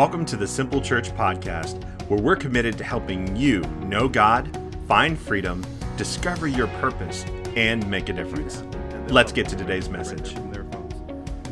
Welcome 0.00 0.24
to 0.24 0.36
the 0.38 0.46
Simple 0.46 0.80
Church 0.80 1.10
Podcast, 1.10 1.84
where 2.08 2.18
we're 2.18 2.34
committed 2.34 2.78
to 2.78 2.84
helping 2.84 3.36
you 3.36 3.60
know 3.82 4.08
God, 4.08 4.50
find 4.88 5.18
freedom, 5.18 5.62
discover 5.98 6.46
your 6.46 6.68
purpose, 6.80 7.26
and 7.54 7.86
make 7.86 8.08
a 8.08 8.14
difference. 8.14 8.64
Let's 9.08 9.30
get 9.30 9.46
to 9.50 9.56
today's 9.56 9.90
message. 9.90 10.34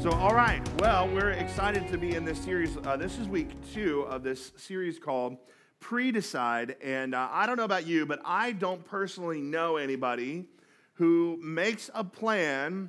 So, 0.01 0.13
all 0.13 0.35
right. 0.35 0.67
Well, 0.81 1.09
we're 1.09 1.33
excited 1.33 1.89
to 1.89 1.99
be 1.99 2.15
in 2.15 2.25
this 2.25 2.43
series. 2.43 2.75
Uh, 2.79 2.97
this 2.97 3.19
is 3.19 3.29
week 3.29 3.51
two 3.75 4.07
of 4.09 4.23
this 4.23 4.53
series 4.57 4.99
called 4.99 5.37
Pre 5.79 6.11
Decide. 6.11 6.77
And 6.83 7.15
uh, 7.15 7.29
I 7.31 7.45
don't 7.45 7.59
know 7.59 7.65
about 7.65 7.87
you, 7.87 8.07
but 8.07 8.23
I 8.25 8.53
don't 8.53 8.83
personally 8.83 9.43
know 9.43 9.77
anybody 9.77 10.47
who 10.95 11.39
makes 11.43 11.91
a 11.93 12.03
plan 12.03 12.89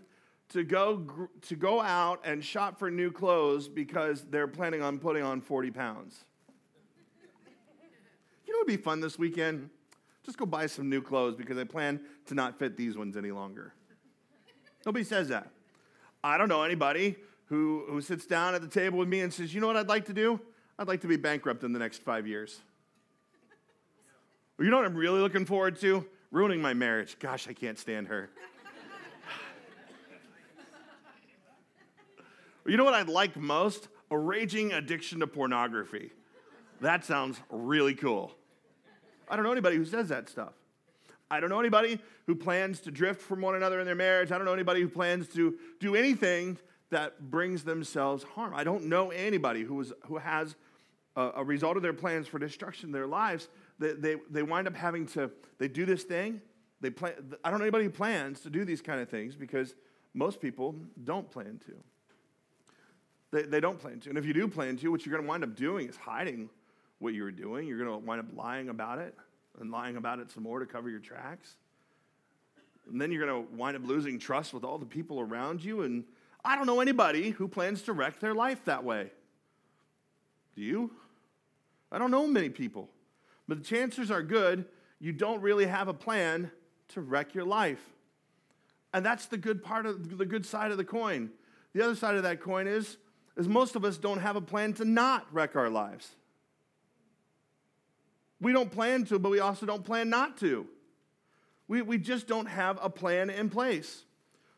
to 0.50 0.63
go 0.63 1.29
to 1.42 1.55
go 1.55 1.82
out 1.82 2.21
and 2.24 2.43
shop 2.43 2.79
for 2.79 2.89
new 2.89 3.11
clothes 3.11 3.68
because 3.68 4.24
they're 4.29 4.47
planning 4.47 4.82
on 4.82 5.00
putting 5.00 5.24
on 5.24 5.41
40 5.41 5.71
pounds. 5.71 6.25
You 8.46 8.54
know 8.54 8.60
it 8.60 8.68
would 8.68 8.68
be 8.68 8.77
fun 8.77 9.00
this 9.00 9.19
weekend? 9.19 9.69
Just 10.24 10.38
go 10.38 10.46
buy 10.46 10.65
some 10.65 10.89
new 10.89 11.01
clothes 11.01 11.36
because 11.36 11.57
I 11.57 11.64
plan 11.64 12.01
to 12.25 12.36
not 12.36 12.57
fit 12.57 12.75
these 12.77 12.97
ones 12.97 13.15
any 13.15 13.32
longer. 13.32 13.74
Nobody 14.86 15.05
says 15.05 15.27
that. 15.29 15.50
I 16.24 16.38
don't 16.38 16.50
know 16.50 16.63
anybody 16.63 17.16
who, 17.46 17.86
who 17.89 18.02
sits 18.02 18.25
down 18.25 18.55
at 18.55 18.61
the 18.61 18.68
table 18.68 19.00
with 19.00 19.07
me 19.07 19.21
and 19.21 19.33
says, 19.33 19.54
You 19.54 19.61
know 19.61 19.68
what 19.68 19.77
I'd 19.77 19.88
like 19.88 20.05
to 20.05 20.13
do? 20.13 20.39
I'd 20.77 20.88
like 20.88 21.02
to 21.02 21.07
be 21.07 21.18
bankrupt 21.18 21.63
in 21.63 21.74
the 21.74 21.79
next 21.79 22.04
five 22.04 22.25
years. 22.25 22.60
You 24.60 24.69
know 24.69 24.77
what 24.77 24.86
I'm 24.86 24.96
really 24.96 25.19
looking 25.19 25.46
forward 25.46 25.79
to? 25.82 26.05
Ruining 26.32 26.61
my 26.61 26.74
marriage. 26.74 27.18
Gosh, 27.19 27.47
I 27.47 27.54
can't 27.54 27.77
stand 27.77 28.07
her. 28.07 28.29
You 32.66 32.77
know 32.77 32.83
what 32.83 32.93
I'd 32.93 33.09
like 33.09 33.38
most? 33.38 33.88
A 34.11 34.17
raging 34.17 34.73
addiction 34.73 35.19
to 35.19 35.27
pornography. 35.27 36.11
That 36.81 37.03
sounds 37.05 37.39
really 37.49 37.95
cool. 37.95 38.31
I 39.29 39.35
don't 39.35 39.45
know 39.45 39.51
anybody 39.51 39.77
who 39.77 39.85
says 39.85 40.09
that 40.09 40.29
stuff. 40.29 40.53
I 41.31 41.39
don't 41.39 41.49
know 41.49 41.59
anybody 41.59 41.99
who 42.25 42.35
plans 42.35 42.79
to 42.81 42.91
drift 42.91 43.21
from 43.21 43.41
one 43.41 43.55
another 43.55 43.79
in 43.79 43.85
their 43.85 43.95
marriage. 43.95 44.31
I 44.31 44.38
don't 44.38 44.45
know 44.45 44.53
anybody 44.53 44.81
who 44.81 44.89
plans 44.89 45.27
to 45.29 45.57
do 45.79 45.95
anything 45.95 46.57
that 46.89 47.29
brings 47.29 47.63
themselves 47.63 48.23
harm. 48.23 48.53
I 48.55 48.63
don't 48.63 48.85
know 48.85 49.11
anybody 49.11 49.63
who, 49.63 49.79
is, 49.79 49.94
who 50.07 50.17
has 50.17 50.55
a, 51.16 51.31
a 51.35 51.44
result 51.44 51.77
of 51.77 51.83
their 51.83 51.94
plans 51.94 52.27
for 52.27 52.39
destruction 52.39 52.89
in 52.89 52.94
their 52.94 53.05
lives. 53.05 53.47
They, 53.77 53.94
they, 53.94 54.16
they 54.31 54.41
wind 54.41 54.67
up 54.67 54.75
having 54.75 55.05
to, 55.07 55.29
they 55.59 55.67
do 55.67 55.85
this 55.85 56.03
thing. 56.03 56.41
They 56.81 56.89
plan, 56.89 57.13
I 57.44 57.51
don't 57.51 57.59
know 57.59 57.66
anybody 57.66 57.83
who 57.85 57.91
plans 57.91 58.39
to 58.41 58.49
do 58.49 58.66
these 58.66 58.81
kind 58.81 58.99
of 58.99 59.09
things 59.09 59.35
because 59.35 59.75
most 60.16 60.41
people 60.41 60.75
don't 61.03 61.29
plan 61.29 61.59
to. 61.67 61.73
They, 63.31 63.44
they 63.44 63.59
don't 63.59 63.80
plan 63.80 63.99
to. 64.02 64.09
And 64.09 64.17
if 64.17 64.25
you 64.25 64.33
do 64.33 64.47
plan 64.47 64.77
to, 64.77 64.89
what 64.89 65.05
you're 65.05 65.11
going 65.11 65.23
to 65.23 65.30
wind 65.30 65.44
up 65.44 65.55
doing 65.55 65.88
is 65.88 65.95
hiding 65.95 66.49
what 66.99 67.13
you 67.13 67.23
were 67.23 67.31
doing. 67.31 67.67
You're 67.67 67.77
going 67.77 67.89
to 67.89 68.05
wind 68.05 68.19
up 68.19 68.27
lying 68.35 68.69
about 68.69 68.99
it 68.99 69.16
and 69.59 69.72
lying 69.72 69.97
about 69.97 70.19
it 70.19 70.31
some 70.31 70.44
more 70.44 70.59
to 70.59 70.66
cover 70.66 70.89
your 70.89 70.99
tracks. 70.99 71.55
And 72.89 73.00
then 73.00 73.11
you're 73.11 73.25
going 73.25 73.45
to 73.45 73.55
wind 73.55 73.77
up 73.77 73.85
losing 73.85 74.19
trust 74.19 74.53
with 74.53 74.63
all 74.63 74.77
the 74.77 74.85
people 74.85 75.19
around 75.19 75.63
you. 75.63 75.81
And 75.81 76.03
I 76.44 76.55
don't 76.55 76.66
know 76.66 76.80
anybody 76.80 77.31
who 77.31 77.47
plans 77.47 77.83
to 77.83 77.94
wreck 77.94 78.19
their 78.19 78.33
life 78.33 78.66
that 78.66 78.83
way. 78.83 79.11
Do 80.55 80.61
you? 80.61 80.91
I 81.91 82.00
don't 82.00 82.11
know 82.11 82.25
many 82.27 82.50
people. 82.50 82.89
But 83.47 83.59
the 83.59 83.63
chances 83.63 84.11
are 84.11 84.22
good 84.22 84.66
you 85.00 85.13
don't 85.13 85.41
really 85.41 85.66
have 85.66 85.88
a 85.88 85.94
plan 85.94 86.52
to 86.89 87.02
wreck 87.02 87.33
your 87.33 87.45
life. 87.45 87.80
And 88.94 89.05
that's 89.05 89.27
the 89.27 89.38
good 89.38 89.63
part 89.63 89.85
of 89.85 90.17
the 90.17 90.25
good 90.25 90.45
side 90.45 90.72
of 90.72 90.77
the 90.77 90.83
coin. 90.83 91.30
The 91.73 91.83
other 91.83 91.95
side 91.95 92.16
of 92.16 92.23
that 92.23 92.41
coin 92.41 92.67
is 92.67 92.97
is 93.38 93.47
most 93.47 93.75
of 93.75 93.85
us 93.85 93.97
don't 93.97 94.19
have 94.19 94.35
a 94.35 94.41
plan 94.41 94.73
to 94.73 94.85
not 94.85 95.27
wreck 95.31 95.55
our 95.55 95.69
lives. 95.69 96.09
We 98.41 98.53
don't 98.53 98.72
plan 98.72 99.06
to, 99.06 99.19
but 99.19 99.29
we 99.29 99.40
also 99.40 99.66
don't 99.66 99.84
plan 99.84 100.09
not 100.09 100.38
to. 100.38 100.66
We, 101.67 101.81
we 101.81 101.97
just 101.97 102.28
don't 102.28 102.47
have 102.47 102.79
a 102.81 102.90
plan 102.90 103.29
in 103.29 103.50
place. 103.50 104.03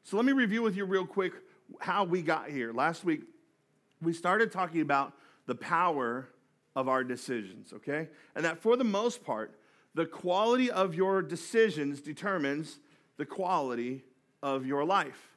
So 0.04 0.18
let 0.18 0.26
me 0.26 0.32
review 0.32 0.62
with 0.62 0.76
you 0.76 0.86
real 0.86 1.06
quick 1.06 1.34
how 1.80 2.04
we 2.04 2.22
got 2.22 2.50
here. 2.50 2.74
Last 2.74 3.04
week, 3.04 3.22
we 4.02 4.14
started 4.14 4.52
talking 4.52 4.82
about 4.82 5.14
the 5.46 5.56
power 5.56 6.30
of 6.76 6.88
our 6.88 7.04
decisions, 7.04 7.74
okay? 7.74 8.08
And 8.36 8.46
that 8.46 8.60
for 8.60 8.78
the 8.78 8.84
most 8.84 9.24
part, 9.24 9.58
the 9.94 10.06
quality 10.06 10.72
of 10.72 10.96
your 10.96 11.22
decisions 11.22 12.02
determines 12.02 12.80
the 13.18 13.26
quality 13.26 14.04
of 14.42 14.66
your 14.66 14.86
life. 14.86 15.31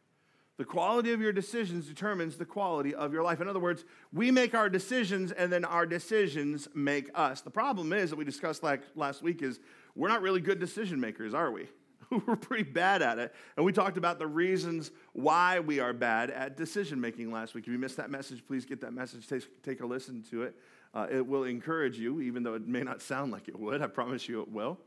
The 0.56 0.65
quality 0.65 1.12
of 1.12 1.20
your 1.20 1.32
decisions 1.32 1.88
determines 1.88 2.37
the 2.37 2.44
quality 2.44 2.94
of 2.94 3.12
your 3.12 3.25
life. 3.25 3.41
In 3.41 3.48
other 3.48 3.59
words, 3.59 3.84
we 4.12 4.31
make 4.31 4.54
our 4.54 4.69
decisions 4.69 5.32
and 5.32 5.53
then 5.53 5.65
our 5.65 5.84
decisions 5.84 6.69
make 6.75 7.10
us. 7.15 7.41
The 7.41 7.50
problem 7.50 7.92
is 7.92 8.10
that 8.10 8.16
we 8.16 8.25
discussed 8.25 8.62
like 8.62 8.82
last 8.94 9.20
week 9.20 9.42
is 9.42 9.59
we're 9.97 10.09
not 10.09 10.22
really 10.22 10.41
good 10.41 10.60
decision 10.60 11.00
makers, 11.00 11.34
are 11.34 11.50
we? 11.50 11.69
we're 12.26 12.37
pretty 12.37 12.62
bad 12.62 13.03
at 13.03 13.19
it. 13.19 13.34
And 13.56 13.66
we 13.66 13.72
talked 13.72 13.97
about 13.97 14.20
the 14.20 14.26
reasons 14.28 14.92
why 15.12 15.59
we 15.59 15.81
are 15.81 15.92
bad 15.92 16.31
at 16.31 16.56
decision 16.56 17.00
making 17.00 17.32
last 17.32 17.54
week. 17.54 17.66
If 17.66 17.72
you 17.72 17.78
missed 17.78 17.97
that 17.97 18.10
message, 18.10 18.47
please 18.47 18.65
get 18.65 18.81
that 18.82 18.92
message, 18.92 19.26
take, 19.26 19.62
take 19.62 19.81
a 19.81 19.86
listen 19.86 20.22
to 20.31 20.42
it. 20.42 20.54
Uh, 20.92 21.09
it 21.10 21.26
will 21.26 21.44
encourage 21.44 21.98
you, 21.98 22.21
even 22.21 22.44
though 22.44 22.54
it 22.54 22.66
may 22.66 22.82
not 22.82 23.03
sound 23.03 23.32
like 23.32 23.48
it 23.48 23.59
would. 23.59 23.82
I 23.82 23.88
promise 23.88 24.28
you 24.28 24.41
it 24.42 24.50
will. 24.50 24.78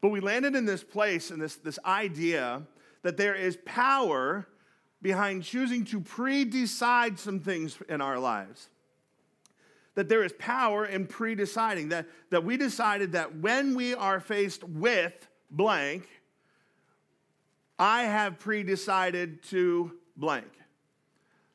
But 0.00 0.10
we 0.10 0.20
landed 0.20 0.54
in 0.54 0.64
this 0.64 0.84
place 0.84 1.32
and 1.32 1.42
this, 1.42 1.56
this 1.56 1.80
idea 1.84 2.62
that 3.02 3.16
there 3.16 3.34
is 3.34 3.58
power 3.64 4.46
behind 5.00 5.44
choosing 5.44 5.84
to 5.86 6.00
pre 6.00 6.44
decide 6.44 7.18
some 7.18 7.40
things 7.40 7.78
in 7.88 8.00
our 8.00 8.18
lives. 8.18 8.68
That 9.94 10.08
there 10.08 10.22
is 10.22 10.32
power 10.38 10.86
in 10.86 11.06
pre 11.06 11.34
deciding, 11.34 11.90
that, 11.90 12.06
that 12.30 12.44
we 12.44 12.56
decided 12.56 13.12
that 13.12 13.36
when 13.36 13.74
we 13.74 13.94
are 13.94 14.20
faced 14.20 14.64
with 14.64 15.28
blank, 15.50 16.08
I 17.78 18.02
have 18.02 18.38
pre 18.38 18.62
decided 18.62 19.42
to 19.44 19.92
blank. 20.16 20.50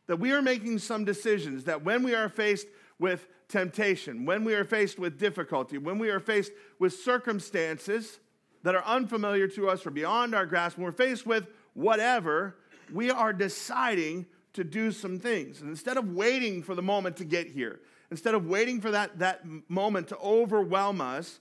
That 0.08 0.18
we 0.18 0.32
are 0.32 0.42
making 0.42 0.80
some 0.80 1.06
decisions, 1.06 1.66
that 1.66 1.84
when 1.84 2.04
we 2.04 2.16
are 2.16 2.30
faced 2.30 2.68
with 3.00 3.28
temptation, 3.48 4.26
when 4.26 4.44
we 4.44 4.54
are 4.56 4.66
faced 4.66 5.00
with 5.00 5.20
difficulty, 5.20 5.78
when 5.78 6.00
we 6.00 6.10
are 6.10 6.20
faced 6.20 6.52
with 6.80 6.94
circumstances 6.94 8.20
that 8.64 8.76
are 8.76 8.84
unfamiliar 8.86 9.48
to 9.50 9.70
us 9.70 9.86
or 9.86 9.92
beyond 9.92 10.34
our 10.34 10.46
grasp, 10.46 10.78
when 10.78 10.86
we're 10.86 10.92
faced 10.92 11.26
with 11.26 11.48
whatever, 11.74 12.56
we 12.92 13.12
are 13.12 13.34
deciding 13.34 14.26
to 14.54 14.64
do 14.64 14.92
some 14.92 15.20
things. 15.20 15.62
And 15.62 15.70
instead 15.70 15.98
of 15.98 16.10
waiting 16.10 16.62
for 16.64 16.76
the 16.76 16.82
moment 16.82 17.18
to 17.18 17.26
get 17.26 17.48
here, 17.48 17.80
instead 18.12 18.36
of 18.36 18.48
waiting 18.48 18.82
for 18.82 18.92
that, 18.92 19.20
that 19.20 19.42
moment 19.68 20.08
to 20.10 20.18
overwhelm 20.18 21.02
us, 21.02 21.40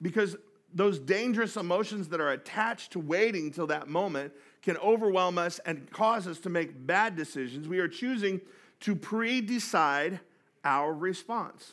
because 0.00 0.36
those 0.74 0.98
dangerous 0.98 1.56
emotions 1.56 2.08
that 2.08 2.20
are 2.20 2.32
attached 2.32 2.92
to 2.92 2.98
waiting 2.98 3.50
till 3.50 3.66
that 3.68 3.88
moment 3.88 4.32
can 4.62 4.76
overwhelm 4.78 5.38
us 5.38 5.60
and 5.64 5.90
cause 5.90 6.26
us 6.26 6.38
to 6.40 6.48
make 6.50 6.86
bad 6.86 7.16
decisions, 7.16 7.68
we 7.68 7.78
are 7.78 7.88
choosing 7.88 8.40
to 8.80 8.94
pre 8.94 9.40
decide 9.40 10.20
our 10.64 10.92
response. 10.92 11.72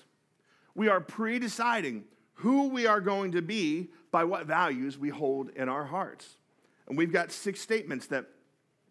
We 0.75 0.87
are 0.87 1.01
pre 1.01 1.39
deciding 1.39 2.05
who 2.35 2.67
we 2.67 2.85
are 2.85 3.01
going 3.01 3.31
to 3.33 3.41
be 3.41 3.89
by 4.11 4.23
what 4.23 4.45
values 4.45 4.97
we 4.97 5.09
hold 5.09 5.49
in 5.55 5.69
our 5.69 5.85
hearts. 5.85 6.37
And 6.87 6.97
we've 6.97 7.11
got 7.11 7.31
six 7.31 7.61
statements 7.61 8.07
that 8.07 8.25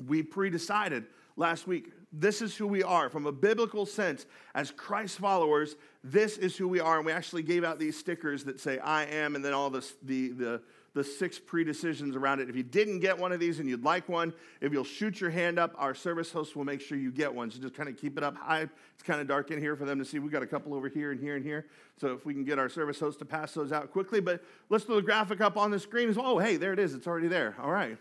we 0.06 0.22
pre 0.22 0.50
decided 0.50 1.04
last 1.36 1.66
week. 1.66 1.92
This 2.12 2.42
is 2.42 2.54
who 2.54 2.66
we 2.66 2.82
are 2.82 3.08
from 3.08 3.26
a 3.26 3.32
biblical 3.32 3.86
sense. 3.86 4.26
As 4.54 4.70
Christ 4.70 5.18
followers, 5.18 5.76
this 6.04 6.36
is 6.36 6.56
who 6.56 6.68
we 6.68 6.78
are. 6.78 6.98
And 6.98 7.06
we 7.06 7.12
actually 7.12 7.42
gave 7.42 7.64
out 7.64 7.78
these 7.78 7.98
stickers 7.98 8.44
that 8.44 8.60
say, 8.60 8.78
I 8.78 9.04
am, 9.04 9.34
and 9.34 9.42
then 9.42 9.54
all 9.54 9.70
this, 9.70 9.94
the, 10.02 10.28
the, 10.32 10.62
the 10.92 11.02
six 11.02 11.38
pre 11.38 11.64
decisions 11.64 12.14
around 12.14 12.40
it. 12.40 12.50
If 12.50 12.56
you 12.56 12.62
didn't 12.62 13.00
get 13.00 13.18
one 13.18 13.32
of 13.32 13.40
these 13.40 13.60
and 13.60 13.68
you'd 13.68 13.82
like 13.82 14.10
one, 14.10 14.34
if 14.60 14.72
you'll 14.72 14.84
shoot 14.84 15.22
your 15.22 15.30
hand 15.30 15.58
up, 15.58 15.74
our 15.78 15.94
service 15.94 16.30
host 16.30 16.54
will 16.54 16.64
make 16.64 16.82
sure 16.82 16.98
you 16.98 17.10
get 17.10 17.34
one. 17.34 17.50
So 17.50 17.60
just 17.60 17.74
kind 17.74 17.88
of 17.88 17.96
keep 17.96 18.18
it 18.18 18.24
up 18.24 18.36
high. 18.36 18.68
It's 18.94 19.02
kind 19.02 19.20
of 19.20 19.26
dark 19.26 19.50
in 19.50 19.58
here 19.58 19.74
for 19.74 19.86
them 19.86 19.98
to 19.98 20.04
see. 20.04 20.18
We've 20.18 20.30
got 20.30 20.42
a 20.42 20.46
couple 20.46 20.74
over 20.74 20.90
here 20.90 21.12
and 21.12 21.20
here 21.20 21.36
and 21.36 21.44
here. 21.44 21.66
So 21.98 22.08
if 22.08 22.26
we 22.26 22.34
can 22.34 22.44
get 22.44 22.58
our 22.58 22.68
service 22.68 23.00
host 23.00 23.20
to 23.20 23.24
pass 23.24 23.52
those 23.52 23.72
out 23.72 23.90
quickly. 23.90 24.20
But 24.20 24.44
let's 24.68 24.84
throw 24.84 24.96
the 24.96 25.02
graphic 25.02 25.40
up 25.40 25.56
on 25.56 25.70
the 25.70 25.78
screen 25.78 26.10
as 26.10 26.16
well. 26.16 26.26
Oh, 26.26 26.38
hey, 26.38 26.58
there 26.58 26.74
it 26.74 26.78
is. 26.78 26.94
It's 26.94 27.06
already 27.06 27.28
there. 27.28 27.56
All 27.58 27.70
right. 27.70 27.96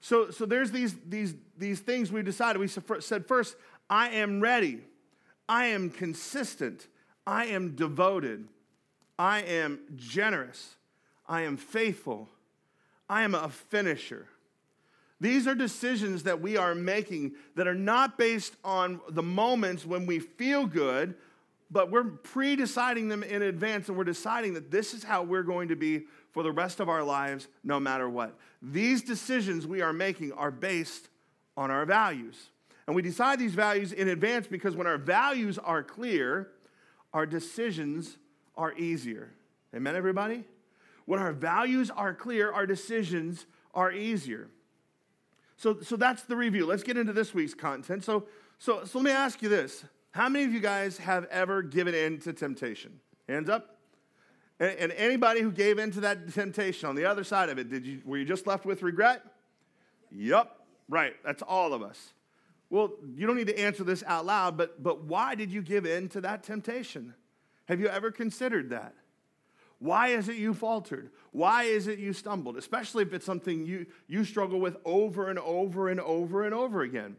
So, 0.00 0.30
so 0.30 0.46
there's 0.46 0.70
these, 0.70 0.94
these, 1.06 1.34
these 1.56 1.80
things 1.80 2.12
we 2.12 2.22
decided. 2.22 2.58
We 2.58 2.68
said 2.68 3.26
first, 3.26 3.56
I 3.90 4.10
am 4.10 4.40
ready. 4.40 4.80
I 5.48 5.66
am 5.66 5.90
consistent. 5.90 6.86
I 7.26 7.46
am 7.46 7.74
devoted. 7.74 8.46
I 9.18 9.42
am 9.42 9.80
generous. 9.96 10.76
I 11.26 11.42
am 11.42 11.56
faithful. 11.56 12.28
I 13.08 13.22
am 13.22 13.34
a 13.34 13.48
finisher. 13.48 14.28
These 15.20 15.48
are 15.48 15.54
decisions 15.54 16.22
that 16.24 16.40
we 16.40 16.56
are 16.56 16.74
making 16.74 17.32
that 17.56 17.66
are 17.66 17.74
not 17.74 18.16
based 18.16 18.54
on 18.64 19.00
the 19.10 19.22
moments 19.22 19.84
when 19.84 20.06
we 20.06 20.20
feel 20.20 20.64
good, 20.66 21.16
but 21.70 21.90
we're 21.90 22.04
pre 22.04 22.56
deciding 22.56 23.08
them 23.08 23.22
in 23.22 23.42
advance 23.42 23.88
and 23.88 23.96
we're 23.96 24.04
deciding 24.04 24.54
that 24.54 24.70
this 24.70 24.94
is 24.94 25.04
how 25.04 25.22
we're 25.22 25.42
going 25.42 25.68
to 25.68 25.76
be 25.76 26.04
for 26.32 26.42
the 26.42 26.52
rest 26.52 26.80
of 26.80 26.88
our 26.88 27.02
lives, 27.02 27.48
no 27.62 27.78
matter 27.78 28.08
what. 28.08 28.38
These 28.62 29.02
decisions 29.02 29.66
we 29.66 29.82
are 29.82 29.92
making 29.92 30.32
are 30.32 30.50
based 30.50 31.08
on 31.56 31.70
our 31.70 31.84
values. 31.84 32.50
And 32.86 32.96
we 32.96 33.02
decide 33.02 33.38
these 33.38 33.54
values 33.54 33.92
in 33.92 34.08
advance 34.08 34.46
because 34.46 34.74
when 34.74 34.86
our 34.86 34.96
values 34.96 35.58
are 35.58 35.82
clear, 35.82 36.48
our 37.12 37.26
decisions 37.26 38.16
are 38.56 38.72
easier. 38.74 39.30
Amen, 39.74 39.94
everybody? 39.94 40.44
When 41.04 41.20
our 41.20 41.32
values 41.32 41.90
are 41.90 42.14
clear, 42.14 42.50
our 42.50 42.66
decisions 42.66 43.44
are 43.74 43.92
easier. 43.92 44.48
So, 45.56 45.80
so 45.80 45.96
that's 45.96 46.22
the 46.22 46.36
review. 46.36 46.64
Let's 46.64 46.82
get 46.82 46.96
into 46.96 47.12
this 47.12 47.34
week's 47.34 47.54
content. 47.54 48.04
So, 48.04 48.24
so, 48.58 48.84
so 48.84 48.98
let 48.98 49.04
me 49.04 49.10
ask 49.10 49.42
you 49.42 49.48
this 49.48 49.84
How 50.10 50.28
many 50.28 50.44
of 50.44 50.52
you 50.52 50.60
guys 50.60 50.98
have 50.98 51.24
ever 51.26 51.62
given 51.62 51.94
in 51.94 52.18
to 52.20 52.32
temptation? 52.32 53.00
Hands 53.28 53.48
up. 53.48 53.76
And, 54.60 54.76
and 54.78 54.92
anybody 54.92 55.40
who 55.40 55.52
gave 55.52 55.78
in 55.78 55.90
to 55.92 56.00
that 56.00 56.32
temptation 56.32 56.88
on 56.88 56.94
the 56.94 57.04
other 57.04 57.24
side 57.24 57.48
of 57.48 57.58
it, 57.58 57.68
did 57.68 57.86
you, 57.86 58.00
were 58.04 58.18
you 58.18 58.24
just 58.24 58.46
left 58.46 58.64
with 58.64 58.82
regret? 58.82 59.22
Yep, 60.10 60.50
right. 60.88 61.14
That's 61.24 61.42
all 61.42 61.72
of 61.72 61.82
us. 61.82 62.12
Well, 62.70 62.92
you 63.14 63.26
don't 63.26 63.36
need 63.36 63.46
to 63.46 63.58
answer 63.58 63.84
this 63.84 64.02
out 64.06 64.26
loud, 64.26 64.56
but, 64.56 64.82
but 64.82 65.04
why 65.04 65.34
did 65.34 65.50
you 65.50 65.62
give 65.62 65.86
in 65.86 66.08
to 66.10 66.20
that 66.22 66.42
temptation? 66.42 67.14
Have 67.66 67.80
you 67.80 67.88
ever 67.88 68.10
considered 68.10 68.70
that? 68.70 68.94
Why 69.78 70.08
is 70.08 70.28
it 70.28 70.36
you 70.36 70.54
faltered? 70.54 71.10
Why 71.30 71.64
is 71.64 71.86
it 71.86 71.98
you 71.98 72.12
stumbled? 72.12 72.56
Especially 72.56 73.02
if 73.04 73.12
it's 73.12 73.24
something 73.24 73.64
you, 73.64 73.86
you 74.08 74.24
struggle 74.24 74.58
with 74.58 74.76
over 74.84 75.30
and 75.30 75.38
over 75.38 75.88
and 75.88 76.00
over 76.00 76.44
and 76.44 76.52
over 76.54 76.82
again. 76.82 77.16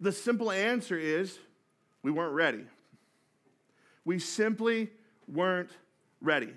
The 0.00 0.12
simple 0.12 0.50
answer 0.50 0.98
is 0.98 1.38
we 2.06 2.12
weren't 2.12 2.34
ready. 2.34 2.62
We 4.04 4.20
simply 4.20 4.90
weren't 5.26 5.72
ready. 6.20 6.52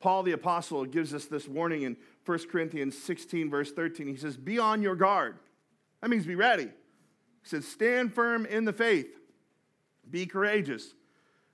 Paul 0.00 0.24
the 0.24 0.32
Apostle 0.32 0.84
gives 0.86 1.14
us 1.14 1.26
this 1.26 1.46
warning 1.46 1.82
in 1.82 1.96
1 2.24 2.38
Corinthians 2.50 2.98
16, 2.98 3.48
verse 3.48 3.70
13. 3.70 4.08
He 4.08 4.16
says, 4.16 4.36
Be 4.36 4.58
on 4.58 4.82
your 4.82 4.96
guard. 4.96 5.36
That 6.00 6.10
means 6.10 6.26
be 6.26 6.34
ready. 6.34 6.64
He 6.64 7.48
says, 7.48 7.64
Stand 7.64 8.12
firm 8.12 8.44
in 8.44 8.64
the 8.64 8.72
faith, 8.72 9.06
be 10.10 10.26
courageous, 10.26 10.94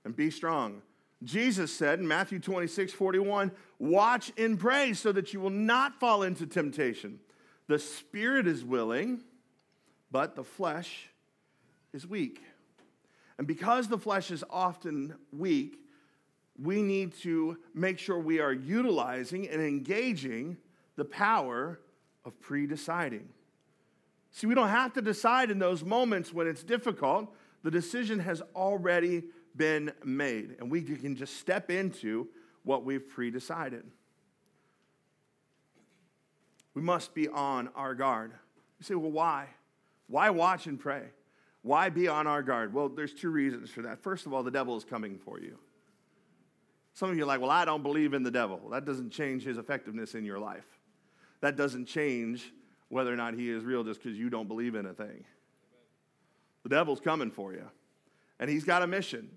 and 0.03 0.15
be 0.15 0.31
strong. 0.31 0.81
Jesus 1.23 1.71
said 1.71 1.99
in 1.99 2.07
Matthew 2.07 2.39
26, 2.39 2.93
41, 2.93 3.51
Watch 3.77 4.31
and 4.39 4.59
pray 4.59 4.93
so 4.93 5.11
that 5.11 5.33
you 5.33 5.39
will 5.39 5.51
not 5.51 5.99
fall 5.99 6.23
into 6.23 6.47
temptation. 6.47 7.19
The 7.67 7.77
spirit 7.77 8.47
is 8.47 8.65
willing, 8.65 9.21
but 10.09 10.35
the 10.35 10.43
flesh 10.43 11.09
is 11.93 12.07
weak. 12.07 12.41
And 13.37 13.47
because 13.47 13.87
the 13.87 13.97
flesh 13.97 14.31
is 14.31 14.43
often 14.49 15.15
weak, 15.31 15.79
we 16.61 16.81
need 16.81 17.13
to 17.21 17.57
make 17.73 17.97
sure 17.97 18.19
we 18.19 18.39
are 18.39 18.53
utilizing 18.53 19.49
and 19.49 19.61
engaging 19.61 20.57
the 20.95 21.05
power 21.05 21.79
of 22.25 22.39
pre 22.39 22.67
deciding. 22.67 23.27
See, 24.31 24.47
we 24.47 24.55
don't 24.55 24.69
have 24.69 24.93
to 24.93 25.01
decide 25.01 25.51
in 25.51 25.59
those 25.59 25.83
moments 25.83 26.33
when 26.33 26.47
it's 26.47 26.63
difficult. 26.63 27.33
The 27.63 27.71
decision 27.71 28.19
has 28.19 28.41
already 28.55 29.23
been 29.55 29.91
made, 30.03 30.55
and 30.59 30.71
we 30.71 30.81
can 30.81 31.15
just 31.15 31.37
step 31.37 31.69
into 31.69 32.27
what 32.63 32.83
we've 32.83 33.07
pre 33.07 33.31
decided. 33.31 33.83
We 36.73 36.81
must 36.81 37.13
be 37.13 37.27
on 37.27 37.69
our 37.75 37.93
guard. 37.93 38.31
You 38.79 38.85
say, 38.85 38.95
well, 38.95 39.11
why? 39.11 39.47
Why 40.07 40.29
watch 40.31 40.65
and 40.65 40.79
pray? 40.79 41.03
Why 41.63 41.89
be 41.89 42.07
on 42.07 42.27
our 42.27 42.43
guard? 42.43 42.73
Well, 42.73 42.89
there's 42.89 43.13
two 43.13 43.29
reasons 43.29 43.71
for 43.71 43.81
that. 43.83 44.03
First 44.03 44.25
of 44.25 44.33
all, 44.33 44.43
the 44.43 44.51
devil 44.51 44.77
is 44.77 44.83
coming 44.83 45.17
for 45.17 45.39
you. 45.39 45.57
Some 46.93 47.09
of 47.09 47.17
you 47.17 47.23
are 47.23 47.25
like, 47.25 47.41
well, 47.41 47.49
I 47.49 47.65
don't 47.65 47.81
believe 47.81 48.13
in 48.13 48.21
the 48.21 48.31
devil. 48.31 48.69
That 48.69 48.85
doesn't 48.85 49.09
change 49.09 49.43
his 49.43 49.57
effectiveness 49.57 50.13
in 50.13 50.25
your 50.25 50.39
life. 50.39 50.67
That 51.41 51.55
doesn't 51.55 51.85
change 51.85 52.53
whether 52.89 53.11
or 53.11 53.15
not 53.15 53.33
he 53.33 53.49
is 53.49 53.63
real 53.63 53.83
just 53.83 54.03
because 54.03 54.17
you 54.19 54.29
don't 54.29 54.47
believe 54.47 54.75
in 54.75 54.85
a 54.85 54.93
thing. 54.93 55.23
The 56.63 56.69
devil's 56.69 56.99
coming 56.99 57.31
for 57.31 57.53
you. 57.53 57.65
And 58.39 58.49
he's 58.49 58.63
got 58.63 58.83
a 58.83 58.87
mission. 58.87 59.29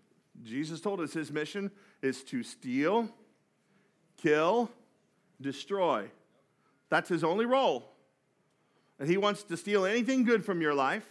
Jesus 0.42 0.80
told 0.80 1.00
us 1.00 1.12
his 1.12 1.32
mission 1.32 1.70
is 2.02 2.22
to 2.24 2.42
steal, 2.42 3.08
kill, 4.16 4.70
destroy. 5.40 6.10
That's 6.90 7.08
his 7.08 7.24
only 7.24 7.46
role. 7.46 7.92
And 8.98 9.08
he 9.08 9.16
wants 9.16 9.42
to 9.44 9.56
steal 9.56 9.86
anything 9.86 10.24
good 10.24 10.44
from 10.44 10.60
your 10.60 10.74
life, 10.74 11.06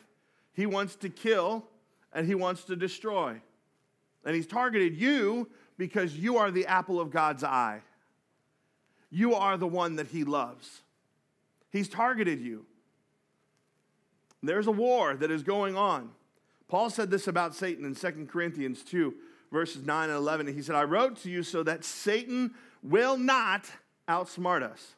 he 0.56 0.66
wants 0.66 0.96
to 0.98 1.10
kill, 1.10 1.66
and 2.14 2.26
he 2.26 2.36
wants 2.36 2.64
to 2.66 2.76
destroy. 2.76 3.42
And 4.24 4.36
he's 4.36 4.48
targeted 4.48 4.96
you 4.96 5.50
because 5.78 6.16
you 6.16 6.38
are 6.38 6.50
the 6.50 6.66
apple 6.66 7.00
of 7.00 7.12
God's 7.12 7.44
eye. 7.44 7.82
You 9.12 9.36
are 9.36 9.58
the 9.58 9.68
one 9.68 9.98
that 9.98 10.08
he 10.08 10.24
loves. 10.24 10.82
He's 11.72 11.90
targeted 11.90 12.40
you. 12.40 12.66
There's 14.42 14.68
a 14.68 14.72
war 14.72 15.16
that 15.16 15.30
is 15.30 15.44
going 15.44 15.76
on. 15.76 16.12
Paul 16.68 16.90
said 16.90 17.12
this 17.12 17.28
about 17.28 17.54
Satan 17.54 17.86
in 17.86 17.96
2 17.96 18.28
Corinthians 18.28 18.84
2, 18.84 19.14
verses 19.52 19.86
9 19.86 20.10
and 20.10 20.18
11. 20.18 20.48
He 20.54 20.62
said, 20.62 20.76
I 20.76 20.84
wrote 20.84 21.18
to 21.18 21.30
you 21.30 21.44
so 21.44 21.64
that 21.64 21.84
Satan 21.84 22.54
will 22.82 23.18
not 23.18 23.70
outsmart 24.08 24.64
us, 24.64 24.96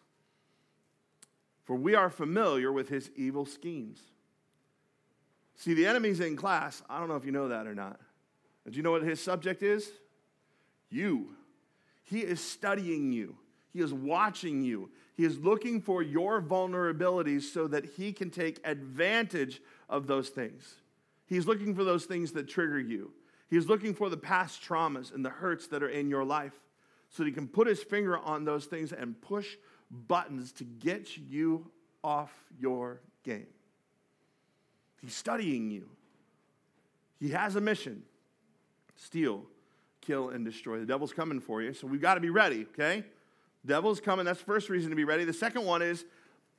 for 1.66 1.76
we 1.76 1.96
are 1.96 2.10
familiar 2.10 2.72
with 2.72 2.90
his 2.90 3.10
evil 3.16 3.46
schemes. 3.46 4.00
See, 5.58 5.74
the 5.74 5.86
enemy's 5.86 6.20
in 6.20 6.36
class. 6.36 6.82
I 6.90 7.00
don't 7.00 7.10
know 7.10 7.16
if 7.16 7.26
you 7.26 7.32
know 7.32 7.50
that 7.50 7.68
or 7.68 7.76
not. 7.76 8.00
Do 8.70 8.76
you 8.76 8.84
know 8.84 8.92
what 8.92 9.04
his 9.04 9.22
subject 9.22 9.64
is? 9.64 9.90
You. 10.90 11.36
He 12.04 12.22
is 12.22 12.40
studying 12.40 13.12
you, 13.12 13.36
He 13.74 13.82
is 13.82 13.94
watching 13.94 14.64
you. 14.64 14.90
He 15.16 15.26
is 15.26 15.40
looking 15.40 15.82
for 15.82 16.04
your 16.04 16.42
vulnerabilities 16.44 17.42
so 17.42 17.68
that 17.68 17.86
He 17.86 18.14
can 18.14 18.30
take 18.30 18.60
advantage 18.64 19.62
of 19.90 20.06
those 20.06 20.30
things. 20.30 20.76
He's 21.26 21.48
looking 21.48 21.76
for 21.76 21.84
those 21.84 22.06
things 22.06 22.32
that 22.34 22.48
trigger 22.48 22.80
you. 22.80 23.12
He's 23.50 23.66
looking 23.66 23.94
for 23.94 24.10
the 24.10 24.18
past 24.18 24.62
traumas 24.62 25.14
and 25.14 25.26
the 25.26 25.30
hurts 25.30 25.68
that 25.68 25.82
are 25.82 25.90
in 25.90 26.10
your 26.10 26.24
life 26.24 26.54
so 27.10 27.24
that 27.24 27.30
he 27.30 27.34
can 27.34 27.48
put 27.48 27.68
his 27.68 27.82
finger 27.82 28.18
on 28.18 28.46
those 28.46 28.66
things 28.66 28.92
and 28.92 29.20
push 29.22 29.56
buttons 29.90 30.52
to 30.54 30.64
get 30.64 31.18
you 31.18 31.72
off 32.04 32.32
your 32.60 33.02
game. 33.24 33.48
He's 35.02 35.16
studying 35.16 35.70
you. 35.70 35.88
He 37.20 37.30
has 37.30 37.56
a 37.56 37.62
mission 37.62 38.04
steal, 38.96 39.44
kill, 40.02 40.30
and 40.30 40.44
destroy. 40.44 40.80
The 40.80 40.86
devil's 40.86 41.14
coming 41.14 41.40
for 41.40 41.62
you, 41.62 41.74
so 41.74 41.86
we've 41.86 42.02
got 42.02 42.16
to 42.16 42.20
be 42.20 42.32
ready, 42.32 42.66
okay? 42.74 43.04
Devil's 43.66 44.00
coming. 44.00 44.26
That's 44.26 44.40
the 44.40 44.46
first 44.46 44.70
reason 44.70 44.90
to 44.90 44.96
be 44.96 45.04
ready. 45.04 45.24
The 45.24 45.34
second 45.34 45.66
one 45.66 45.82
is, 45.84 46.06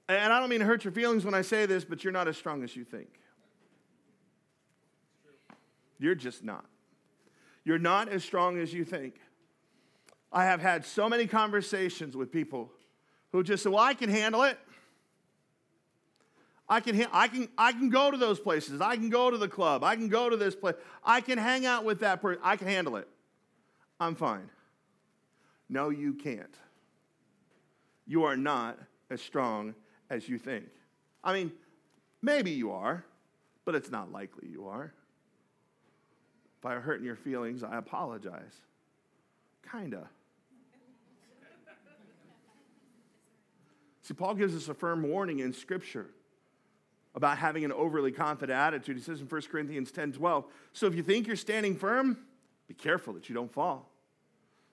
and 0.08 0.32
I 0.32 0.38
don't 0.38 0.48
mean 0.48 0.60
to 0.60 0.66
hurt 0.66 0.84
your 0.84 0.92
feelings 0.92 1.24
when 1.24 1.34
I 1.34 1.42
say 1.42 1.66
this, 1.66 1.84
but 1.84 2.04
you're 2.04 2.12
not 2.12 2.28
as 2.28 2.36
strong 2.36 2.62
as 2.62 2.76
you 2.76 2.84
think. 2.84 3.08
You're 5.98 6.14
just 6.14 6.44
not. 6.44 6.64
You're 7.64 7.78
not 7.78 8.08
as 8.08 8.22
strong 8.22 8.58
as 8.58 8.72
you 8.72 8.84
think. 8.84 9.14
I 10.32 10.44
have 10.44 10.60
had 10.60 10.84
so 10.84 11.08
many 11.08 11.26
conversations 11.26 12.16
with 12.16 12.30
people 12.30 12.70
who 13.32 13.42
just 13.42 13.62
say, 13.62 13.70
Well, 13.70 13.82
I 13.82 13.94
can 13.94 14.10
handle 14.10 14.42
it. 14.44 14.58
I 16.68 16.80
can, 16.80 17.06
I, 17.12 17.28
can, 17.28 17.48
I 17.56 17.72
can 17.72 17.88
go 17.88 18.10
to 18.10 18.16
those 18.16 18.38
places. 18.38 18.80
I 18.80 18.96
can 18.96 19.08
go 19.08 19.30
to 19.30 19.38
the 19.38 19.48
club. 19.48 19.82
I 19.82 19.96
can 19.96 20.08
go 20.08 20.28
to 20.28 20.36
this 20.36 20.54
place. 20.54 20.74
I 21.02 21.22
can 21.22 21.38
hang 21.38 21.64
out 21.64 21.84
with 21.84 22.00
that 22.00 22.20
person. 22.20 22.40
I 22.44 22.56
can 22.56 22.68
handle 22.68 22.96
it. 22.96 23.08
I'm 23.98 24.14
fine. 24.14 24.50
No, 25.68 25.88
you 25.88 26.14
can't. 26.14 26.54
You 28.06 28.24
are 28.24 28.36
not 28.36 28.78
as 29.10 29.22
strong 29.22 29.74
as 30.10 30.28
you 30.28 30.38
think. 30.38 30.66
I 31.24 31.32
mean, 31.32 31.52
maybe 32.20 32.50
you 32.50 32.70
are, 32.72 33.04
but 33.64 33.74
it's 33.74 33.90
not 33.90 34.12
likely 34.12 34.48
you 34.48 34.68
are. 34.68 34.92
If 36.58 36.66
I 36.66 36.74
hurting 36.74 37.06
your 37.06 37.16
feelings, 37.16 37.62
I 37.62 37.78
apologize. 37.78 38.54
Kinda. 39.70 40.08
See, 44.02 44.14
Paul 44.14 44.34
gives 44.34 44.56
us 44.56 44.68
a 44.68 44.74
firm 44.74 45.02
warning 45.02 45.40
in 45.40 45.52
Scripture 45.52 46.10
about 47.18 47.36
having 47.36 47.64
an 47.64 47.72
overly 47.72 48.12
confident 48.12 48.56
attitude. 48.56 48.96
He 48.96 49.02
says 49.02 49.20
in 49.20 49.26
1 49.26 49.42
Corinthians 49.50 49.90
10 49.90 50.12
12, 50.12 50.44
so 50.72 50.86
if 50.86 50.94
you 50.94 51.02
think 51.02 51.26
you're 51.26 51.34
standing 51.34 51.74
firm, 51.74 52.16
be 52.68 52.74
careful 52.74 53.12
that 53.14 53.28
you 53.28 53.34
don't 53.34 53.52
fall. 53.52 53.90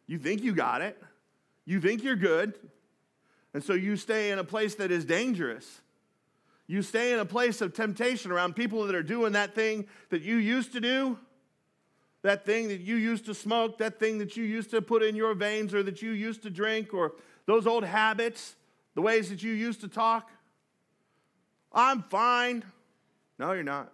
You 0.05 0.19
think 0.19 0.43
you 0.43 0.53
got 0.53 0.83
it, 0.83 1.01
you 1.65 1.81
think 1.81 2.03
you're 2.03 2.15
good, 2.15 2.53
and 3.55 3.63
so 3.63 3.73
you 3.73 3.97
stay 3.97 4.29
in 4.29 4.37
a 4.37 4.43
place 4.43 4.75
that 4.75 4.91
is 4.91 5.05
dangerous. 5.05 5.81
You 6.67 6.83
stay 6.83 7.13
in 7.13 7.19
a 7.19 7.25
place 7.25 7.61
of 7.61 7.73
temptation 7.73 8.31
around 8.31 8.55
people 8.55 8.85
that 8.85 8.93
are 8.93 9.01
doing 9.01 9.33
that 9.33 9.55
thing 9.55 9.87
that 10.11 10.21
you 10.21 10.35
used 10.35 10.71
to 10.73 10.79
do, 10.79 11.17
that 12.21 12.45
thing 12.45 12.67
that 12.67 12.81
you 12.81 12.95
used 12.95 13.25
to 13.25 13.33
smoke, 13.33 13.79
that 13.79 13.97
thing 13.97 14.19
that 14.19 14.37
you 14.37 14.43
used 14.43 14.69
to 14.69 14.83
put 14.83 15.01
in 15.01 15.15
your 15.15 15.33
veins 15.33 15.73
or 15.73 15.81
that 15.81 16.03
you 16.03 16.11
used 16.11 16.43
to 16.43 16.51
drink, 16.51 16.93
or 16.93 17.13
those 17.47 17.65
old 17.65 17.85
habits, 17.85 18.55
the 18.93 19.01
ways 19.01 19.29
that 19.29 19.41
you 19.41 19.53
used 19.53 19.81
to 19.81 19.87
talk. 19.87 20.29
I'm 21.75 22.03
fine. 22.03 22.63
No, 23.37 23.51
you're 23.51 23.63
not. 23.63 23.91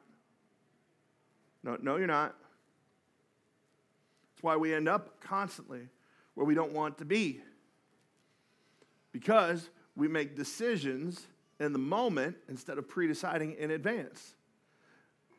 No, 1.63 1.77
no, 1.81 1.97
you're 1.97 2.07
not. 2.07 2.35
That's 4.29 4.43
why 4.43 4.55
we 4.55 4.73
end 4.73 4.87
up 4.87 5.19
constantly 5.19 5.89
where 6.35 6.45
we 6.45 6.53
don't 6.53 6.73
want 6.73 6.99
to 6.99 7.05
be. 7.05 7.41
Because 9.11 9.69
we 9.95 10.07
make 10.07 10.35
decisions 10.35 11.25
in 11.59 11.73
the 11.73 11.79
moment 11.79 12.37
instead 12.47 12.77
of 12.77 12.87
pre 12.87 13.07
deciding 13.07 13.53
in 13.53 13.71
advance. 13.71 14.35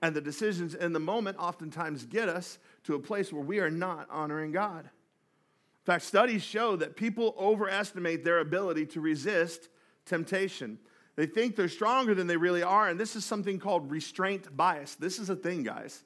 And 0.03 0.15
the 0.17 0.21
decisions 0.21 0.75
in 0.75 0.93
the 0.93 1.01
moment 1.01 1.39
oftentimes 1.39 2.05
get 2.05 2.29
us 2.29 2.59
to 2.85 2.97
a 2.97 2.99
place 2.99 3.33
where 3.33 3.43
we 3.43 3.61
are 3.61 3.71
not 3.71 4.09
honoring 4.11 4.51
God. 4.51 4.85
In 4.85 5.87
fact, 5.87 6.05
studies 6.05 6.43
show 6.43 6.77
that 6.77 6.97
people 6.97 7.35
overestimate 7.39 8.25
their 8.25 8.41
ability 8.41 8.87
to 8.87 9.01
resist 9.01 9.69
temptation. 10.05 10.79
They 11.15 11.27
think 11.27 11.57
they're 11.57 11.69
stronger 11.69 12.15
than 12.15 12.27
they 12.27 12.37
really 12.37 12.63
are, 12.63 12.89
and 12.89 12.99
this 12.99 13.17
is 13.17 13.25
something 13.25 13.59
called 13.59 13.91
restraint 13.91 14.57
bias. 14.57 14.95
This 14.95 15.19
is 15.19 15.29
a 15.29 15.37
thing, 15.37 15.63
guys. 15.63 16.03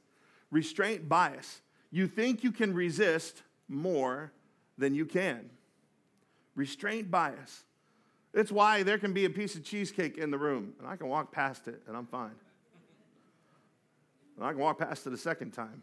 Restraint 0.50 1.08
bias. 1.08 1.60
You 1.90 2.08
think 2.08 2.42
you 2.42 2.50
can 2.50 2.74
resist 2.74 3.42
more 3.68 4.32
than 4.76 4.94
you 4.94 5.06
can. 5.06 5.48
Restraint 6.56 7.10
bias. 7.10 7.64
It's 8.34 8.50
why 8.50 8.82
there 8.82 8.98
can 8.98 9.12
be 9.12 9.24
a 9.24 9.30
piece 9.30 9.54
of 9.54 9.64
cheesecake 9.64 10.18
in 10.18 10.30
the 10.30 10.38
room, 10.38 10.74
and 10.78 10.88
I 10.88 10.96
can 10.96 11.08
walk 11.08 11.32
past 11.32 11.68
it, 11.68 11.82
and 11.86 11.96
I'm 11.96 12.06
fine. 12.06 12.34
And 14.36 14.44
I 14.44 14.50
can 14.50 14.58
walk 14.58 14.78
past 14.78 15.06
it 15.06 15.12
a 15.12 15.16
second 15.16 15.52
time. 15.52 15.82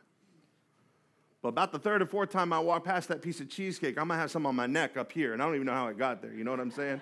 But 1.42 1.50
about 1.50 1.72
the 1.72 1.80
third 1.80 2.02
or 2.02 2.06
fourth 2.06 2.30
time 2.30 2.54
I 2.54 2.60
walk 2.60 2.84
past 2.84 3.10
that 3.10 3.22
piece 3.22 3.40
of 3.40 3.50
cheesecake, 3.50 3.98
I'm 3.98 4.08
gonna 4.08 4.20
have 4.20 4.32
some 4.32 4.46
on 4.46 4.56
my 4.56 4.68
neck 4.68 4.98
up 4.98 5.12
here, 5.12 5.34
and 5.34 5.42
I 5.42 5.46
don't 5.46 5.56
even 5.56 5.66
know 5.66 5.74
how 5.74 5.88
it 5.88 5.98
got 5.98 6.22
there. 6.22 6.34
You 6.34 6.44
know 6.44 6.52
what 6.52 6.60
I'm 6.60 6.72
saying? 6.72 7.02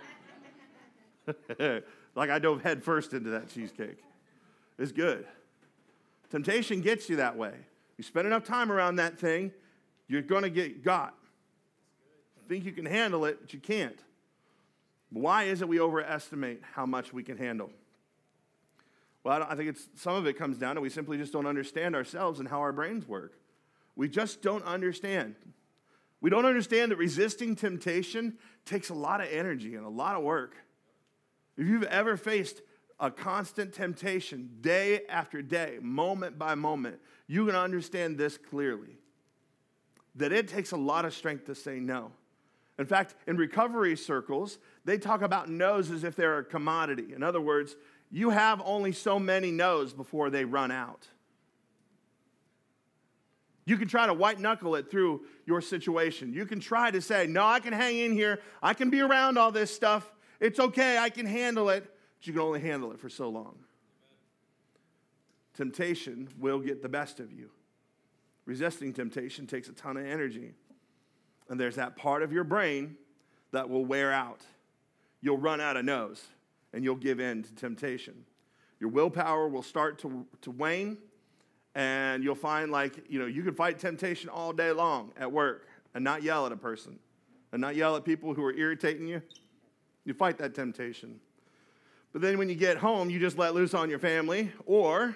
like 2.16 2.30
I 2.30 2.40
dove 2.40 2.62
headfirst 2.62 3.14
into 3.14 3.30
that 3.32 3.50
cheesecake. 3.50 3.98
It's 4.78 4.92
good. 4.92 5.26
Temptation 6.30 6.82
gets 6.82 7.10
you 7.10 7.18
that 7.18 7.38
way. 7.38 7.54
You 7.98 8.04
spend 8.04 8.26
enough 8.26 8.44
time 8.44 8.72
around 8.72 8.96
that 8.96 9.20
thing, 9.20 9.52
you're 10.08 10.22
gonna 10.22 10.50
get 10.50 10.84
got. 10.84 11.14
Think 12.48 12.66
you 12.66 12.72
can 12.74 12.86
handle 12.86 13.26
it, 13.26 13.40
but 13.40 13.54
you 13.54 13.60
can't. 13.60 13.98
Why 15.10 15.44
is 15.44 15.62
it 15.62 15.68
we 15.68 15.80
overestimate 15.80 16.62
how 16.74 16.86
much 16.86 17.14
we 17.14 17.24
can 17.24 17.38
handle? 17.38 17.70
Well, 19.24 19.44
I, 19.44 19.52
I 19.52 19.56
think 19.56 19.70
it's 19.70 19.88
some 19.96 20.16
of 20.16 20.26
it 20.26 20.38
comes 20.38 20.58
down 20.58 20.76
to 20.76 20.82
we 20.82 20.90
simply 20.90 21.18
just 21.18 21.32
don't 21.32 21.46
understand 21.46 21.96
ourselves 21.96 22.40
and 22.40 22.50
how 22.50 22.60
our 22.60 22.72
brains 22.72 23.08
work. 23.08 23.34
We 23.96 24.10
just 24.10 24.42
don't 24.42 24.64
understand. 24.66 25.36
We 26.22 26.30
don't 26.30 26.46
understand 26.46 26.92
that 26.92 26.98
resisting 26.98 27.56
temptation 27.56 28.38
takes 28.66 28.90
a 28.90 28.94
lot 28.94 29.22
of 29.22 29.28
energy 29.32 29.76
and 29.76 29.86
a 29.86 29.90
lot 29.90 30.16
of 30.16 30.24
work. 30.24 30.56
If 31.58 31.68
you've 31.68 31.84
ever 31.84 32.18
faced 32.18 32.62
a 33.00 33.10
constant 33.10 33.74
temptation 33.74 34.58
day 34.62 35.02
after 35.10 35.42
day, 35.42 35.80
moment 35.82 36.38
by 36.38 36.56
moment, 36.56 37.00
you 37.28 37.46
can 37.46 37.56
understand 37.56 38.18
this 38.18 38.38
clearly 38.38 39.00
that 40.16 40.32
it 40.32 40.48
takes 40.48 40.72
a 40.72 40.78
lot 40.78 41.06
of 41.06 41.14
strength 41.14 41.46
to 41.46 41.56
say 41.56 41.80
no. 41.80 42.12
In 42.78 42.86
fact, 42.86 43.16
in 43.28 43.38
recovery 43.38 43.96
circles, 43.96 44.58
they 44.86 44.98
talk 44.98 45.22
about 45.22 45.50
no's 45.50 45.92
as 45.92 46.04
if 46.04 46.16
they're 46.16 46.40
a 46.40 46.44
commodity. 46.44 47.14
In 47.14 47.24
other 47.24 47.42
words, 47.42 47.76
you 48.10 48.30
have 48.30 48.62
only 48.66 48.92
so 48.92 49.20
many 49.20 49.52
no's 49.52 49.94
before 49.94 50.30
they 50.30 50.46
run 50.46 50.72
out. 50.72 51.08
You 53.66 53.78
can 53.78 53.88
try 53.88 54.08
to 54.08 54.14
white 54.14 54.40
knuckle 54.40 54.76
it 54.76 54.90
through 54.90 55.22
your 55.46 55.62
situation. 55.62 56.34
You 56.34 56.46
can 56.46 56.60
try 56.60 56.92
to 56.92 57.02
say, 57.02 57.28
No, 57.28 57.46
I 57.46 57.60
can 57.60 57.74
hang 57.74 57.98
in 58.00 58.14
here. 58.14 58.40
I 58.62 58.74
can 58.74 58.90
be 58.90 59.00
around 59.00 59.38
all 59.38 59.52
this 59.52 59.74
stuff. 59.74 60.12
It's 60.42 60.60
okay. 60.60 60.98
I 60.98 61.10
can 61.10 61.26
handle 61.26 61.70
it. 61.70 61.84
But 62.20 62.28
you 62.28 62.34
can 62.34 62.42
only 62.42 62.60
handle 62.60 62.92
it 62.92 63.00
for 63.00 63.10
so 63.10 63.30
long. 63.30 63.56
Temptation 65.54 66.28
will 66.38 66.60
get 66.60 66.82
the 66.82 66.90
best 66.90 67.20
of 67.20 67.32
you. 67.32 67.50
Resisting 68.46 68.92
temptation 68.92 69.48
takes 69.48 69.70
a 69.70 69.74
ton 69.74 69.96
of 69.96 70.06
energy. 70.06 70.54
And 71.50 71.60
there's 71.60 71.76
that 71.76 71.96
part 71.96 72.24
of 72.24 72.34
your 72.34 72.44
brain 72.44 72.98
that 73.52 73.70
will 73.70 73.86
wear 73.86 74.12
out. 74.12 74.42
You'll 75.22 75.38
run 75.38 75.62
out 75.62 75.78
of 75.78 75.86
no's 75.86 76.26
and 76.74 76.84
you'll 76.84 76.96
give 76.96 77.20
in 77.20 77.44
to 77.44 77.56
temptation. 77.56 78.26
Your 78.80 78.90
willpower 78.90 79.48
will 79.48 79.64
start 79.64 80.00
to, 80.00 80.26
to 80.42 80.52
wane 80.52 80.98
and 81.76 82.24
you'll 82.24 82.36
find 82.36 82.72
like 82.72 83.06
you 83.10 83.20
know 83.20 83.26
you 83.26 83.44
can 83.44 83.54
fight 83.54 83.80
temptation 83.80 84.30
all 84.30 84.52
day 84.52 84.72
long 84.72 85.12
at 85.18 85.32
work 85.32 85.68
and 85.94 86.04
not 86.04 86.22
yell 86.24 86.46
at 86.46 86.52
a 86.52 86.58
person 86.58 87.00
and 87.52 87.62
not 87.62 87.76
yell 87.76 87.96
at 87.96 88.04
people 88.04 88.34
who 88.34 88.44
are 88.44 88.54
irritating 88.54 89.08
you 89.08 89.22
you 90.06 90.14
fight 90.14 90.38
that 90.38 90.54
temptation 90.54 91.20
but 92.14 92.22
then 92.22 92.38
when 92.38 92.50
you 92.50 92.56
get 92.56 92.78
home 92.78 93.10
you 93.10 93.20
just 93.20 93.38
let 93.38 93.54
loose 93.54 93.74
on 93.74 93.90
your 93.90 94.00
family 94.00 94.52
or 94.66 95.16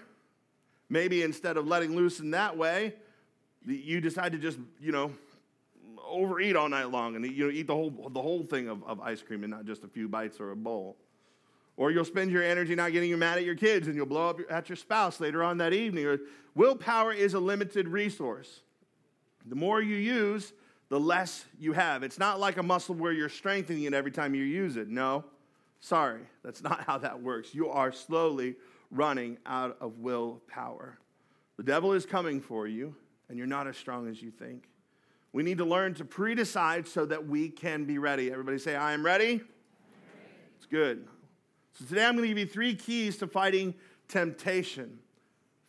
maybe 0.89 1.23
instead 1.23 1.57
of 1.57 1.67
letting 1.67 1.95
loose 1.95 2.19
in 2.19 2.31
that 2.31 2.57
way 2.57 2.93
you 3.65 3.99
decide 3.99 4.31
to 4.31 4.37
just 4.37 4.59
you 4.79 4.91
know 4.91 5.11
overeat 6.07 6.55
all 6.55 6.69
night 6.69 6.91
long 6.91 7.15
and 7.15 7.25
you 7.25 7.45
know 7.45 7.51
eat 7.51 7.67
the 7.67 7.73
whole 7.73 7.89
the 8.09 8.21
whole 8.21 8.43
thing 8.43 8.67
of, 8.67 8.83
of 8.83 8.99
ice 9.01 9.21
cream 9.21 9.43
and 9.43 9.51
not 9.51 9.65
just 9.65 9.83
a 9.83 9.87
few 9.87 10.07
bites 10.07 10.39
or 10.39 10.51
a 10.51 10.55
bowl 10.55 10.95
or 11.77 11.91
you'll 11.91 12.05
spend 12.05 12.31
your 12.31 12.43
energy 12.43 12.75
not 12.75 12.91
getting 12.91 13.09
you 13.09 13.17
mad 13.17 13.37
at 13.37 13.43
your 13.43 13.55
kids 13.55 13.87
and 13.87 13.95
you'll 13.95 14.05
blow 14.05 14.29
up 14.29 14.39
at 14.49 14.69
your 14.69 14.75
spouse 14.75 15.19
later 15.19 15.43
on 15.43 15.57
that 15.57 15.73
evening. 15.73 16.05
Or 16.05 16.19
willpower 16.53 17.13
is 17.13 17.33
a 17.33 17.39
limited 17.39 17.87
resource. 17.87 18.61
The 19.45 19.55
more 19.55 19.81
you 19.81 19.97
use, 19.97 20.53
the 20.95 20.99
less 21.01 21.43
you 21.59 21.73
have. 21.73 22.03
It's 22.03 22.17
not 22.17 22.39
like 22.39 22.55
a 22.55 22.63
muscle 22.63 22.95
where 22.95 23.11
you're 23.11 23.27
strengthening 23.27 23.83
it 23.83 23.93
every 23.93 24.11
time 24.11 24.33
you 24.33 24.45
use 24.45 24.77
it. 24.77 24.87
No, 24.87 25.25
sorry, 25.81 26.21
that's 26.41 26.63
not 26.63 26.85
how 26.85 26.97
that 26.99 27.21
works. 27.21 27.53
You 27.53 27.67
are 27.67 27.91
slowly 27.91 28.55
running 28.91 29.37
out 29.45 29.75
of 29.81 29.99
willpower. 29.99 30.97
The 31.57 31.63
devil 31.63 31.91
is 31.91 32.05
coming 32.05 32.39
for 32.39 32.65
you, 32.65 32.95
and 33.27 33.37
you're 33.37 33.45
not 33.45 33.67
as 33.67 33.75
strong 33.75 34.07
as 34.07 34.21
you 34.21 34.31
think. 34.31 34.69
We 35.33 35.43
need 35.43 35.57
to 35.57 35.65
learn 35.65 35.95
to 35.95 36.05
pre 36.05 36.33
decide 36.33 36.87
so 36.87 37.05
that 37.07 37.27
we 37.27 37.49
can 37.49 37.83
be 37.83 37.97
ready. 37.97 38.31
Everybody 38.31 38.57
say, 38.57 38.77
I 38.77 38.93
am 38.93 39.05
ready. 39.05 39.41
It's 40.55 40.65
good. 40.65 41.05
So 41.73 41.83
today 41.83 42.05
I'm 42.05 42.15
going 42.15 42.23
to 42.23 42.29
give 42.29 42.37
you 42.37 42.45
three 42.45 42.73
keys 42.73 43.17
to 43.17 43.27
fighting 43.27 43.73
temptation. 44.07 44.99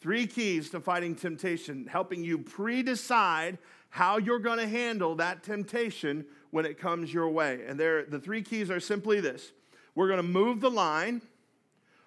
Three 0.00 0.28
keys 0.28 0.70
to 0.70 0.78
fighting 0.78 1.16
temptation, 1.16 1.88
helping 1.90 2.22
you 2.22 2.38
pre 2.38 2.84
decide 2.84 3.58
how 3.96 4.18
you're 4.18 4.38
going 4.38 4.58
to 4.58 4.68
handle 4.68 5.14
that 5.14 5.42
temptation 5.42 6.22
when 6.50 6.66
it 6.66 6.78
comes 6.78 7.14
your 7.14 7.30
way. 7.30 7.60
And 7.66 7.80
there, 7.80 8.04
the 8.04 8.18
three 8.18 8.42
keys 8.42 8.70
are 8.70 8.78
simply 8.78 9.20
this 9.20 9.52
we're 9.94 10.06
going 10.06 10.18
to 10.18 10.22
move 10.22 10.60
the 10.60 10.70
line, 10.70 11.22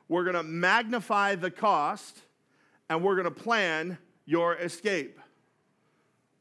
we're 0.08 0.24
going 0.24 0.36
to 0.36 0.44
magnify 0.44 1.34
the 1.34 1.50
cost, 1.50 2.22
and 2.90 3.04
we're 3.04 3.16
going 3.16 3.26
to 3.26 3.32
plan 3.32 3.98
your 4.28 4.56
escape. 4.58 5.20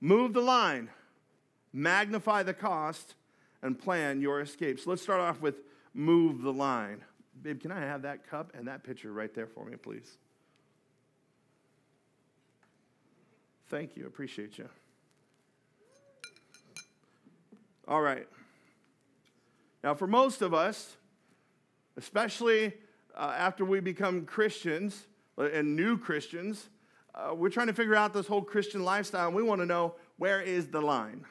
Move 0.02 0.34
the 0.34 0.42
line, 0.42 0.90
magnify 1.72 2.42
the 2.42 2.52
cost, 2.52 3.14
and 3.62 3.78
plan 3.78 4.20
your 4.20 4.42
escape. 4.42 4.78
So 4.78 4.90
let's 4.90 5.00
start 5.00 5.22
off 5.22 5.40
with 5.40 5.62
move 5.94 6.42
the 6.42 6.52
line. 6.52 7.02
Babe, 7.40 7.58
can 7.58 7.72
I 7.72 7.80
have 7.80 8.02
that 8.02 8.28
cup 8.28 8.52
and 8.54 8.68
that 8.68 8.84
pitcher 8.84 9.14
right 9.14 9.34
there 9.34 9.46
for 9.46 9.64
me, 9.64 9.76
please? 9.76 10.18
Thank 13.70 13.96
you. 13.96 14.06
Appreciate 14.06 14.58
you. 14.58 14.68
All 17.88 18.02
right. 18.02 18.28
Now, 19.82 19.94
for 19.94 20.06
most 20.06 20.42
of 20.42 20.52
us, 20.52 20.96
especially 21.96 22.74
uh, 23.16 23.34
after 23.34 23.64
we 23.64 23.80
become 23.80 24.26
Christians 24.26 25.06
uh, 25.38 25.44
and 25.44 25.74
new 25.74 25.96
Christians, 25.96 26.68
uh, 27.14 27.34
we're 27.34 27.48
trying 27.48 27.68
to 27.68 27.72
figure 27.72 27.94
out 27.94 28.12
this 28.12 28.26
whole 28.26 28.42
Christian 28.42 28.84
lifestyle, 28.84 29.28
and 29.28 29.34
we 29.34 29.42
want 29.42 29.62
to 29.62 29.66
know 29.66 29.94
where 30.18 30.42
is 30.42 30.68
the 30.68 30.82
line? 30.82 31.24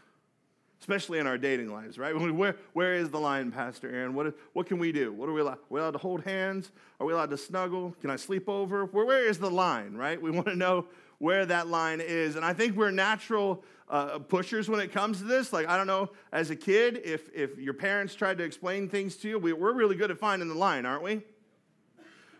especially 0.80 1.20
in 1.20 1.28
our 1.28 1.38
dating 1.38 1.72
lives, 1.72 1.98
right? 1.98 2.16
Where, 2.34 2.56
where 2.74 2.94
is 2.94 3.10
the 3.10 3.20
line, 3.20 3.52
Pastor 3.52 3.90
Aaron? 3.90 4.14
What, 4.14 4.36
what 4.54 4.68
can 4.68 4.78
we 4.78 4.92
do? 4.92 5.12
What 5.12 5.28
are 5.28 5.34
we 5.34 5.42
allowed? 5.42 5.54
Are 5.54 5.70
we 5.70 5.80
allowed 5.80 5.92
to 5.92 5.98
hold 5.98 6.24
hands? 6.24 6.72
Are 7.00 7.08
we 7.08 7.14
allowed 7.14 7.32
to 7.32 7.38
snuggle? 7.38 7.96
Can 8.00 8.10
I 8.10 8.16
sleep 8.16 8.48
over? 8.48 8.86
Where, 8.86 9.06
where 9.06 9.28
is 9.28 9.40
the 9.40 9.50
line, 9.50 9.96
right? 9.96 10.22
We 10.22 10.32
want 10.32 10.48
to 10.48 10.56
know 10.56 10.86
where 11.20 11.46
that 11.46 11.68
line 11.68 12.02
is. 12.02 12.36
And 12.36 12.46
I 12.46 12.54
think 12.54 12.76
we're 12.76 12.92
natural 12.92 13.64
uh, 13.90 14.20
pushers 14.20 14.70
when 14.70 14.80
it 14.80 14.92
comes 14.92 15.20
to 15.20 15.24
this. 15.24 15.54
Like, 15.54 15.68
I 15.68 15.78
don't 15.78 15.88
know, 15.88 16.12
as 16.32 16.50
a 16.50 16.56
kid, 16.56 17.02
if, 17.04 17.30
if 17.34 17.58
your 17.58 17.74
parents 17.74 18.16
tried 18.16 18.38
to 18.38 18.44
explain 18.44 18.90
things 18.90 19.16
to 19.18 19.30
you, 19.30 19.40
we, 19.40 19.54
we're 19.54 19.74
really 19.74 19.96
good 19.96 20.12
at 20.12 20.20
finding 20.20 20.48
the 20.48 20.56
line, 20.56 20.86
aren't 20.86 21.04
we? 21.04 21.22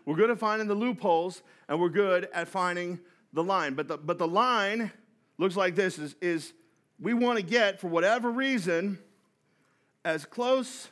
We're 0.04 0.16
good 0.16 0.30
at 0.30 0.38
finding 0.38 0.68
the 0.68 0.74
loopholes, 0.74 1.42
and 1.68 1.80
we're 1.80 1.90
good 1.90 2.28
at 2.32 2.48
finding 2.48 2.98
the 3.32 3.44
line. 3.44 3.74
But 3.74 3.88
the, 3.88 3.98
but 3.98 4.18
the 4.18 4.28
line 4.28 4.90
looks 5.36 5.56
like 5.56 5.74
this 5.74 5.98
is, 5.98 6.16
is 6.20 6.52
we 7.00 7.14
want 7.14 7.38
to 7.38 7.44
get, 7.44 7.80
for 7.80 7.88
whatever 7.88 8.30
reason, 8.30 8.98
as 10.04 10.24
close 10.24 10.88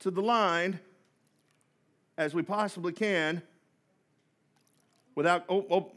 to 0.00 0.10
the 0.10 0.20
line 0.20 0.80
as 2.18 2.34
we 2.34 2.42
possibly 2.42 2.92
can 2.92 3.42
without, 5.14 5.44
oh, 5.48 5.66
oh, 5.70 5.92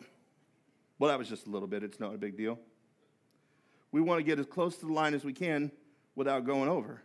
well, 0.99 1.09
that 1.09 1.19
was 1.19 1.29
just 1.29 1.47
a 1.47 1.49
little 1.49 1.67
bit. 1.67 1.83
It's 1.83 1.99
not 1.99 2.13
a 2.13 2.17
big 2.17 2.37
deal. 2.37 2.59
We 3.91 4.01
want 4.01 4.19
to 4.19 4.23
get 4.23 4.39
as 4.39 4.45
close 4.45 4.77
to 4.77 4.85
the 4.85 4.93
line 4.93 5.13
as 5.13 5.23
we 5.23 5.33
can 5.33 5.71
without 6.15 6.45
going 6.45 6.69
over. 6.69 7.01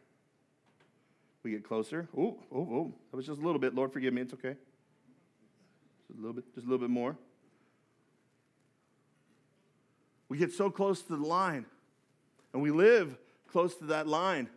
We 1.42 1.50
get 1.50 1.64
closer. 1.64 2.08
Oh, 2.16 2.38
oh, 2.52 2.58
oh. 2.60 2.94
That 3.10 3.16
was 3.16 3.26
just 3.26 3.40
a 3.40 3.44
little 3.44 3.58
bit. 3.58 3.74
Lord, 3.74 3.92
forgive 3.92 4.14
me. 4.14 4.22
It's 4.22 4.32
okay. 4.34 4.56
Just 6.08 6.18
a 6.18 6.22
little 6.22 6.34
bit, 6.34 6.44
just 6.54 6.66
a 6.66 6.70
little 6.70 6.86
bit 6.86 6.90
more. 6.90 7.16
We 10.28 10.38
get 10.38 10.52
so 10.52 10.70
close 10.70 11.02
to 11.02 11.16
the 11.16 11.26
line, 11.26 11.66
and 12.52 12.62
we 12.62 12.70
live 12.70 13.18
close 13.48 13.74
to 13.76 13.84
that 13.86 14.06
line. 14.06 14.48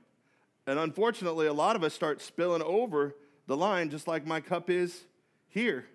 And 0.68 0.80
unfortunately, 0.80 1.48
a 1.48 1.54
lot 1.54 1.75
of 1.75 1.84
us 1.84 1.94
start 1.94 2.22
spilling 2.22 2.62
over 2.62 3.15
the 3.48 3.58
line, 3.58 3.89
just 3.89 4.08
like 4.08 4.25
my 4.25 4.39
cup 4.39 4.70
is 4.70 5.04
here. 5.50 5.86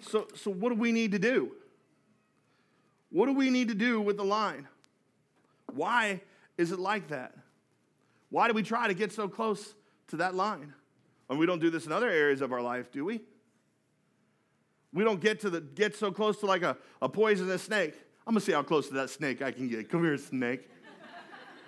So, 0.00 0.28
so 0.34 0.50
what 0.50 0.68
do 0.70 0.74
we 0.74 0.92
need 0.92 1.12
to 1.12 1.18
do? 1.18 1.52
What 3.14 3.26
do 3.26 3.32
we 3.32 3.48
need 3.48 3.68
to 3.68 3.76
do 3.76 4.00
with 4.00 4.16
the 4.16 4.24
line? 4.24 4.66
Why 5.72 6.20
is 6.58 6.72
it 6.72 6.80
like 6.80 7.06
that? 7.08 7.32
Why 8.28 8.48
do 8.48 8.54
we 8.54 8.64
try 8.64 8.88
to 8.88 8.94
get 8.94 9.12
so 9.12 9.28
close 9.28 9.76
to 10.08 10.16
that 10.16 10.34
line? 10.34 10.74
And 11.30 11.38
we 11.38 11.46
don't 11.46 11.60
do 11.60 11.70
this 11.70 11.86
in 11.86 11.92
other 11.92 12.08
areas 12.08 12.40
of 12.40 12.52
our 12.52 12.60
life, 12.60 12.90
do 12.90 13.04
we? 13.04 13.20
We 14.92 15.04
don't 15.04 15.20
get 15.20 15.38
to 15.42 15.50
the 15.50 15.60
get 15.60 15.94
so 15.94 16.10
close 16.10 16.40
to 16.40 16.46
like 16.46 16.62
a, 16.62 16.76
a 17.00 17.08
poisonous 17.08 17.62
snake. 17.62 17.94
I'm 18.26 18.34
gonna 18.34 18.40
see 18.40 18.50
how 18.50 18.64
close 18.64 18.88
to 18.88 18.94
that 18.94 19.10
snake 19.10 19.42
I 19.42 19.52
can 19.52 19.68
get. 19.68 19.88
Come 19.88 20.02
here, 20.02 20.18
snake. 20.18 20.68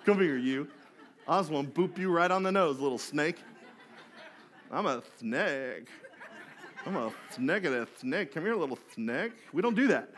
Come 0.05 0.19
here, 0.19 0.35
you. 0.35 0.67
I 1.29 1.39
want 1.39 1.73
to 1.73 1.81
boop 1.81 1.97
you 1.97 2.11
right 2.11 2.29
on 2.29 2.43
the 2.43 2.51
nose, 2.51 2.77
little 2.77 2.97
snake. 2.97 3.37
I'm 4.69 4.85
a 4.85 5.01
snake. 5.17 5.87
I'm 6.85 6.97
a 6.97 7.13
snake 7.31 7.63
and 7.63 7.73
a 7.73 7.87
snake. 7.97 8.33
Come 8.33 8.43
here, 8.43 8.55
little 8.55 8.79
snake. 8.93 9.31
We 9.53 9.61
don't 9.61 9.75
do 9.75 9.87
that. 9.87 10.09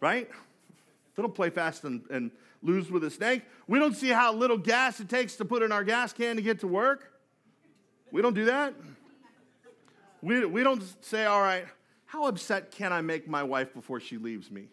Right? 0.00 0.28
We 1.16 1.22
don't 1.22 1.34
play 1.34 1.50
fast 1.50 1.84
and, 1.84 2.02
and 2.10 2.30
lose 2.62 2.90
with 2.90 3.04
a 3.04 3.10
snake. 3.10 3.42
We 3.66 3.78
don't 3.78 3.94
see 3.94 4.08
how 4.08 4.32
little 4.32 4.58
gas 4.58 5.00
it 5.00 5.08
takes 5.08 5.36
to 5.36 5.44
put 5.44 5.62
in 5.62 5.72
our 5.72 5.84
gas 5.84 6.12
can 6.12 6.36
to 6.36 6.42
get 6.42 6.60
to 6.60 6.66
work. 6.66 7.12
We 8.10 8.22
don't 8.22 8.34
do 8.34 8.46
that. 8.46 8.74
We, 10.22 10.44
we 10.44 10.62
don't 10.62 10.82
say, 11.04 11.24
all 11.24 11.40
right, 11.40 11.64
how 12.06 12.26
upset 12.26 12.70
can 12.70 12.92
I 12.92 13.00
make 13.00 13.28
my 13.28 13.42
wife 13.42 13.72
before 13.72 14.00
she 14.00 14.18
leaves 14.18 14.50
me? 14.50 14.68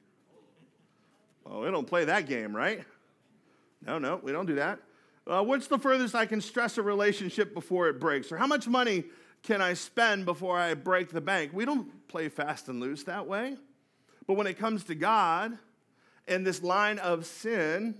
Oh, 1.45 1.61
we 1.61 1.71
don't 1.71 1.87
play 1.87 2.05
that 2.05 2.27
game, 2.27 2.55
right? 2.55 2.83
No, 3.85 3.99
no, 3.99 4.19
we 4.21 4.31
don't 4.31 4.45
do 4.45 4.55
that. 4.55 4.79
Uh, 5.25 5.43
what's 5.43 5.67
the 5.67 5.77
furthest 5.77 6.15
I 6.15 6.25
can 6.25 6.41
stress 6.41 6.77
a 6.77 6.81
relationship 6.81 7.53
before 7.53 7.89
it 7.89 7.99
breaks? 7.99 8.31
Or 8.31 8.37
how 8.37 8.47
much 8.47 8.67
money 8.67 9.05
can 9.43 9.61
I 9.61 9.73
spend 9.73 10.25
before 10.25 10.57
I 10.57 10.73
break 10.73 11.11
the 11.11 11.21
bank? 11.21 11.51
We 11.53 11.65
don't 11.65 12.07
play 12.07 12.29
fast 12.29 12.69
and 12.69 12.79
loose 12.79 13.03
that 13.03 13.27
way. 13.27 13.57
But 14.27 14.35
when 14.35 14.45
it 14.45 14.57
comes 14.57 14.83
to 14.85 14.95
God 14.95 15.57
and 16.27 16.45
this 16.45 16.61
line 16.61 16.99
of 16.99 17.25
sin, 17.25 17.95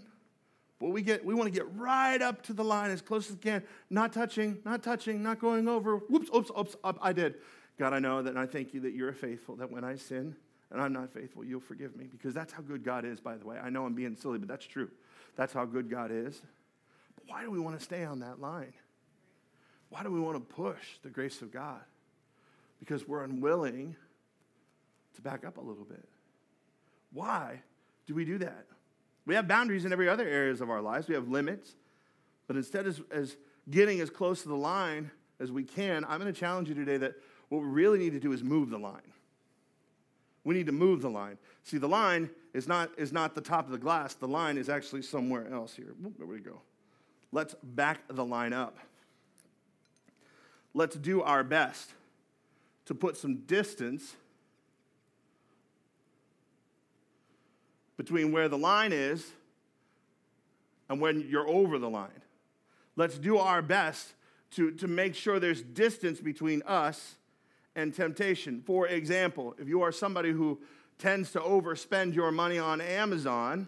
well, 0.80 0.92
we 0.92 1.02
get 1.02 1.26
we 1.26 1.34
want 1.34 1.52
to 1.52 1.58
get 1.58 1.66
right 1.76 2.22
up 2.22 2.44
to 2.44 2.54
the 2.54 2.64
line 2.64 2.92
as 2.92 3.02
close 3.02 3.30
as 3.30 3.36
we 3.36 3.42
can, 3.42 3.64
not 3.90 4.14
touching, 4.14 4.60
not 4.64 4.84
touching, 4.84 5.24
not 5.24 5.40
going 5.40 5.68
over. 5.68 5.98
Whoops, 5.98 6.30
oops, 6.36 6.52
oops, 6.58 6.76
up, 6.84 7.00
I 7.02 7.14
did. 7.14 7.36
God, 7.80 7.94
I 7.94 8.00
know 8.00 8.22
that 8.22 8.30
and 8.30 8.40
I 8.40 8.46
thank 8.46 8.74
you 8.74 8.82
that 8.82 8.94
you're 8.94 9.14
faithful, 9.14 9.56
that 9.56 9.72
when 9.72 9.84
I 9.84 9.96
sin 9.96 10.36
and 10.72 10.82
I'm 10.82 10.94
not 10.94 11.12
faithful, 11.14 11.44
you'll 11.44 11.62
forgive 11.62 11.96
me. 11.96 12.08
Because 12.12 12.34
that's 12.34 12.52
how 12.52 12.62
good 12.62 12.84
God 12.84 13.06
is, 13.06 13.20
by 13.20 13.38
the 13.38 13.46
way. 13.46 13.58
I 13.58 13.70
know 13.70 13.86
I'm 13.86 13.94
being 13.94 14.16
silly, 14.16 14.38
but 14.38 14.48
that's 14.48 14.66
true. 14.66 14.90
That's 15.36 15.54
how 15.54 15.66
good 15.66 15.90
God 15.90 16.12
is. 16.12 16.42
But 17.16 17.24
why 17.28 17.44
do 17.44 17.52
we 17.52 17.60
want 17.60 17.78
to 17.78 17.84
stay 17.84 18.04
on 18.04 18.20
that 18.20 18.42
line? 18.42 18.74
Why 19.90 20.04
do 20.04 20.12
we 20.12 20.20
want 20.20 20.36
to 20.38 20.56
push 20.56 20.98
the 21.04 21.10
grace 21.10 21.42
of 21.42 21.52
God? 21.52 21.82
Because 22.80 23.08
we're 23.08 23.24
unwilling 23.24 23.96
to 25.16 25.22
back 25.22 25.46
up 25.46 25.58
a 25.58 25.62
little 25.62 25.86
bit. 25.86 26.08
Why 27.18 27.64
do 28.06 28.14
we 28.14 28.26
do 28.26 28.38
that? 28.38 28.68
We 29.26 29.34
have 29.34 29.48
boundaries 29.48 29.86
in 29.86 29.92
every 29.92 30.08
other 30.08 30.28
areas 30.28 30.62
of 30.62 30.70
our 30.70 30.84
lives. 30.84 31.08
We 31.08 31.16
have 31.16 31.28
limits. 31.30 31.74
But 32.46 32.58
instead 32.58 32.86
of 32.86 33.04
as 33.10 33.38
getting 33.68 34.02
as 34.02 34.12
close 34.12 34.44
to 34.44 34.50
the 34.50 34.56
line 34.56 35.10
as 35.40 35.52
we 35.52 35.64
can, 35.64 36.06
I'm 36.08 36.20
going 36.20 36.32
to 36.32 36.40
challenge 36.40 36.70
you 36.70 36.76
today 36.76 36.98
that 36.98 37.16
what 37.50 37.64
we 37.64 37.68
really 37.70 37.98
need 37.98 38.12
to 38.12 38.20
do 38.20 38.34
is 38.34 38.44
move 38.44 38.70
the 38.70 38.78
line. 38.78 39.02
We 40.44 40.54
need 40.54 40.68
to 40.68 40.72
move 40.72 41.02
the 41.02 41.10
line. 41.10 41.40
See, 41.64 41.80
the 41.80 41.90
line 41.90 42.30
is 42.54 42.68
not, 42.68 42.92
is 42.98 43.12
not 43.12 43.34
the 43.34 43.42
top 43.42 43.66
of 43.66 43.72
the 43.72 43.80
glass. 43.80 44.14
The 44.14 44.28
line 44.28 44.56
is 44.56 44.70
actually 44.70 45.02
somewhere 45.02 45.52
else 45.52 45.76
here. 45.76 45.96
There 46.20 46.28
we 46.28 46.38
go. 46.38 46.62
Let's 47.32 47.56
back 47.64 48.02
the 48.10 48.24
line 48.26 48.54
up. 48.54 48.78
Let's 50.76 50.96
do 50.96 51.24
our 51.24 51.44
best 51.44 51.90
to 52.86 52.94
put 52.94 53.18
some 53.18 53.38
distance 53.38 54.16
between 57.98 58.32
where 58.32 58.48
the 58.48 58.58
line 58.58 58.94
is 58.94 59.32
and 60.88 61.02
when 61.02 61.28
you're 61.28 61.48
over 61.48 61.78
the 61.80 61.90
line. 61.90 62.22
Let's 62.96 63.18
do 63.18 63.38
our 63.38 63.62
best 63.62 64.14
to, 64.52 64.72
to 64.72 64.88
make 64.88 65.16
sure 65.16 65.40
there's 65.40 65.62
distance 65.62 66.22
between 66.22 66.62
us 66.64 67.16
and 67.76 67.94
temptation. 67.94 68.62
For 68.66 68.88
example, 68.88 69.56
if 69.60 69.68
you 69.68 69.82
are 69.82 69.92
somebody 69.92 70.32
who 70.32 70.60
tends 70.98 71.32
to 71.34 71.40
overspend 71.40 72.16
your 72.16 72.32
money 72.32 72.58
on 72.58 72.82
Amazon, 72.82 73.68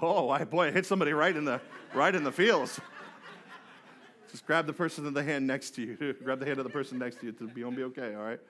oh, 0.00 0.44
boy, 0.46 0.72
hit 0.72 0.86
somebody 0.86 1.12
right 1.12 1.36
in 1.36 1.44
the, 1.44 1.60
right 1.94 2.14
in 2.14 2.24
the 2.24 2.32
feels. 2.32 2.80
Just 4.30 4.46
grab 4.46 4.66
the 4.66 4.72
person 4.72 5.06
in 5.06 5.14
the 5.14 5.22
hand 5.22 5.46
next 5.46 5.70
to 5.76 5.82
you. 5.82 6.14
grab 6.24 6.40
the 6.40 6.46
hand 6.46 6.58
of 6.58 6.64
the 6.64 6.70
person 6.70 6.98
next 6.98 7.20
to 7.20 7.26
you 7.26 7.32
to 7.32 7.46
be, 7.46 7.62
be 7.62 7.84
okay, 7.84 8.14
all 8.14 8.22
right? 8.22 8.40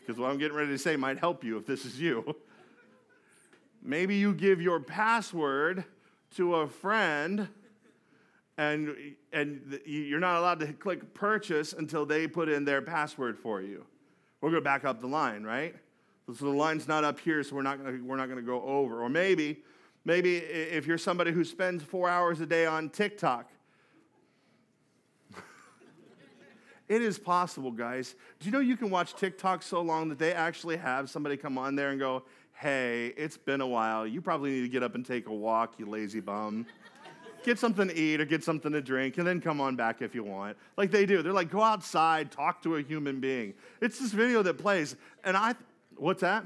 Because 0.00 0.18
what 0.18 0.30
I'm 0.30 0.38
getting 0.38 0.56
ready 0.56 0.70
to 0.70 0.78
say 0.78 0.96
might 0.96 1.18
help 1.18 1.44
you 1.44 1.58
if 1.58 1.66
this 1.66 1.84
is 1.84 2.00
you. 2.00 2.34
Maybe 3.84 4.16
you 4.16 4.32
give 4.32 4.62
your 4.62 4.80
password 4.80 5.84
to 6.36 6.54
a 6.56 6.66
friend 6.66 7.48
and, 8.56 8.96
and 9.32 9.80
you're 9.84 10.20
not 10.20 10.38
allowed 10.38 10.60
to 10.60 10.72
click 10.72 11.12
purchase 11.12 11.74
until 11.74 12.06
they 12.06 12.26
put 12.26 12.48
in 12.48 12.64
their 12.64 12.80
password 12.80 13.38
for 13.38 13.60
you. 13.60 13.84
We're 14.40 14.50
going 14.50 14.62
to 14.62 14.64
back 14.64 14.84
up 14.84 15.00
the 15.00 15.06
line, 15.06 15.42
right? 15.42 15.74
So 16.28 16.46
the 16.46 16.50
line's 16.50 16.88
not 16.88 17.04
up 17.04 17.18
here, 17.20 17.42
so 17.42 17.56
we're 17.56 17.62
not 17.62 17.78
we're 17.78 18.16
not 18.16 18.26
going 18.26 18.38
to 18.38 18.42
go 18.42 18.62
over. 18.62 19.02
Or 19.02 19.10
maybe, 19.10 19.62
maybe 20.06 20.36
if 20.36 20.86
you're 20.86 20.96
somebody 20.96 21.32
who 21.32 21.44
spends 21.44 21.82
four 21.82 22.08
hours 22.08 22.40
a 22.40 22.46
day 22.46 22.64
on 22.64 22.88
TikTok, 22.88 23.50
it 26.88 27.02
is 27.02 27.18
possible, 27.18 27.70
guys. 27.70 28.14
Do 28.40 28.46
you 28.46 28.52
know 28.52 28.60
you 28.60 28.78
can 28.78 28.88
watch 28.88 29.14
TikTok 29.16 29.62
so 29.62 29.82
long 29.82 30.08
that 30.08 30.18
they 30.18 30.32
actually 30.32 30.78
have 30.78 31.10
somebody 31.10 31.36
come 31.36 31.58
on 31.58 31.76
there 31.76 31.90
and 31.90 32.00
go, 32.00 32.22
hey, 32.54 33.12
it's 33.16 33.36
been 33.36 33.60
a 33.60 33.66
while. 33.66 34.06
You 34.06 34.20
probably 34.20 34.50
need 34.50 34.62
to 34.62 34.68
get 34.68 34.82
up 34.82 34.94
and 34.94 35.04
take 35.04 35.26
a 35.26 35.34
walk, 35.34 35.74
you 35.78 35.86
lazy 35.86 36.20
bum. 36.20 36.66
get 37.44 37.58
something 37.58 37.88
to 37.88 37.96
eat 37.96 38.20
or 38.20 38.24
get 38.24 38.42
something 38.42 38.72
to 38.72 38.80
drink, 38.80 39.18
and 39.18 39.26
then 39.26 39.40
come 39.40 39.60
on 39.60 39.76
back 39.76 40.00
if 40.00 40.14
you 40.14 40.24
want. 40.24 40.56
Like 40.76 40.90
they 40.90 41.04
do. 41.06 41.22
They're 41.22 41.32
like, 41.32 41.50
go 41.50 41.62
outside, 41.62 42.30
talk 42.30 42.62
to 42.62 42.76
a 42.76 42.82
human 42.82 43.20
being. 43.20 43.54
It's 43.80 43.98
this 43.98 44.12
video 44.12 44.42
that 44.42 44.58
plays, 44.58 44.96
and 45.24 45.36
I, 45.36 45.54
what's 45.96 46.22
that? 46.22 46.44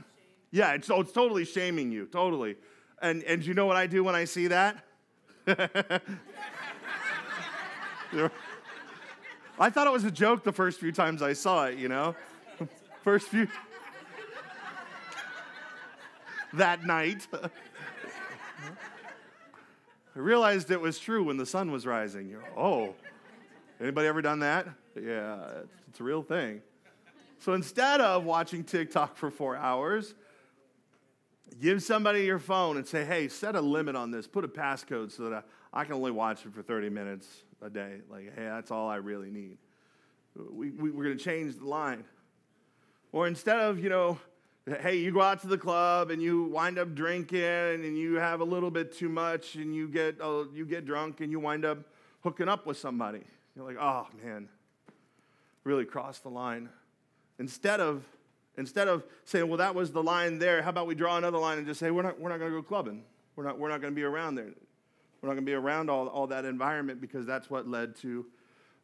Yeah, 0.51 0.73
it's, 0.73 0.91
oh, 0.91 1.01
it's 1.01 1.13
totally 1.13 1.45
shaming 1.45 1.93
you, 1.93 2.07
totally. 2.07 2.57
And, 3.01 3.23
and 3.25 3.45
you 3.45 3.55
know 3.55 3.67
what 3.67 3.77
I 3.77 3.87
do 3.87 4.03
when 4.03 4.15
I 4.15 4.25
see 4.25 4.49
that? 4.49 4.85
I 9.61 9.71
thought 9.71 9.87
it 9.87 9.93
was 9.93 10.05
a 10.05 10.11
joke 10.11 10.45
the 10.45 10.53
first 10.53 10.81
few 10.81 10.93
times 10.93 11.23
I 11.23 11.33
saw 11.33 11.67
it, 11.67 11.79
you 11.79 11.89
know? 11.89 12.15
First 13.03 13.29
few 13.29 13.49
that 16.55 16.85
night. 16.85 17.27
I 17.33 17.51
realized 20.15 20.71
it 20.71 20.81
was 20.81 20.99
true 20.99 21.25
when 21.25 21.37
the 21.37 21.47
sun 21.47 21.71
was 21.71 21.87
rising. 21.87 22.37
Oh, 22.57 22.95
anybody 23.81 24.09
ever 24.09 24.23
done 24.23 24.41
that? 24.41 24.69
Yeah, 25.01 25.63
it's 25.89 26.01
a 26.01 26.03
real 26.03 26.23
thing. 26.23 26.63
So 27.39 27.53
instead 27.53 28.01
of 28.01 28.25
watching 28.25 28.65
TikTok 28.65 29.17
for 29.17 29.31
four 29.31 29.57
hours, 29.57 30.15
give 31.61 31.83
somebody 31.83 32.25
your 32.25 32.41
phone 32.41 32.77
and 32.77 32.87
say, 32.87 33.05
hey, 33.05 33.29
set 33.29 33.55
a 33.55 33.61
limit 33.61 33.95
on 33.95 34.11
this. 34.11 34.27
Put 34.27 34.45
a 34.45 34.49
passcode 34.49 35.13
so 35.13 35.29
that 35.29 35.45
I, 35.73 35.81
I 35.81 35.85
can 35.85 35.95
only 35.95 36.11
watch 36.11 36.45
it 36.45 36.53
for 36.53 36.63
30 36.63 36.91
minutes 36.91 37.29
a 37.63 37.71
day. 37.71 37.99
Like, 38.11 38.35
hey, 38.35 38.45
that's 38.45 38.71
all 38.71 38.89
I 38.89 38.97
really 38.97 39.31
need. 39.31 39.59
We, 40.35 40.71
we, 40.71 40.91
we're 40.91 41.05
going 41.05 41.19
to 41.19 41.23
change 41.23 41.57
the 41.57 41.65
line. 41.65 42.05
Or 43.13 43.27
instead 43.27 43.59
of, 43.59 43.79
you 43.79 43.89
know, 43.89 44.19
hey, 44.77 44.97
you 44.97 45.13
go 45.13 45.21
out 45.21 45.41
to 45.43 45.47
the 45.47 45.59
club 45.59 46.11
and 46.11 46.21
you 46.21 46.45
wind 46.45 46.79
up 46.79 46.95
drinking 46.95 47.41
and 47.41 47.97
you 47.97 48.17
have 48.17 48.41
a 48.41 48.45
little 48.45 48.71
bit 48.71 48.97
too 48.97 49.09
much 49.09 49.55
and 49.55 49.75
you 49.75 49.89
get, 49.89 50.21
uh, 50.21 50.45
you 50.53 50.65
get 50.65 50.85
drunk 50.85 51.21
and 51.21 51.31
you 51.31 51.41
wind 51.41 51.65
up 51.65 51.79
hooking 52.23 52.49
up 52.49 52.67
with 52.67 52.77
somebody. 52.77 53.23
You're 53.55 53.65
like, 53.65 53.77
oh 53.81 54.07
man, 54.23 54.49
really 55.65 55.85
crossed 55.85 56.23
the 56.23 56.31
line. 56.31 56.69
Instead 57.39 57.81
of, 57.81 58.05
instead 58.57 58.89
of 58.89 59.05
saying, 59.25 59.49
well, 59.49 59.59
that 59.59 59.75
was 59.75 59.93
the 59.93 60.03
line 60.03 60.39
there, 60.39 60.63
how 60.63 60.71
about 60.71 60.87
we 60.87 60.95
draw 60.95 61.17
another 61.17 61.39
line 61.39 61.59
and 61.59 61.67
just 61.67 61.81
say, 61.81 61.91
we're 61.91 62.03
not, 62.03 62.19
we're 62.21 62.29
not 62.29 62.39
going 62.39 62.51
to 62.51 62.57
go 62.57 62.63
clubbing. 62.63 63.03
We're 63.37 63.45
not, 63.45 63.59
we're 63.59 63.69
not 63.69 63.81
going 63.81 63.93
to 63.93 63.97
be 63.97 64.05
around 64.05 64.35
there. 64.35 64.51
We're 65.21 65.29
not 65.29 65.35
going 65.35 65.47
to 65.47 65.51
be 65.51 65.55
around 65.55 65.91
all, 65.91 66.09
all 66.09 66.27
that 66.29 66.45
environment 66.45 67.01
because 67.01 67.27
that's 67.27 67.51
what 67.51 67.69
led 67.69 67.97
to 67.97 68.27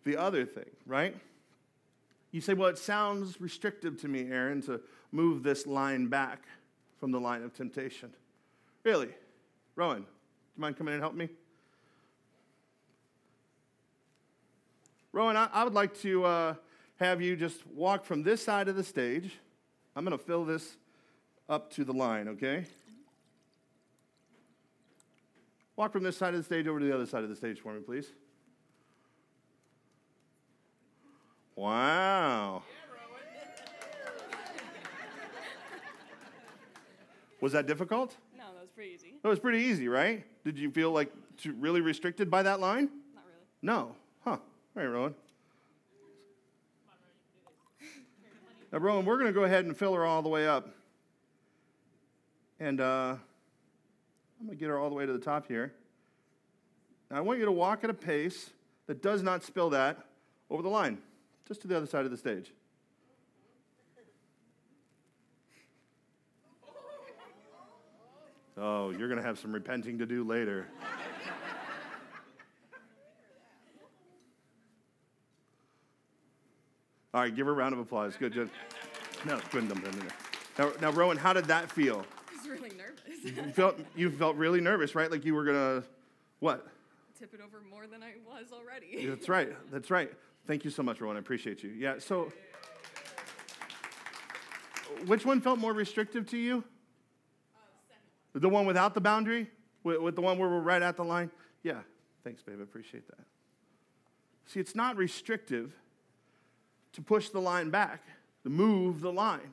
the 0.04 0.16
other 0.16 0.44
thing, 0.44 0.70
right? 0.86 1.16
You 2.30 2.40
say, 2.40 2.54
well, 2.54 2.68
it 2.68 2.78
sounds 2.78 3.40
restrictive 3.40 4.00
to 4.00 4.08
me, 4.08 4.28
Aaron, 4.30 4.60
to 4.62 4.80
move 5.14 5.44
this 5.44 5.64
line 5.64 6.08
back 6.08 6.42
from 6.98 7.12
the 7.12 7.20
line 7.20 7.44
of 7.44 7.54
temptation. 7.54 8.12
Really? 8.82 9.10
Rowan, 9.76 10.00
do 10.00 10.06
you 10.56 10.60
mind 10.60 10.76
coming 10.76 10.92
in 10.92 10.96
and 10.96 11.02
help 11.02 11.14
me? 11.14 11.28
Rowan, 15.12 15.36
I, 15.36 15.48
I 15.52 15.62
would 15.62 15.72
like 15.72 15.96
to 16.00 16.24
uh, 16.24 16.54
have 16.96 17.22
you 17.22 17.36
just 17.36 17.64
walk 17.68 18.04
from 18.04 18.24
this 18.24 18.42
side 18.42 18.66
of 18.66 18.74
the 18.74 18.82
stage. 18.82 19.38
I'm 19.94 20.04
going 20.04 20.18
to 20.18 20.22
fill 20.22 20.44
this 20.44 20.76
up 21.48 21.70
to 21.74 21.84
the 21.84 21.92
line, 21.92 22.26
okay? 22.26 22.64
Walk 25.76 25.92
from 25.92 26.02
this 26.02 26.16
side 26.16 26.34
of 26.34 26.40
the 26.40 26.44
stage 26.44 26.66
over 26.66 26.80
to 26.80 26.84
the 26.84 26.94
other 26.94 27.06
side 27.06 27.22
of 27.22 27.30
the 27.30 27.36
stage 27.36 27.60
for 27.60 27.72
me, 27.72 27.80
please. 27.80 28.08
Wow. 31.54 32.64
Was 37.44 37.52
that 37.52 37.66
difficult? 37.66 38.16
No, 38.38 38.44
that 38.54 38.62
was 38.62 38.70
pretty 38.70 38.92
easy. 38.92 39.16
That 39.22 39.28
was 39.28 39.38
pretty 39.38 39.58
easy, 39.58 39.86
right? 39.86 40.24
Did 40.46 40.58
you 40.58 40.70
feel 40.70 40.92
like 40.92 41.12
too, 41.36 41.52
really 41.52 41.82
restricted 41.82 42.30
by 42.30 42.42
that 42.42 42.58
line? 42.58 42.88
Not 43.14 43.24
really. 43.26 43.46
No. 43.60 43.94
Huh. 44.24 44.30
All 44.30 44.40
right, 44.74 44.86
Rowan. 44.86 45.14
Now, 48.72 48.78
Rowan, 48.78 49.04
we're 49.04 49.18
going 49.18 49.26
to 49.26 49.34
go 49.34 49.44
ahead 49.44 49.66
and 49.66 49.76
fill 49.76 49.92
her 49.92 50.06
all 50.06 50.22
the 50.22 50.28
way 50.30 50.48
up. 50.48 50.70
And 52.60 52.80
uh, 52.80 53.16
I'm 54.40 54.46
going 54.46 54.56
to 54.56 54.56
get 54.56 54.70
her 54.70 54.78
all 54.78 54.88
the 54.88 54.96
way 54.96 55.04
to 55.04 55.12
the 55.12 55.18
top 55.18 55.46
here. 55.46 55.74
Now, 57.10 57.18
I 57.18 57.20
want 57.20 57.40
you 57.40 57.44
to 57.44 57.52
walk 57.52 57.84
at 57.84 57.90
a 57.90 57.94
pace 57.94 58.52
that 58.86 59.02
does 59.02 59.22
not 59.22 59.44
spill 59.44 59.68
that 59.68 59.98
over 60.48 60.62
the 60.62 60.70
line, 60.70 60.96
just 61.46 61.60
to 61.60 61.68
the 61.68 61.76
other 61.76 61.86
side 61.86 62.06
of 62.06 62.10
the 62.10 62.16
stage. 62.16 62.54
Oh, 68.56 68.90
you're 68.90 69.08
going 69.08 69.20
to 69.20 69.26
have 69.26 69.38
some 69.38 69.52
repenting 69.52 69.98
to 69.98 70.06
do 70.06 70.22
later. 70.24 70.66
All 77.12 77.20
right, 77.20 77.34
give 77.34 77.46
her 77.46 77.52
a 77.52 77.54
round 77.54 77.72
of 77.72 77.78
applause. 77.78 78.16
Good, 78.16 78.34
good. 78.34 78.50
No, 79.24 79.38
couldn't 79.50 79.68
dump 79.68 79.86
it 79.86 79.94
in 79.94 80.00
there. 80.00 80.08
Now, 80.58 80.72
now, 80.80 80.90
Rowan, 80.90 81.16
how 81.16 81.32
did 81.32 81.44
that 81.44 81.70
feel? 81.70 82.04
I 82.28 82.36
was 82.36 82.48
really 82.48 82.70
nervous. 82.70 83.24
You 83.24 83.52
felt 83.52 83.78
you 83.96 84.10
felt 84.10 84.36
really 84.36 84.60
nervous, 84.60 84.94
right? 84.94 85.10
Like 85.10 85.24
you 85.24 85.34
were 85.34 85.44
gonna 85.44 85.84
what? 86.40 86.66
Tip 87.18 87.32
it 87.32 87.40
over 87.40 87.62
more 87.70 87.86
than 87.86 88.02
I 88.02 88.14
was 88.28 88.46
already. 88.52 89.06
That's 89.06 89.28
right. 89.28 89.52
That's 89.70 89.90
right. 89.90 90.12
Thank 90.46 90.64
you 90.64 90.70
so 90.70 90.82
much, 90.82 91.00
Rowan. 91.00 91.16
I 91.16 91.20
appreciate 91.20 91.62
you. 91.62 91.70
Yeah. 91.70 91.94
So, 91.98 92.32
which 95.06 95.24
one 95.24 95.40
felt 95.40 95.58
more 95.58 95.72
restrictive 95.72 96.28
to 96.30 96.36
you? 96.36 96.64
The 98.34 98.48
one 98.48 98.66
without 98.66 98.94
the 98.94 99.00
boundary, 99.00 99.48
with, 99.84 100.00
with 100.00 100.16
the 100.16 100.20
one 100.20 100.38
where 100.38 100.48
we're 100.48 100.60
right 100.60 100.82
at 100.82 100.96
the 100.96 101.04
line. 101.04 101.30
Yeah. 101.62 101.80
Thanks, 102.24 102.42
babe. 102.42 102.56
I 102.58 102.62
appreciate 102.62 103.06
that. 103.08 103.24
See, 104.46 104.58
it's 104.58 104.74
not 104.74 104.96
restrictive 104.96 105.72
to 106.92 107.02
push 107.02 107.28
the 107.28 107.40
line 107.40 107.70
back, 107.70 108.02
to 108.42 108.50
move 108.50 109.00
the 109.00 109.12
line. 109.12 109.52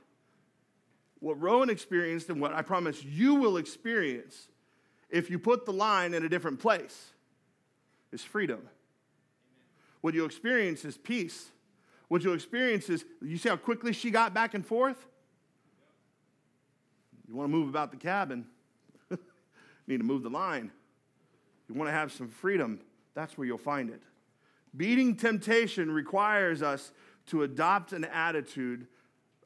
What 1.19 1.39
Rowan 1.39 1.69
experienced 1.69 2.29
and 2.29 2.41
what 2.41 2.53
I 2.53 2.61
promise 2.61 3.03
you 3.03 3.35
will 3.35 3.57
experience 3.57 4.47
if 5.09 5.29
you 5.29 5.37
put 5.37 5.65
the 5.65 5.73
line 5.73 6.13
in 6.13 6.23
a 6.25 6.29
different 6.29 6.59
place 6.59 7.11
is 8.11 8.23
freedom. 8.23 8.61
What 9.99 10.13
you 10.13 10.25
experience 10.25 10.83
is 10.85 10.97
peace. 10.97 11.49
What 12.07 12.23
you 12.23 12.33
experience 12.33 12.89
is, 12.89 13.05
you 13.21 13.37
see 13.37 13.49
how 13.49 13.57
quickly 13.57 13.93
she 13.93 14.11
got 14.11 14.33
back 14.33 14.53
and 14.53 14.65
forth? 14.65 15.05
You 17.27 17.35
want 17.35 17.49
to 17.49 17.55
move 17.55 17.69
about 17.69 17.91
the 17.91 17.97
cabin, 17.97 18.45
need 19.91 19.99
to 19.99 20.05
move 20.05 20.23
the 20.23 20.29
line. 20.29 20.71
You 21.67 21.75
want 21.75 21.87
to 21.89 21.93
have 21.93 22.11
some 22.11 22.29
freedom, 22.29 22.79
that's 23.13 23.37
where 23.37 23.45
you'll 23.45 23.57
find 23.57 23.89
it. 23.89 24.01
Beating 24.75 25.15
temptation 25.15 25.91
requires 25.91 26.61
us 26.61 26.91
to 27.27 27.43
adopt 27.43 27.93
an 27.93 28.05
attitude 28.05 28.87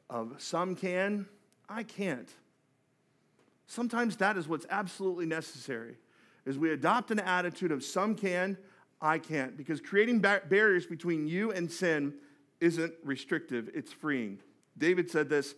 of 0.08 0.34
some 0.38 0.76
can, 0.76 1.26
I 1.68 1.82
can't. 1.82 2.28
Sometimes 3.66 4.16
that 4.16 4.36
is 4.36 4.46
what's 4.46 4.66
absolutely 4.70 5.26
necessary. 5.26 5.96
Is 6.44 6.56
we 6.56 6.70
adopt 6.70 7.10
an 7.10 7.18
attitude 7.18 7.72
of 7.72 7.82
some 7.82 8.14
can, 8.14 8.56
I 9.00 9.18
can't, 9.18 9.56
because 9.56 9.80
creating 9.80 10.20
barriers 10.20 10.86
between 10.86 11.26
you 11.26 11.50
and 11.50 11.70
sin 11.70 12.14
isn't 12.60 12.94
restrictive, 13.04 13.68
it's 13.74 13.92
freeing. 13.92 14.38
David 14.78 15.10
said 15.10 15.28
this 15.28 15.54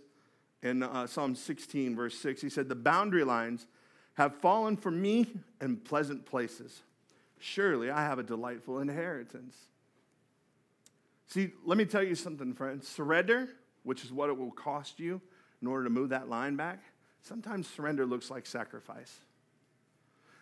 in 0.62 0.82
uh, 0.82 1.06
Psalm 1.06 1.34
16, 1.34 1.94
verse 1.94 2.16
6. 2.18 2.40
He 2.40 2.48
said, 2.48 2.68
The 2.68 2.74
boundary 2.74 3.24
lines 3.24 3.66
have 4.18 4.34
fallen 4.34 4.76
for 4.76 4.90
me 4.90 5.28
in 5.60 5.76
pleasant 5.76 6.26
places. 6.26 6.82
Surely 7.38 7.88
I 7.88 8.02
have 8.02 8.18
a 8.18 8.24
delightful 8.24 8.80
inheritance. 8.80 9.56
See, 11.28 11.52
let 11.64 11.78
me 11.78 11.84
tell 11.84 12.02
you 12.02 12.16
something, 12.16 12.52
friends. 12.52 12.88
Surrender, 12.88 13.48
which 13.84 14.04
is 14.04 14.10
what 14.12 14.28
it 14.28 14.36
will 14.36 14.50
cost 14.50 14.98
you 14.98 15.20
in 15.62 15.68
order 15.68 15.84
to 15.84 15.90
move 15.90 16.08
that 16.08 16.28
line 16.28 16.56
back, 16.56 16.82
sometimes 17.22 17.68
surrender 17.68 18.04
looks 18.04 18.28
like 18.28 18.44
sacrifice. 18.44 19.20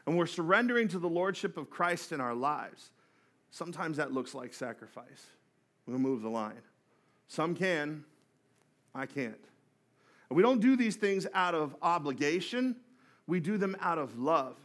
And 0.06 0.16
we're 0.16 0.26
surrendering 0.26 0.88
to 0.88 0.98
the 0.98 1.08
lordship 1.08 1.58
of 1.58 1.68
Christ 1.68 2.12
in 2.12 2.20
our 2.20 2.34
lives. 2.34 2.90
Sometimes 3.50 3.98
that 3.98 4.10
looks 4.10 4.34
like 4.34 4.54
sacrifice. 4.54 5.26
We'll 5.86 5.98
move 5.98 6.22
the 6.22 6.30
line. 6.30 6.62
Some 7.28 7.54
can, 7.54 8.04
I 8.94 9.04
can't. 9.04 9.34
And 10.30 10.36
we 10.36 10.42
don't 10.42 10.60
do 10.60 10.76
these 10.76 10.96
things 10.96 11.26
out 11.34 11.54
of 11.54 11.76
obligation, 11.82 12.76
we 13.26 13.40
do 13.40 13.58
them 13.58 13.76
out 13.80 13.98
of 13.98 14.18
love. 14.18 14.56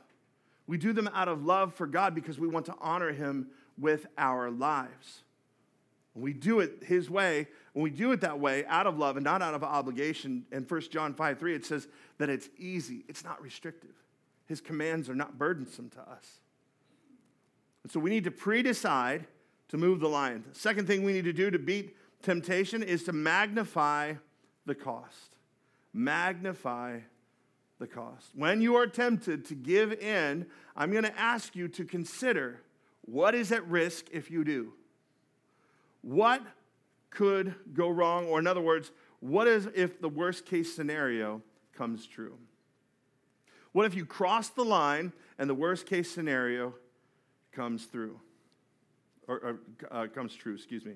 We 0.67 0.77
do 0.77 0.93
them 0.93 1.09
out 1.13 1.27
of 1.27 1.43
love 1.45 1.73
for 1.73 1.87
God 1.87 2.15
because 2.15 2.39
we 2.39 2.47
want 2.47 2.65
to 2.67 2.75
honor 2.79 3.11
Him 3.11 3.47
with 3.77 4.05
our 4.17 4.49
lives. 4.49 5.23
We 6.13 6.33
do 6.33 6.59
it 6.59 6.83
His 6.85 7.09
way. 7.09 7.47
When 7.73 7.83
we 7.83 7.89
do 7.89 8.11
it 8.11 8.21
that 8.21 8.39
way, 8.39 8.65
out 8.65 8.87
of 8.87 8.97
love 8.97 9.17
and 9.17 9.23
not 9.23 9.41
out 9.41 9.53
of 9.53 9.63
obligation, 9.63 10.45
in 10.51 10.63
1 10.63 10.81
John 10.89 11.13
5 11.13 11.39
3, 11.39 11.55
it 11.55 11.65
says 11.65 11.87
that 12.17 12.29
it's 12.29 12.49
easy, 12.57 13.03
it's 13.07 13.23
not 13.23 13.41
restrictive. 13.41 13.95
His 14.45 14.61
commands 14.61 15.09
are 15.09 15.15
not 15.15 15.37
burdensome 15.37 15.89
to 15.91 16.01
us. 16.01 16.41
And 17.83 17.91
so 17.91 17.99
we 17.99 18.09
need 18.09 18.25
to 18.25 18.31
pre 18.31 18.61
decide 18.61 19.25
to 19.69 19.77
move 19.77 20.01
the 20.01 20.09
line. 20.09 20.43
The 20.51 20.59
second 20.59 20.87
thing 20.87 21.03
we 21.03 21.13
need 21.13 21.23
to 21.23 21.33
do 21.33 21.49
to 21.49 21.59
beat 21.59 21.95
temptation 22.21 22.83
is 22.83 23.03
to 23.05 23.13
magnify 23.13 24.15
the 24.65 24.75
cost. 24.75 25.35
Magnify 25.93 26.99
the 27.81 27.87
cost. 27.87 28.29
When 28.35 28.61
you 28.61 28.75
are 28.75 28.87
tempted 28.87 29.43
to 29.45 29.55
give 29.55 29.91
in, 29.91 30.45
I'm 30.77 30.91
going 30.91 31.03
to 31.03 31.19
ask 31.19 31.55
you 31.55 31.67
to 31.69 31.83
consider 31.83 32.61
what 33.01 33.35
is 33.35 33.51
at 33.51 33.67
risk 33.67 34.05
if 34.13 34.31
you 34.31 34.45
do. 34.45 34.73
What 36.01 36.41
could 37.09 37.55
go 37.73 37.89
wrong? 37.89 38.27
Or, 38.27 38.39
in 38.39 38.47
other 38.47 38.61
words, 38.61 38.91
what 39.19 39.47
is 39.47 39.67
if 39.75 39.99
the 39.99 40.07
worst 40.07 40.45
case 40.45 40.73
scenario 40.73 41.41
comes 41.75 42.05
true? 42.05 42.37
What 43.71 43.87
if 43.87 43.95
you 43.95 44.05
cross 44.05 44.49
the 44.49 44.63
line 44.63 45.11
and 45.39 45.49
the 45.49 45.55
worst 45.55 45.87
case 45.87 46.09
scenario 46.09 46.75
comes 47.51 47.85
through? 47.85 48.19
Or, 49.27 49.37
or 49.37 49.59
uh, 49.89 50.07
comes 50.07 50.35
true, 50.35 50.53
excuse 50.53 50.85
me. 50.85 50.93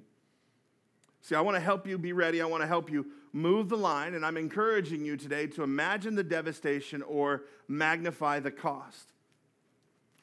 See, 1.26 1.34
I 1.34 1.42
want 1.42 1.56
to 1.56 1.60
help 1.60 1.88
you 1.88 1.98
be 1.98 2.14
ready. 2.14 2.40
I 2.40 2.46
want 2.46 2.62
to 2.62 2.68
help 2.68 2.92
you 2.92 3.08
move 3.34 3.68
the 3.68 3.76
line, 3.76 4.14
and 4.14 4.24
I'm 4.24 4.38
encouraging 4.38 5.04
you 5.04 5.18
today 5.18 5.48
to 5.48 5.64
imagine 5.64 6.14
the 6.14 6.24
devastation 6.24 7.02
or 7.02 7.46
magnify 7.68 8.42
the 8.42 8.52
cost. 8.52 9.12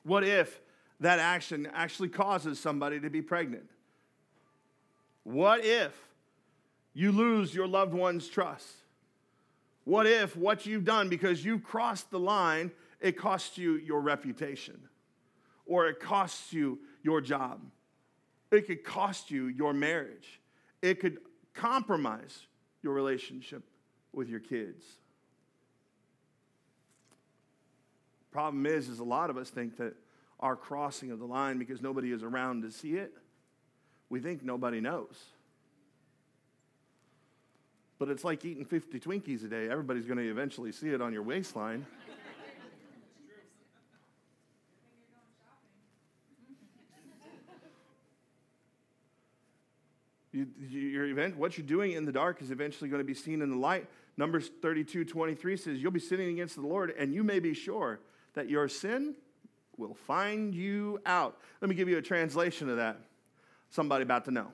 What 0.04 0.22
if 0.22 0.60
that 1.00 1.18
action 1.18 1.68
actually 1.74 2.08
causes 2.10 2.60
somebody 2.60 3.00
to 3.00 3.10
be 3.10 3.20
pregnant? 3.20 3.68
What 5.24 5.64
if 5.64 5.92
you 6.94 7.10
lose 7.10 7.52
your 7.52 7.66
loved 7.66 7.94
one's 7.94 8.28
trust? 8.28 8.72
What 9.82 10.06
if 10.06 10.36
what 10.36 10.66
you've 10.66 10.84
done, 10.84 11.08
because 11.08 11.44
you've 11.44 11.64
crossed 11.64 12.12
the 12.12 12.20
line, 12.20 12.70
it 13.00 13.18
costs 13.18 13.58
you 13.58 13.74
your 13.74 14.02
reputation? 14.02 14.80
Or 15.66 15.88
it 15.88 15.98
costs 15.98 16.52
you 16.52 16.78
your 17.02 17.20
job? 17.20 17.60
It 18.52 18.68
could 18.68 18.84
cost 18.84 19.32
you 19.32 19.48
your 19.48 19.72
marriage. 19.72 20.38
It 20.83 21.01
could 21.01 21.18
compromise 21.55 22.47
your 22.83 22.92
relationship 22.92 23.62
with 24.12 24.29
your 24.29 24.40
kids. 24.40 24.85
Problem 28.33 28.66
is, 28.66 28.88
is 28.88 28.99
a 28.99 29.05
lot 29.05 29.31
of 29.31 29.37
us 29.37 29.51
think 29.51 29.77
that 29.77 29.95
our 30.40 30.57
crossing 30.57 31.12
of 31.12 31.21
the 31.21 31.25
line, 31.25 31.59
because 31.59 31.81
nobody 31.81 32.11
is 32.11 32.23
around 32.23 32.62
to 32.62 32.71
see 32.71 32.95
it, 32.95 33.12
we 34.11 34.18
think 34.21 34.42
nobody 34.42 34.81
knows. 34.81 35.16
But 37.99 38.09
it's 38.09 38.25
like 38.25 38.45
eating 38.45 38.64
50 38.64 38.99
Twinkies 38.99 39.45
a 39.45 39.49
day. 39.49 39.68
Everybody's 39.71 40.07
going 40.07 40.18
to 40.18 40.29
eventually 40.29 40.73
see 40.73 40.88
it 40.88 41.01
on 41.01 41.12
your 41.12 41.23
waistline. 41.23 41.87
You, 50.33 50.47
your 50.68 51.02
event, 51.12 51.37
what 51.37 51.57
you're 51.57 51.66
doing 51.66 51.92
in 51.92 52.05
the 52.05 52.12
dark 52.12 52.42
is 52.42 52.51
eventually 52.51 52.90
going 52.90 53.01
to 53.01 53.07
be 53.07 53.14
seen 53.14 53.42
in 53.42 53.51
the 53.51 53.57
light. 53.57 53.87
Numbers 54.16 54.51
32, 54.61 55.05
23 55.05 55.57
says, 55.57 55.79
You'll 55.79 55.92
be 55.92 56.01
sinning 56.01 56.31
against 56.31 56.57
the 56.57 56.62
Lord, 56.62 56.92
and 56.98 57.14
you 57.14 57.22
may 57.22 57.38
be 57.38 57.55
sure 57.55 58.01
that 58.35 58.48
your 58.48 58.68
sin 58.68 59.14
will 59.77 59.94
find 59.94 60.55
you 60.55 61.01
out. 61.07 61.38
Let 61.61 61.68
me 61.68 61.75
give 61.75 61.88
you 61.88 61.98
a 61.98 62.03
translation 62.03 62.68
of 62.68 62.77
that 62.77 62.98
somebody 63.72 64.03
about 64.03 64.27
to 64.27 64.31
know. 64.31 64.48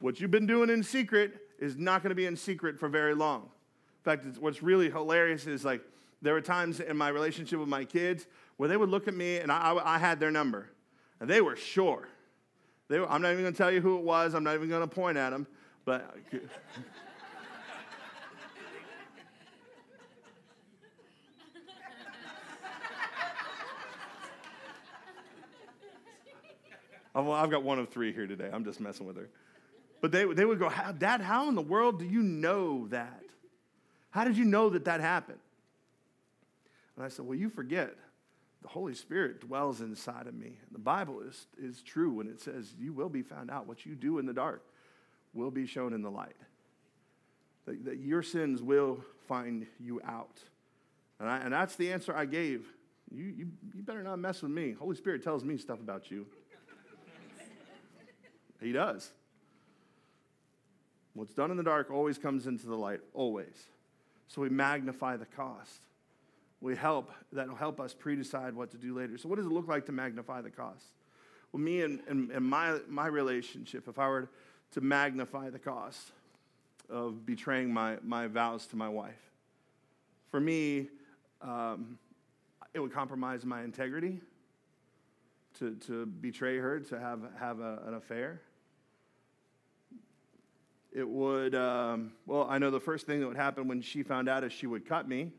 what 0.00 0.20
you've 0.20 0.30
been 0.30 0.46
doing 0.46 0.70
in 0.70 0.82
secret 0.82 1.34
is 1.58 1.76
not 1.76 2.02
going 2.02 2.10
to 2.10 2.16
be 2.16 2.26
in 2.26 2.36
secret 2.36 2.78
for 2.78 2.88
very 2.88 3.14
long. 3.14 3.42
In 3.42 4.04
fact, 4.04 4.38
what's 4.38 4.62
really 4.62 4.90
hilarious 4.90 5.46
is 5.46 5.64
like 5.64 5.82
there 6.22 6.32
were 6.32 6.40
times 6.40 6.80
in 6.80 6.96
my 6.96 7.08
relationship 7.08 7.58
with 7.58 7.68
my 7.68 7.84
kids 7.84 8.26
where 8.56 8.68
they 8.68 8.76
would 8.76 8.88
look 8.88 9.06
at 9.06 9.14
me 9.14 9.36
and 9.36 9.52
I, 9.52 9.78
I 9.84 9.98
had 9.98 10.18
their 10.18 10.30
number, 10.30 10.70
and 11.20 11.28
they 11.28 11.40
were 11.40 11.56
sure. 11.56 12.08
They 12.88 13.00
were, 13.00 13.10
I'm 13.10 13.20
not 13.22 13.32
even 13.32 13.42
going 13.42 13.52
to 13.52 13.58
tell 13.58 13.70
you 13.70 13.80
who 13.80 13.98
it 13.98 14.04
was. 14.04 14.34
I'm 14.34 14.44
not 14.44 14.54
even 14.54 14.68
going 14.68 14.86
to 14.88 14.94
point 14.94 15.18
at 15.18 15.30
them. 15.30 15.46
But 15.84 16.14
I've 27.14 27.50
got 27.50 27.62
one 27.62 27.78
of 27.78 27.88
three 27.88 28.12
here 28.12 28.26
today. 28.26 28.50
I'm 28.52 28.64
just 28.64 28.80
messing 28.80 29.06
with 29.06 29.16
her. 29.16 29.28
But 30.00 30.12
they, 30.12 30.24
they 30.24 30.44
would 30.44 30.58
go, 30.58 30.70
Dad, 30.98 31.20
how 31.20 31.48
in 31.48 31.54
the 31.54 31.62
world 31.62 31.98
do 31.98 32.04
you 32.04 32.22
know 32.22 32.86
that? 32.88 33.22
How 34.10 34.24
did 34.24 34.36
you 34.36 34.44
know 34.44 34.68
that 34.70 34.84
that 34.84 35.00
happened? 35.00 35.38
And 36.96 37.04
I 37.04 37.08
said, 37.08 37.26
Well, 37.26 37.36
you 37.36 37.48
forget 37.48 37.94
the 38.66 38.72
Holy 38.72 38.94
Spirit 38.94 39.42
dwells 39.42 39.80
inside 39.80 40.26
of 40.26 40.34
me. 40.34 40.58
The 40.72 40.80
Bible 40.80 41.20
is, 41.20 41.46
is 41.56 41.82
true 41.82 42.14
when 42.14 42.26
it 42.26 42.40
says, 42.40 42.74
You 42.76 42.92
will 42.92 43.08
be 43.08 43.22
found 43.22 43.48
out. 43.48 43.68
What 43.68 43.86
you 43.86 43.94
do 43.94 44.18
in 44.18 44.26
the 44.26 44.32
dark 44.32 44.60
will 45.32 45.52
be 45.52 45.66
shown 45.66 45.92
in 45.92 46.02
the 46.02 46.10
light. 46.10 46.34
That, 47.66 47.84
that 47.84 47.98
your 48.00 48.24
sins 48.24 48.64
will 48.64 48.98
find 49.28 49.68
you 49.78 50.00
out. 50.04 50.40
And, 51.20 51.30
I, 51.30 51.38
and 51.38 51.52
that's 51.52 51.76
the 51.76 51.92
answer 51.92 52.12
I 52.16 52.24
gave. 52.24 52.66
You, 53.14 53.26
you, 53.26 53.48
you 53.72 53.82
better 53.82 54.02
not 54.02 54.18
mess 54.18 54.42
with 54.42 54.50
me. 54.50 54.72
Holy 54.72 54.96
Spirit 54.96 55.22
tells 55.22 55.44
me 55.44 55.58
stuff 55.58 55.78
about 55.78 56.10
you. 56.10 56.26
he 58.60 58.72
does. 58.72 59.12
What's 61.14 61.34
done 61.34 61.52
in 61.52 61.56
the 61.56 61.62
dark 61.62 61.92
always 61.92 62.18
comes 62.18 62.48
into 62.48 62.66
the 62.66 62.76
light, 62.76 62.98
always. 63.14 63.66
So 64.26 64.42
we 64.42 64.48
magnify 64.48 65.18
the 65.18 65.26
cost. 65.26 65.82
We 66.60 66.74
help, 66.74 67.10
that'll 67.32 67.54
help 67.54 67.80
us 67.80 67.94
pre-decide 67.94 68.54
what 68.54 68.70
to 68.70 68.78
do 68.78 68.94
later. 68.94 69.18
So 69.18 69.28
what 69.28 69.36
does 69.36 69.46
it 69.46 69.52
look 69.52 69.68
like 69.68 69.86
to 69.86 69.92
magnify 69.92 70.40
the 70.40 70.50
cost? 70.50 70.86
Well, 71.52 71.62
me 71.62 71.82
and, 71.82 72.00
and, 72.08 72.30
and 72.30 72.44
my, 72.44 72.78
my 72.88 73.06
relationship, 73.06 73.88
if 73.88 73.98
I 73.98 74.08
were 74.08 74.30
to 74.72 74.80
magnify 74.80 75.50
the 75.50 75.58
cost 75.58 76.12
of 76.88 77.26
betraying 77.26 77.72
my, 77.72 77.98
my 78.02 78.26
vows 78.26 78.66
to 78.68 78.76
my 78.76 78.88
wife, 78.88 79.20
for 80.30 80.40
me, 80.40 80.88
um, 81.42 81.98
it 82.74 82.80
would 82.80 82.92
compromise 82.92 83.44
my 83.44 83.62
integrity 83.62 84.20
to, 85.58 85.74
to 85.86 86.06
betray 86.06 86.58
her, 86.58 86.80
to 86.80 86.98
have, 86.98 87.20
have 87.38 87.60
a, 87.60 87.82
an 87.86 87.94
affair. 87.94 88.40
It 90.92 91.08
would, 91.08 91.54
um, 91.54 92.12
well, 92.26 92.46
I 92.48 92.58
know 92.58 92.70
the 92.70 92.80
first 92.80 93.06
thing 93.06 93.20
that 93.20 93.26
would 93.26 93.36
happen 93.36 93.68
when 93.68 93.82
she 93.82 94.02
found 94.02 94.28
out 94.28 94.44
is 94.44 94.52
she 94.52 94.66
would 94.66 94.86
cut 94.86 95.08
me. 95.08 95.32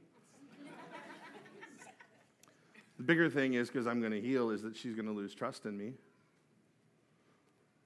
The 2.97 3.03
bigger 3.03 3.29
thing 3.29 3.53
is 3.53 3.69
because 3.69 3.87
I'm 3.87 3.99
going 3.99 4.11
to 4.11 4.21
heal, 4.21 4.49
is 4.49 4.63
that 4.63 4.75
she's 4.75 4.95
going 4.95 5.05
to 5.05 5.13
lose 5.13 5.33
trust 5.33 5.65
in 5.65 5.77
me. 5.77 5.93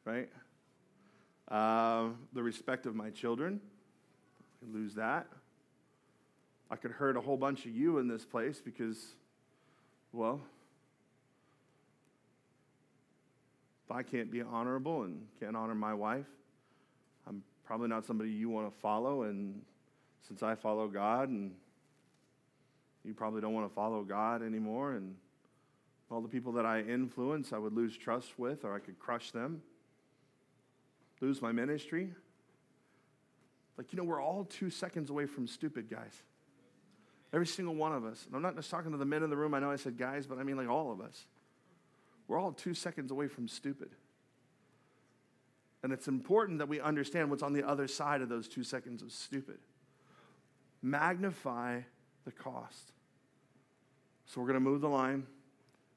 Right? 0.05 0.29
Uh, 1.49 2.09
the 2.33 2.41
respect 2.41 2.85
of 2.85 2.95
my 2.95 3.09
children, 3.09 3.59
I 4.63 4.73
lose 4.73 4.95
that. 4.95 5.27
I 6.69 6.77
could 6.77 6.91
hurt 6.91 7.17
a 7.17 7.21
whole 7.21 7.35
bunch 7.35 7.65
of 7.65 7.75
you 7.75 7.97
in 7.97 8.07
this 8.07 8.23
place 8.23 8.61
because, 8.63 8.97
well, 10.13 10.39
if 13.85 13.91
I 13.91 14.03
can't 14.03 14.31
be 14.31 14.41
honorable 14.41 15.03
and 15.03 15.27
can't 15.41 15.57
honor 15.57 15.75
my 15.75 15.93
wife, 15.93 16.29
I'm 17.27 17.43
probably 17.65 17.89
not 17.89 18.05
somebody 18.05 18.31
you 18.31 18.49
want 18.49 18.73
to 18.73 18.79
follow. 18.79 19.23
And 19.23 19.61
since 20.25 20.41
I 20.41 20.55
follow 20.55 20.87
God, 20.87 21.27
and 21.27 21.51
you 23.03 23.13
probably 23.13 23.41
don't 23.41 23.53
want 23.53 23.67
to 23.67 23.73
follow 23.73 24.03
God 24.03 24.43
anymore, 24.43 24.93
and 24.93 25.15
all 26.09 26.21
the 26.21 26.27
people 26.27 26.51
that 26.53 26.65
I 26.65 26.81
influence, 26.81 27.53
I 27.53 27.57
would 27.57 27.73
lose 27.73 27.97
trust 27.97 28.37
with, 28.37 28.65
or 28.65 28.75
I 28.75 28.79
could 28.79 28.99
crush 28.99 29.31
them, 29.31 29.61
lose 31.21 31.41
my 31.41 31.51
ministry. 31.51 32.13
Like, 33.77 33.93
you 33.93 33.97
know, 33.97 34.03
we're 34.03 34.21
all 34.21 34.43
two 34.43 34.69
seconds 34.69 35.09
away 35.09 35.25
from 35.25 35.47
stupid, 35.47 35.89
guys. 35.89 36.21
Every 37.33 37.47
single 37.47 37.75
one 37.75 37.93
of 37.93 38.03
us. 38.03 38.25
And 38.25 38.35
I'm 38.35 38.41
not 38.41 38.55
just 38.55 38.69
talking 38.69 38.91
to 38.91 38.97
the 38.97 39.05
men 39.05 39.23
in 39.23 39.29
the 39.29 39.37
room. 39.37 39.53
I 39.53 39.59
know 39.59 39.71
I 39.71 39.77
said 39.77 39.97
guys, 39.97 40.27
but 40.27 40.37
I 40.37 40.43
mean 40.43 40.57
like 40.57 40.67
all 40.67 40.91
of 40.91 40.99
us. 40.99 41.25
We're 42.27 42.37
all 42.37 42.51
two 42.51 42.73
seconds 42.73 43.11
away 43.11 43.27
from 43.27 43.47
stupid. 43.47 43.89
And 45.83 45.91
it's 45.91 46.07
important 46.07 46.59
that 46.59 46.67
we 46.67 46.79
understand 46.79 47.29
what's 47.29 47.41
on 47.41 47.53
the 47.53 47.67
other 47.67 47.87
side 47.87 48.21
of 48.21 48.29
those 48.29 48.47
two 48.47 48.63
seconds 48.63 49.01
of 49.01 49.11
stupid. 49.11 49.57
Magnify 50.81 51.81
the 52.25 52.31
cost. 52.31 52.91
So 54.25 54.39
we're 54.39 54.47
going 54.47 54.55
to 54.55 54.59
move 54.59 54.81
the 54.81 54.89
line. 54.89 55.25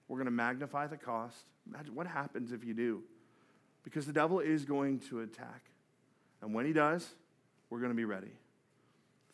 We're 0.08 0.16
going 0.16 0.26
to 0.26 0.32
magnify 0.32 0.86
the 0.86 0.96
cost. 0.96 1.36
Imagine 1.66 1.94
what 1.94 2.06
happens 2.06 2.52
if 2.52 2.64
you 2.64 2.74
do. 2.74 3.02
Because 3.84 4.06
the 4.06 4.12
devil 4.12 4.40
is 4.40 4.64
going 4.64 5.00
to 5.10 5.20
attack. 5.20 5.62
And 6.42 6.54
when 6.54 6.66
he 6.66 6.72
does, 6.72 7.08
we're 7.70 7.78
going 7.78 7.90
to 7.90 7.96
be 7.96 8.04
ready. 8.04 8.32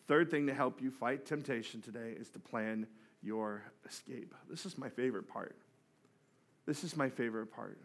Third 0.06 0.30
thing 0.30 0.46
to 0.48 0.54
help 0.54 0.82
you 0.82 0.90
fight 0.90 1.24
temptation 1.24 1.80
today 1.80 2.14
is 2.18 2.30
to 2.30 2.38
plan 2.38 2.86
your 3.22 3.62
escape. 3.88 4.34
This 4.48 4.66
is 4.66 4.76
my 4.76 4.88
favorite 4.88 5.28
part. 5.28 5.56
This 6.66 6.84
is 6.84 6.96
my 6.96 7.08
favorite 7.08 7.52
part. 7.52 7.78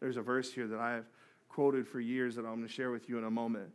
There's 0.00 0.16
a 0.16 0.22
verse 0.22 0.52
here 0.52 0.66
that 0.66 0.78
I 0.78 0.92
have 0.92 1.04
quoted 1.48 1.86
for 1.86 2.00
years 2.00 2.34
that 2.36 2.42
I'm 2.42 2.56
going 2.56 2.66
to 2.66 2.72
share 2.72 2.90
with 2.90 3.08
you 3.08 3.18
in 3.18 3.24
a 3.24 3.30
moment, 3.30 3.70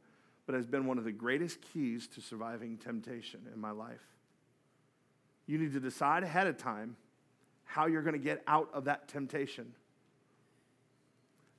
but 0.46 0.56
has 0.56 0.66
been 0.66 0.86
one 0.86 0.98
of 0.98 1.04
the 1.04 1.12
greatest 1.12 1.62
keys 1.62 2.08
to 2.08 2.22
surviving 2.22 2.78
temptation 2.78 3.42
in 3.54 3.60
my 3.60 3.72
life. 3.72 4.02
You 5.48 5.58
need 5.58 5.74
to 5.74 5.80
decide 5.80 6.24
ahead 6.24 6.46
of 6.48 6.58
time 6.58 6.96
how 7.64 7.88
you're 7.88 8.02
going 8.02 8.14
to 8.14 8.20
get 8.20 8.44
out 8.48 8.70
of 8.74 8.86
that 8.86 9.08
temptation. 9.08 9.74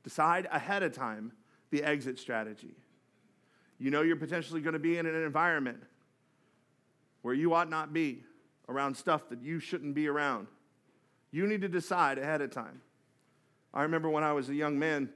Decide 0.04 0.46
ahead 0.52 0.82
of 0.82 0.92
time 0.92 1.32
the 1.70 1.82
exit 1.82 2.18
strategy. 2.18 2.74
You 3.78 3.90
know 3.90 4.02
you're 4.02 4.16
potentially 4.16 4.60
going 4.60 4.74
to 4.74 4.78
be 4.78 4.98
in 4.98 5.06
an 5.06 5.14
environment 5.14 5.82
where 7.22 7.34
you 7.34 7.54
ought 7.54 7.68
not 7.68 7.92
be, 7.92 8.22
around 8.68 8.96
stuff 8.96 9.28
that 9.30 9.42
you 9.42 9.60
shouldn't 9.60 9.94
be 9.94 10.08
around. 10.08 10.46
You 11.30 11.46
need 11.46 11.62
to 11.62 11.68
decide 11.68 12.18
ahead 12.18 12.40
of 12.40 12.50
time. 12.50 12.80
I 13.72 13.82
remember 13.82 14.08
when 14.08 14.24
I 14.24 14.32
was 14.32 14.48
a 14.48 14.54
young 14.54 14.78
man, 14.78 15.10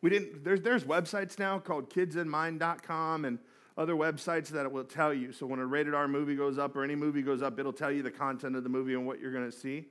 we 0.00 0.10
didn't, 0.10 0.44
there's, 0.44 0.60
there's 0.60 0.84
websites 0.84 1.38
now 1.38 1.58
called 1.58 1.90
kidsinmind.com 1.90 3.24
and 3.24 3.38
other 3.78 3.94
websites 3.94 4.48
that 4.48 4.66
it 4.66 4.72
will 4.72 4.84
tell 4.84 5.14
you. 5.14 5.32
So 5.32 5.46
when 5.46 5.60
a 5.60 5.64
rated 5.64 5.94
R 5.94 6.08
movie 6.08 6.34
goes 6.34 6.58
up 6.58 6.74
or 6.74 6.82
any 6.82 6.96
movie 6.96 7.22
goes 7.22 7.42
up, 7.42 7.58
it'll 7.60 7.72
tell 7.72 7.92
you 7.92 8.02
the 8.02 8.10
content 8.10 8.56
of 8.56 8.64
the 8.64 8.68
movie 8.68 8.94
and 8.94 9.06
what 9.06 9.20
you're 9.20 9.32
going 9.32 9.48
to 9.48 9.56
see. 9.56 9.86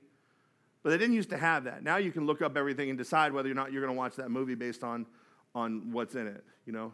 But 0.82 0.90
they 0.90 0.98
didn't 0.98 1.14
used 1.14 1.30
to 1.30 1.38
have 1.38 1.64
that. 1.64 1.82
Now 1.82 1.96
you 1.96 2.12
can 2.12 2.26
look 2.26 2.42
up 2.42 2.56
everything 2.56 2.90
and 2.90 2.98
decide 2.98 3.32
whether 3.32 3.50
or 3.50 3.54
not 3.54 3.72
you're 3.72 3.82
going 3.82 3.92
to 3.92 3.98
watch 3.98 4.14
that 4.16 4.30
movie 4.30 4.54
based 4.54 4.84
on, 4.84 5.06
on 5.54 5.90
what's 5.90 6.14
in 6.14 6.26
it. 6.26 6.44
You 6.66 6.72
know, 6.74 6.92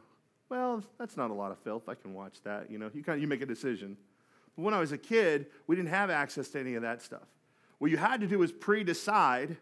well, 0.48 0.85
that's 0.98 1.16
not 1.16 1.30
a 1.30 1.35
lot 1.35 1.50
of 1.50 1.59
filth. 1.59 1.88
I 1.88 1.94
can 1.94 2.14
watch 2.14 2.37
that. 2.44 2.70
You 2.70 2.78
know, 2.78 2.90
you 2.94 3.02
kind 3.02 3.16
of, 3.16 3.22
you 3.22 3.26
make 3.26 3.42
a 3.42 3.46
decision. 3.46 3.96
But 4.57 4.62
when 4.62 4.72
I 4.72 4.78
was 4.78 4.92
a 4.92 4.98
kid, 4.98 5.46
we 5.66 5.74
didn't 5.74 5.90
have 5.90 6.11
access 6.11 6.48
to 6.50 6.61
any 6.61 6.76
of 6.76 6.83
that 6.83 7.02
stuff. 7.02 7.26
What 7.78 7.90
you 7.90 7.96
had 7.96 8.20
to 8.20 8.28
do 8.28 8.38
was 8.38 8.52
pre-decide 8.52 9.57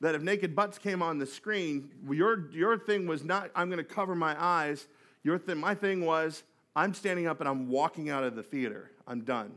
that 0.00 0.14
if 0.14 0.22
naked 0.22 0.54
butts 0.54 0.78
came 0.78 1.02
on 1.02 1.18
the 1.18 1.26
screen, 1.26 1.90
your, 2.08 2.50
your 2.52 2.78
thing 2.78 3.06
was 3.06 3.24
not, 3.24 3.50
I'm 3.56 3.68
going 3.68 3.78
to 3.78 3.84
cover 3.84 4.14
my 4.14 4.40
eyes. 4.40 4.86
Your 5.24 5.38
thing, 5.38 5.58
my 5.58 5.74
thing 5.74 6.04
was, 6.04 6.44
I'm 6.74 6.94
standing 6.94 7.26
up 7.26 7.40
and 7.40 7.48
I'm 7.48 7.68
walking 7.68 8.10
out 8.10 8.24
of 8.24 8.34
the 8.34 8.42
theater. 8.42 8.90
I'm 9.06 9.22
done. 9.22 9.52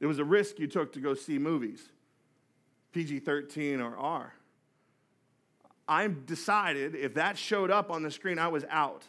It 0.00 0.06
was 0.06 0.18
a 0.18 0.24
risk 0.24 0.58
you 0.58 0.66
took 0.66 0.92
to 0.94 1.00
go 1.00 1.14
see 1.14 1.38
movies, 1.38 1.88
PG 2.92 3.20
13 3.20 3.80
or 3.80 3.96
R. 3.96 4.34
I 5.86 6.08
decided 6.26 6.94
if 6.94 7.14
that 7.14 7.36
showed 7.36 7.70
up 7.70 7.90
on 7.90 8.02
the 8.02 8.10
screen, 8.10 8.38
I 8.38 8.48
was 8.48 8.64
out. 8.70 9.04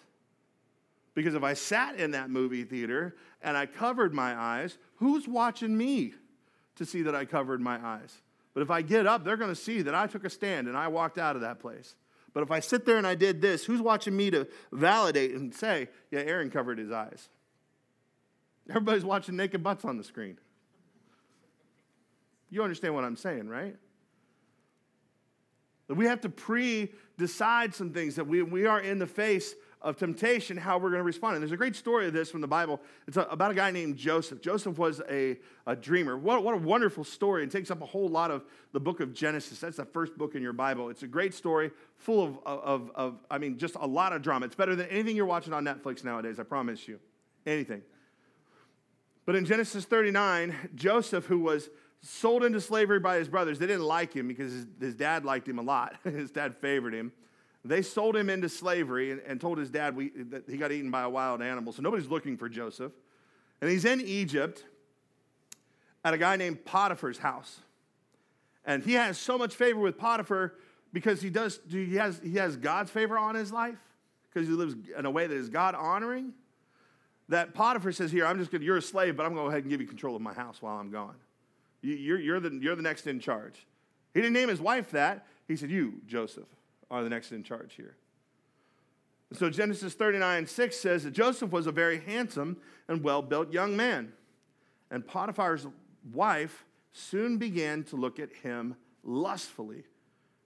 Because 1.13 1.35
if 1.35 1.43
I 1.43 1.53
sat 1.53 1.95
in 1.95 2.11
that 2.11 2.29
movie 2.29 2.63
theater 2.63 3.15
and 3.41 3.57
I 3.57 3.65
covered 3.65 4.13
my 4.13 4.33
eyes, 4.39 4.77
who's 4.95 5.27
watching 5.27 5.77
me 5.77 6.13
to 6.75 6.85
see 6.85 7.01
that 7.03 7.13
I 7.13 7.25
covered 7.25 7.61
my 7.61 7.85
eyes? 7.85 8.21
But 8.53 8.61
if 8.61 8.71
I 8.71 8.81
get 8.81 9.05
up, 9.05 9.23
they're 9.23 9.37
going 9.37 9.51
to 9.51 9.55
see 9.55 9.81
that 9.81 9.95
I 9.95 10.07
took 10.07 10.25
a 10.25 10.29
stand 10.29 10.67
and 10.67 10.77
I 10.77 10.87
walked 10.87 11.17
out 11.17 11.35
of 11.35 11.41
that 11.41 11.59
place. 11.59 11.95
But 12.33 12.43
if 12.43 12.51
I 12.51 12.59
sit 12.59 12.85
there 12.85 12.97
and 12.97 13.05
I 13.05 13.15
did 13.15 13.41
this, 13.41 13.65
who's 13.65 13.81
watching 13.81 14.15
me 14.15 14.31
to 14.31 14.47
validate 14.71 15.31
and 15.31 15.53
say, 15.53 15.89
yeah, 16.11 16.19
Aaron 16.19 16.49
covered 16.49 16.77
his 16.77 16.91
eyes? 16.91 17.29
Everybody's 18.69 19.03
watching 19.03 19.35
naked 19.35 19.63
butts 19.63 19.83
on 19.83 19.97
the 19.97 20.03
screen. 20.03 20.37
You 22.49 22.63
understand 22.63 22.95
what 22.95 23.03
I'm 23.03 23.15
saying, 23.15 23.47
right? 23.47 23.75
That 25.87 25.95
we 25.95 26.05
have 26.05 26.21
to 26.21 26.29
pre 26.29 26.93
decide 27.17 27.75
some 27.75 27.91
things 27.91 28.15
that 28.15 28.27
we, 28.27 28.43
we 28.43 28.65
are 28.65 28.79
in 28.79 28.99
the 28.99 29.07
face 29.07 29.55
of 29.81 29.97
temptation, 29.97 30.57
how 30.57 30.77
we're 30.77 30.89
going 30.89 30.99
to 30.99 31.03
respond. 31.03 31.35
And 31.35 31.41
there's 31.41 31.51
a 31.51 31.57
great 31.57 31.75
story 31.75 32.07
of 32.07 32.13
this 32.13 32.29
from 32.29 32.41
the 32.41 32.47
Bible. 32.47 32.79
It's 33.07 33.17
about 33.17 33.51
a 33.51 33.53
guy 33.53 33.71
named 33.71 33.97
Joseph. 33.97 34.41
Joseph 34.41 34.77
was 34.77 35.01
a, 35.09 35.37
a 35.65 35.75
dreamer. 35.75 36.17
What, 36.17 36.43
what 36.43 36.53
a 36.53 36.57
wonderful 36.57 37.03
story. 37.03 37.43
It 37.43 37.51
takes 37.51 37.71
up 37.71 37.81
a 37.81 37.85
whole 37.85 38.07
lot 38.07 38.29
of 38.29 38.43
the 38.73 38.79
book 38.79 38.99
of 38.99 39.13
Genesis. 39.13 39.59
That's 39.59 39.77
the 39.77 39.85
first 39.85 40.17
book 40.17 40.35
in 40.35 40.41
your 40.41 40.53
Bible. 40.53 40.89
It's 40.89 41.03
a 41.03 41.07
great 41.07 41.33
story, 41.33 41.71
full 41.97 42.23
of, 42.23 42.39
of, 42.45 42.91
of, 42.93 43.19
I 43.29 43.37
mean, 43.37 43.57
just 43.57 43.75
a 43.75 43.87
lot 43.87 44.13
of 44.13 44.21
drama. 44.21 44.45
It's 44.45 44.55
better 44.55 44.75
than 44.75 44.87
anything 44.87 45.15
you're 45.15 45.25
watching 45.25 45.53
on 45.53 45.65
Netflix 45.65 46.03
nowadays, 46.03 46.39
I 46.39 46.43
promise 46.43 46.87
you. 46.87 46.99
Anything. 47.45 47.81
But 49.25 49.35
in 49.35 49.45
Genesis 49.45 49.85
39, 49.85 50.55
Joseph, 50.75 51.25
who 51.25 51.39
was 51.39 51.69
sold 52.01 52.43
into 52.43 52.61
slavery 52.61 52.99
by 52.99 53.17
his 53.17 53.27
brothers, 53.27 53.59
they 53.59 53.67
didn't 53.67 53.85
like 53.85 54.13
him 54.13 54.27
because 54.27 54.51
his, 54.51 54.65
his 54.79 54.95
dad 54.95 55.25
liked 55.25 55.47
him 55.47 55.59
a 55.59 55.63
lot. 55.63 55.95
his 56.03 56.31
dad 56.31 56.55
favored 56.57 56.93
him. 56.93 57.11
They 57.63 57.81
sold 57.81 58.15
him 58.15 58.29
into 58.29 58.49
slavery 58.49 59.11
and, 59.11 59.21
and 59.21 59.39
told 59.39 59.57
his 59.57 59.69
dad 59.69 59.95
we, 59.95 60.09
that 60.29 60.49
he 60.49 60.57
got 60.57 60.71
eaten 60.71 60.89
by 60.89 61.03
a 61.03 61.09
wild 61.09 61.41
animal. 61.41 61.73
So 61.73 61.81
nobody's 61.81 62.07
looking 62.07 62.37
for 62.37 62.49
Joseph. 62.49 62.91
And 63.61 63.69
he's 63.69 63.85
in 63.85 64.01
Egypt 64.01 64.63
at 66.03 66.13
a 66.13 66.17
guy 66.17 66.35
named 66.35 66.65
Potiphar's 66.65 67.19
house. 67.19 67.59
And 68.65 68.83
he 68.83 68.93
has 68.93 69.17
so 69.17 69.37
much 69.37 69.55
favor 69.55 69.79
with 69.79 69.97
Potiphar 69.97 70.55
because 70.93 71.21
he 71.21 71.29
does, 71.29 71.59
he 71.69 71.95
has, 71.95 72.19
he 72.23 72.33
has 72.33 72.57
God's 72.57 72.91
favor 72.91 73.17
on 73.17 73.35
his 73.35 73.51
life, 73.51 73.77
because 74.31 74.47
he 74.47 74.53
lives 74.53 74.75
in 74.97 75.05
a 75.05 75.11
way 75.11 75.27
that 75.27 75.35
is 75.35 75.49
God 75.49 75.73
honoring, 75.73 76.33
that 77.29 77.53
Potiphar 77.53 77.91
says, 77.91 78.11
Here, 78.11 78.25
I'm 78.25 78.37
just 78.37 78.51
to, 78.51 78.61
you're 78.61 78.77
a 78.77 78.81
slave, 78.81 79.15
but 79.15 79.25
I'm 79.25 79.33
going 79.33 79.45
to 79.45 79.47
go 79.47 79.49
ahead 79.49 79.63
and 79.63 79.69
give 79.69 79.81
you 79.81 79.87
control 79.87 80.15
of 80.15 80.21
my 80.21 80.33
house 80.33 80.61
while 80.61 80.77
I'm 80.77 80.91
gone. 80.91 81.15
You, 81.81 82.15
are 82.15 82.19
you're, 82.19 82.39
the, 82.39 82.51
you're 82.61 82.75
the 82.75 82.81
next 82.81 83.07
in 83.07 83.19
charge. 83.19 83.65
He 84.13 84.19
didn't 84.19 84.33
name 84.33 84.49
his 84.49 84.59
wife 84.61 84.91
that. 84.91 85.25
He 85.47 85.55
said, 85.55 85.71
You, 85.71 86.01
Joseph, 86.07 86.47
are 86.91 87.03
the 87.03 87.09
next 87.09 87.31
in 87.31 87.41
charge 87.41 87.73
here. 87.73 87.95
So 89.33 89.49
Genesis 89.49 89.93
39 89.93 90.45
6 90.45 90.77
says 90.77 91.03
that 91.05 91.11
Joseph 91.11 91.51
was 91.51 91.65
a 91.65 91.71
very 91.71 92.01
handsome 92.01 92.57
and 92.87 93.03
well 93.03 93.21
built 93.21 93.51
young 93.51 93.75
man. 93.75 94.11
And 94.91 95.07
Potiphar's 95.07 95.65
wife 96.13 96.65
soon 96.91 97.37
began 97.37 97.83
to 97.85 97.95
look 97.95 98.19
at 98.19 98.33
him 98.33 98.75
lustfully. 99.03 99.85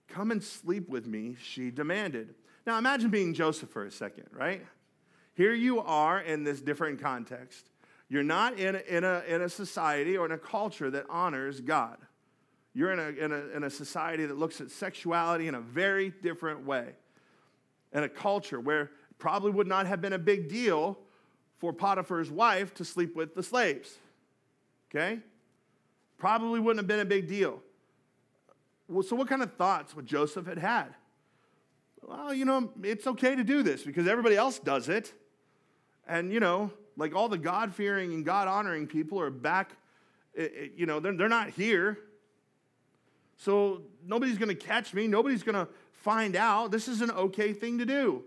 Come 0.08 0.30
and 0.30 0.42
sleep 0.42 0.88
with 0.88 1.06
me, 1.06 1.36
she 1.42 1.70
demanded. 1.72 2.34
Now 2.64 2.78
imagine 2.78 3.10
being 3.10 3.34
Joseph 3.34 3.70
for 3.70 3.84
a 3.84 3.90
second, 3.90 4.26
right? 4.30 4.64
Here 5.34 5.52
you 5.52 5.80
are 5.80 6.20
in 6.20 6.44
this 6.44 6.60
different 6.60 7.00
context. 7.00 7.70
You're 8.08 8.22
not 8.22 8.58
in 8.58 8.76
a, 8.76 8.78
in 8.88 9.02
a, 9.02 9.22
in 9.26 9.42
a 9.42 9.48
society 9.48 10.16
or 10.16 10.26
in 10.26 10.32
a 10.32 10.38
culture 10.38 10.90
that 10.90 11.06
honors 11.10 11.60
God. 11.60 11.98
You're 12.76 12.92
in 12.92 12.98
a, 12.98 13.24
in, 13.24 13.32
a, 13.32 13.56
in 13.56 13.64
a 13.64 13.70
society 13.70 14.26
that 14.26 14.36
looks 14.36 14.60
at 14.60 14.70
sexuality 14.70 15.48
in 15.48 15.54
a 15.54 15.60
very 15.62 16.10
different 16.10 16.66
way. 16.66 16.90
In 17.94 18.02
a 18.02 18.08
culture 18.08 18.60
where 18.60 18.90
probably 19.18 19.50
would 19.50 19.66
not 19.66 19.86
have 19.86 20.02
been 20.02 20.12
a 20.12 20.18
big 20.18 20.50
deal 20.50 20.98
for 21.56 21.72
Potiphar's 21.72 22.30
wife 22.30 22.74
to 22.74 22.84
sleep 22.84 23.16
with 23.16 23.34
the 23.34 23.42
slaves. 23.42 23.96
Okay? 24.90 25.20
Probably 26.18 26.60
wouldn't 26.60 26.80
have 26.80 26.86
been 26.86 27.00
a 27.00 27.06
big 27.06 27.26
deal. 27.26 27.62
Well, 28.88 29.02
so, 29.02 29.16
what 29.16 29.26
kind 29.26 29.42
of 29.42 29.54
thoughts 29.54 29.96
would 29.96 30.04
Joseph 30.04 30.46
had 30.46 30.58
had? 30.58 30.94
Well, 32.02 32.34
you 32.34 32.44
know, 32.44 32.70
it's 32.82 33.06
okay 33.06 33.34
to 33.34 33.42
do 33.42 33.62
this 33.62 33.84
because 33.84 34.06
everybody 34.06 34.36
else 34.36 34.58
does 34.58 34.90
it. 34.90 35.14
And, 36.06 36.30
you 36.30 36.40
know, 36.40 36.70
like 36.98 37.14
all 37.14 37.30
the 37.30 37.38
God 37.38 37.74
fearing 37.74 38.12
and 38.12 38.22
God 38.22 38.48
honoring 38.48 38.86
people 38.86 39.18
are 39.18 39.30
back, 39.30 39.72
eh, 40.36 40.42
eh, 40.42 40.66
you 40.76 40.84
know, 40.84 41.00
they're, 41.00 41.16
they're 41.16 41.28
not 41.30 41.48
here. 41.48 42.00
So 43.36 43.82
nobody's 44.04 44.38
going 44.38 44.48
to 44.48 44.54
catch 44.54 44.94
me. 44.94 45.06
Nobody's 45.06 45.42
going 45.42 45.54
to 45.54 45.68
find 45.92 46.36
out. 46.36 46.70
This 46.70 46.88
is 46.88 47.00
an 47.00 47.10
okay 47.10 47.52
thing 47.52 47.78
to 47.78 47.86
do. 47.86 48.24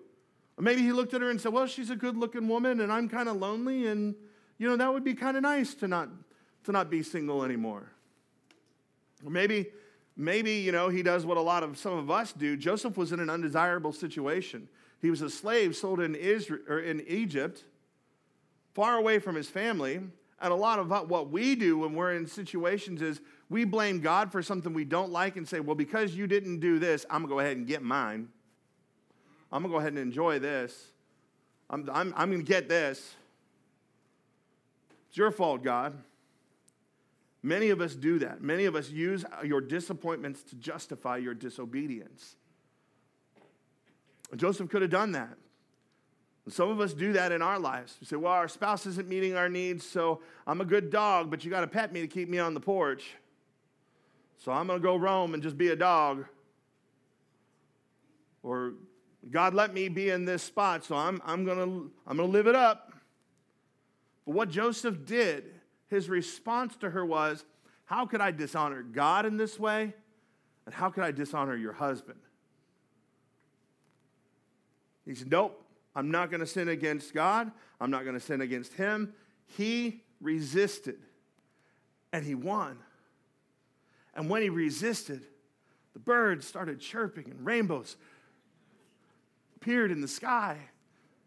Or 0.57 0.61
maybe 0.61 0.81
he 0.81 0.91
looked 0.91 1.13
at 1.13 1.21
her 1.21 1.29
and 1.29 1.39
said, 1.39 1.53
Well, 1.53 1.67
she's 1.67 1.89
a 1.89 1.95
good 1.95 2.17
looking 2.17 2.47
woman 2.47 2.81
and 2.81 2.91
I'm 2.91 3.09
kind 3.09 3.29
of 3.29 3.37
lonely. 3.37 3.87
And, 3.87 4.15
you 4.57 4.67
know, 4.67 4.75
that 4.75 4.91
would 4.91 5.03
be 5.03 5.13
kind 5.13 5.37
of 5.37 5.43
nice 5.43 5.73
to 5.75 5.87
not, 5.87 6.09
to 6.65 6.71
not 6.71 6.89
be 6.89 7.01
single 7.01 7.43
anymore. 7.43 7.89
Or 9.25 9.31
maybe, 9.31 9.67
maybe, 10.15 10.51
you 10.53 10.71
know, 10.71 10.89
he 10.89 11.01
does 11.01 11.25
what 11.25 11.37
a 11.37 11.41
lot 11.41 11.63
of 11.63 11.77
some 11.77 11.93
of 11.93 12.11
us 12.11 12.33
do. 12.33 12.57
Joseph 12.57 12.97
was 12.97 13.11
in 13.11 13.19
an 13.19 13.29
undesirable 13.29 13.93
situation. 13.93 14.67
He 15.01 15.09
was 15.09 15.21
a 15.21 15.29
slave 15.29 15.75
sold 15.75 16.01
in, 16.01 16.13
Israel, 16.15 16.61
or 16.67 16.79
in 16.79 17.01
Egypt 17.07 17.63
far 18.73 18.97
away 18.97 19.19
from 19.19 19.35
his 19.35 19.49
family. 19.49 20.01
And 20.41 20.53
a 20.53 20.55
lot 20.55 20.79
of 20.79 20.89
what 21.09 21.29
we 21.29 21.55
do 21.55 21.79
when 21.79 21.93
we're 21.93 22.13
in 22.13 22.27
situations 22.27 23.01
is 23.01 23.21
we 23.49 23.65
blame 23.65 23.99
God 23.99 24.31
for 24.31 24.43
something 24.43 24.73
we 24.73 24.85
don't 24.85 25.11
like 25.11 25.35
and 25.35 25.47
say, 25.47 25.59
well, 25.59 25.75
because 25.75 26.15
you 26.15 26.27
didn't 26.27 26.59
do 26.59 26.77
this, 26.77 27.05
I'm 27.09 27.21
going 27.21 27.29
to 27.29 27.35
go 27.35 27.39
ahead 27.39 27.57
and 27.57 27.65
get 27.65 27.81
mine. 27.81 28.29
I'm 29.51 29.63
going 29.63 29.71
to 29.71 29.75
go 29.75 29.79
ahead 29.79 29.93
and 29.93 29.99
enjoy 29.99 30.39
this. 30.39 30.91
I'm, 31.69 31.89
I'm, 31.91 32.13
I'm 32.15 32.29
going 32.29 32.45
to 32.45 32.47
get 32.47 32.69
this. 32.69 33.15
It's 35.09 35.17
your 35.17 35.31
fault, 35.31 35.63
God. 35.63 35.97
Many 37.41 37.69
of 37.69 37.81
us 37.81 37.95
do 37.95 38.19
that. 38.19 38.41
Many 38.41 38.65
of 38.65 38.75
us 38.75 38.89
use 38.89 39.25
your 39.43 39.61
disappointments 39.61 40.43
to 40.43 40.55
justify 40.55 41.17
your 41.17 41.33
disobedience. 41.33 42.35
Joseph 44.35 44.69
could 44.69 44.83
have 44.83 44.91
done 44.91 45.13
that. 45.13 45.35
Some 46.49 46.69
of 46.69 46.79
us 46.79 46.93
do 46.93 47.13
that 47.13 47.31
in 47.31 47.41
our 47.41 47.59
lives. 47.59 47.97
We 48.01 48.07
say, 48.07 48.15
well, 48.15 48.33
our 48.33 48.47
spouse 48.47 48.85
isn't 48.85 49.07
meeting 49.07 49.35
our 49.35 49.49
needs, 49.49 49.85
so 49.85 50.21
I'm 50.45 50.61
a 50.61 50.65
good 50.65 50.89
dog, 50.89 51.29
but 51.31 51.43
you 51.45 51.51
got 51.51 51.61
to 51.61 51.67
pet 51.67 51.93
me 51.93 52.01
to 52.01 52.07
keep 52.07 52.29
me 52.29 52.39
on 52.39 52.53
the 52.53 52.59
porch. 52.59 53.15
So 54.39 54.53
I'm 54.53 54.67
going 54.67 54.79
to 54.79 54.83
go 54.83 54.95
roam 54.95 55.33
and 55.33 55.43
just 55.43 55.57
be 55.57 55.67
a 55.67 55.75
dog. 55.75 56.25
Or 58.41 58.73
God 59.29 59.53
let 59.53 59.73
me 59.73 59.89
be 59.89 60.09
in 60.09 60.25
this 60.25 60.41
spot, 60.41 60.85
so 60.85 60.95
I'm, 60.95 61.21
I'm 61.25 61.43
going 61.43 61.57
to 61.57 61.91
I'm 62.07 62.17
going 62.17 62.29
to 62.29 62.33
live 62.33 62.47
it 62.47 62.55
up. 62.55 62.93
But 64.25 64.33
what 64.33 64.49
Joseph 64.49 65.05
did, 65.05 65.43
his 65.87 66.09
response 66.09 66.77
to 66.77 66.89
her 66.89 67.05
was, 67.05 67.43
How 67.83 68.05
could 68.05 68.21
I 68.21 68.31
dishonor 68.31 68.81
God 68.81 69.25
in 69.25 69.35
this 69.35 69.59
way? 69.59 69.93
And 70.65 70.73
how 70.73 70.89
could 70.89 71.03
I 71.03 71.11
dishonor 71.11 71.55
your 71.55 71.73
husband? 71.73 72.19
He 75.05 75.15
said, 75.15 75.29
Nope, 75.29 75.61
I'm 75.95 76.11
not 76.11 76.31
going 76.31 76.39
to 76.39 76.47
sin 76.47 76.69
against 76.69 77.13
God. 77.13 77.51
I'm 77.81 77.91
not 77.91 78.03
going 78.03 78.13
to 78.13 78.21
sin 78.21 78.39
against 78.39 78.73
him. 78.73 79.13
He 79.57 80.03
resisted 80.21 80.99
and 82.13 82.23
he 82.23 82.35
won. 82.35 82.77
And 84.15 84.29
when 84.29 84.41
he 84.41 84.49
resisted, 84.49 85.25
the 85.93 85.99
birds 85.99 86.47
started 86.47 86.79
chirping 86.79 87.29
and 87.29 87.45
rainbows 87.45 87.95
appeared 89.55 89.91
in 89.91 90.01
the 90.01 90.07
sky. 90.07 90.57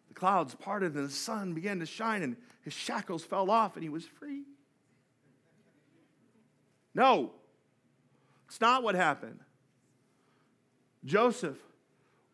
The 0.09 0.15
clouds 0.15 0.55
parted 0.55 0.95
and 0.95 1.07
the 1.07 1.13
sun 1.13 1.53
began 1.53 1.81
to 1.81 1.87
shine 1.87 2.23
and 2.23 2.37
his 2.63 2.73
shackles 2.73 3.25
fell 3.25 3.51
off 3.51 3.77
and 3.77 3.83
he 3.83 3.89
was 3.89 4.07
free. 4.07 4.45
No, 6.95 7.33
it's 8.47 8.61
not 8.61 8.83
what 8.83 8.95
happened. 8.95 9.41
Joseph 11.05 11.59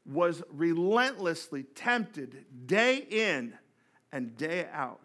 was 0.05 0.43
relentlessly 0.51 1.63
tempted 1.63 2.45
day 2.67 2.97
in 2.97 3.55
and 4.13 4.37
day 4.37 4.67
out 4.73 5.01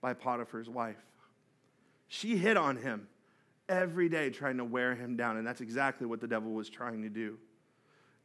by 0.00 0.14
Potiphar's 0.14 0.68
wife. 0.68 0.96
She 2.08 2.36
hit 2.36 2.56
on 2.56 2.76
him 2.76 3.08
every 3.68 4.08
day, 4.08 4.30
trying 4.30 4.58
to 4.58 4.64
wear 4.64 4.94
him 4.94 5.16
down, 5.16 5.36
and 5.36 5.46
that's 5.46 5.60
exactly 5.60 6.06
what 6.06 6.20
the 6.20 6.26
devil 6.26 6.52
was 6.52 6.68
trying 6.68 7.02
to 7.02 7.08
do. 7.08 7.38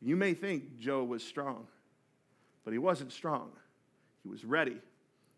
You 0.01 0.15
may 0.15 0.33
think 0.33 0.77
Joe 0.79 1.03
was 1.03 1.23
strong, 1.23 1.67
but 2.63 2.73
he 2.73 2.79
wasn't 2.79 3.11
strong. 3.11 3.51
He 4.23 4.29
was 4.29 4.45
ready, 4.45 4.77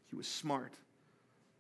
he 0.09 0.15
was 0.15 0.27
smart. 0.27 0.73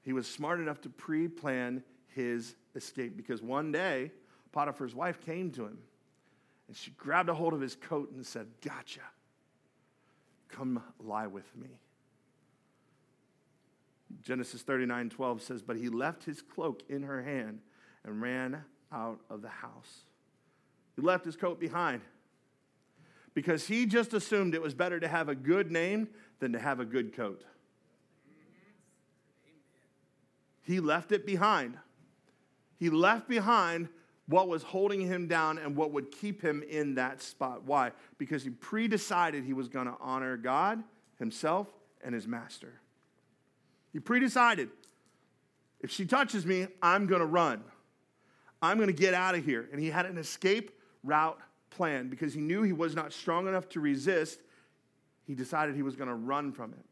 He 0.01 0.13
was 0.13 0.27
smart 0.27 0.59
enough 0.59 0.81
to 0.81 0.89
pre 0.89 1.27
plan 1.27 1.83
his 2.07 2.55
escape 2.75 3.15
because 3.15 3.41
one 3.41 3.71
day 3.71 4.11
Potiphar's 4.51 4.95
wife 4.95 5.19
came 5.21 5.51
to 5.51 5.65
him 5.65 5.77
and 6.67 6.75
she 6.75 6.91
grabbed 6.91 7.29
a 7.29 7.33
hold 7.33 7.53
of 7.53 7.61
his 7.61 7.75
coat 7.75 8.11
and 8.11 8.25
said, 8.25 8.47
Gotcha. 8.61 9.01
Come 10.47 10.81
lie 10.99 11.27
with 11.27 11.55
me. 11.55 11.69
Genesis 14.23 14.61
39 14.61 15.09
12 15.09 15.41
says, 15.41 15.61
But 15.61 15.77
he 15.77 15.89
left 15.89 16.23
his 16.23 16.41
cloak 16.41 16.83
in 16.89 17.03
her 17.03 17.21
hand 17.21 17.59
and 18.05 18.21
ran 18.21 18.63
out 18.91 19.19
of 19.29 19.41
the 19.41 19.49
house. 19.49 20.01
He 20.95 21.01
left 21.01 21.25
his 21.25 21.35
coat 21.35 21.59
behind 21.59 22.01
because 23.33 23.67
he 23.67 23.85
just 23.85 24.13
assumed 24.13 24.53
it 24.53 24.61
was 24.61 24.73
better 24.73 24.99
to 24.99 25.07
have 25.07 25.29
a 25.29 25.35
good 25.35 25.71
name 25.71 26.09
than 26.39 26.53
to 26.53 26.59
have 26.59 26.79
a 26.79 26.85
good 26.85 27.13
coat. 27.15 27.43
He 30.61 30.79
left 30.79 31.11
it 31.11 31.25
behind. 31.25 31.77
He 32.77 32.89
left 32.89 33.27
behind 33.27 33.89
what 34.27 34.47
was 34.47 34.61
holding 34.61 35.01
him 35.01 35.27
down 35.27 35.57
and 35.57 35.75
what 35.75 35.91
would 35.91 36.11
keep 36.11 36.41
him 36.41 36.63
in 36.69 36.95
that 36.95 37.21
spot. 37.21 37.63
Why? 37.63 37.91
Because 38.17 38.43
he 38.43 38.51
pre 38.51 38.87
decided 38.87 39.43
he 39.43 39.53
was 39.53 39.67
going 39.67 39.87
to 39.87 39.95
honor 39.99 40.37
God, 40.37 40.83
himself, 41.17 41.67
and 42.03 42.13
his 42.13 42.27
master. 42.27 42.79
He 43.91 43.99
pre 43.99 44.19
decided 44.19 44.69
if 45.79 45.89
she 45.91 46.05
touches 46.05 46.45
me, 46.45 46.67
I'm 46.81 47.07
going 47.07 47.21
to 47.21 47.25
run. 47.25 47.63
I'm 48.61 48.77
going 48.77 48.87
to 48.87 48.93
get 48.93 49.13
out 49.13 49.35
of 49.35 49.45
here. 49.45 49.69
And 49.71 49.81
he 49.81 49.89
had 49.89 50.05
an 50.05 50.17
escape 50.17 50.71
route 51.03 51.39
plan 51.69 52.09
because 52.09 52.33
he 52.33 52.41
knew 52.41 52.61
he 52.61 52.73
was 52.73 52.95
not 52.95 53.13
strong 53.13 53.47
enough 53.47 53.69
to 53.69 53.79
resist. 53.79 54.39
He 55.25 55.35
decided 55.35 55.75
he 55.75 55.83
was 55.83 55.95
going 55.95 56.09
to 56.09 56.15
run 56.15 56.51
from 56.51 56.73
it. 56.73 56.85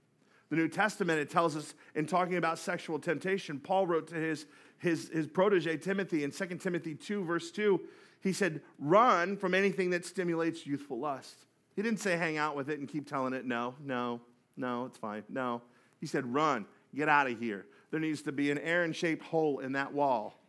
The 0.49 0.55
New 0.55 0.69
Testament, 0.69 1.19
it 1.19 1.29
tells 1.29 1.57
us 1.57 1.73
in 1.93 2.05
talking 2.05 2.37
about 2.37 2.57
sexual 2.57 2.99
temptation, 2.99 3.59
Paul 3.59 3.85
wrote 3.85 4.07
to 4.09 4.15
his 4.15 4.45
his, 4.79 5.09
his 5.09 5.27
protege 5.27 5.77
Timothy 5.77 6.23
in 6.23 6.31
2 6.31 6.45
Timothy 6.57 6.95
2, 6.95 7.23
verse 7.23 7.51
2, 7.51 7.79
he 8.21 8.33
said, 8.33 8.61
Run 8.79 9.37
from 9.37 9.53
anything 9.53 9.89
that 9.91 10.05
stimulates 10.05 10.65
youthful 10.65 10.99
lust. 10.99 11.45
He 11.75 11.81
didn't 11.81 11.99
say 11.99 12.17
hang 12.17 12.37
out 12.37 12.55
with 12.55 12.69
it 12.69 12.79
and 12.79 12.87
keep 12.87 13.07
telling 13.07 13.33
it, 13.33 13.45
no, 13.45 13.75
no, 13.83 14.21
no, 14.55 14.85
it's 14.85 14.97
fine. 14.97 15.23
No. 15.29 15.61
He 15.99 16.07
said, 16.07 16.31
Run, 16.31 16.65
get 16.95 17.09
out 17.09 17.29
of 17.29 17.39
here. 17.39 17.65
There 17.91 17.99
needs 17.99 18.21
to 18.23 18.31
be 18.31 18.51
an 18.51 18.57
Aaron 18.59 18.93
shaped 18.93 19.23
hole 19.23 19.59
in 19.59 19.73
that 19.73 19.93
wall. 19.93 20.39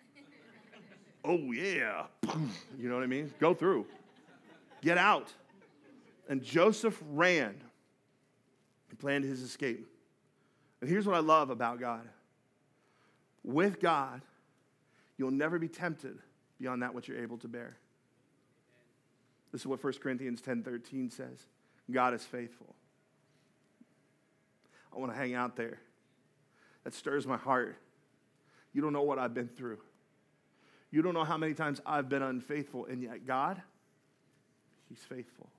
Oh, 1.24 1.52
yeah. 1.52 2.04
You 2.78 2.88
know 2.88 2.94
what 2.94 3.04
I 3.04 3.08
mean? 3.08 3.32
Go 3.38 3.54
through. 3.54 3.86
Get 4.82 4.98
out. 4.98 5.32
And 6.28 6.42
Joseph 6.42 7.00
ran. 7.10 7.54
He 8.90 8.96
planned 8.96 9.24
his 9.24 9.42
escape. 9.42 9.86
And 10.80 10.88
here's 10.88 11.06
what 11.06 11.16
I 11.16 11.20
love 11.20 11.50
about 11.50 11.80
God 11.80 12.08
with 13.48 13.80
God, 13.80 14.20
you'll 15.16 15.30
never 15.30 15.58
be 15.58 15.68
tempted 15.68 16.18
beyond 16.60 16.82
that 16.82 16.94
which 16.94 17.08
you're 17.08 17.22
able 17.22 17.38
to 17.38 17.48
bear. 17.48 17.78
This 19.52 19.62
is 19.62 19.66
what 19.66 19.82
1 19.82 19.94
Corinthians 20.00 20.42
10:13 20.42 21.10
says. 21.10 21.46
God 21.90 22.12
is 22.12 22.24
faithful. 22.24 22.74
I 24.94 24.98
want 24.98 25.12
to 25.12 25.16
hang 25.16 25.34
out 25.34 25.56
there. 25.56 25.80
That 26.84 26.92
stirs 26.92 27.26
my 27.26 27.38
heart. 27.38 27.76
You 28.74 28.82
don't 28.82 28.92
know 28.92 29.02
what 29.02 29.18
I've 29.18 29.32
been 29.32 29.48
through. 29.48 29.78
You 30.90 31.02
don't 31.02 31.14
know 31.14 31.24
how 31.24 31.36
many 31.36 31.54
times 31.54 31.80
I've 31.84 32.08
been 32.08 32.22
unfaithful, 32.22 32.86
and 32.86 33.02
yet 33.02 33.26
God, 33.26 33.60
He's 34.88 35.00
faithful. 35.00 35.50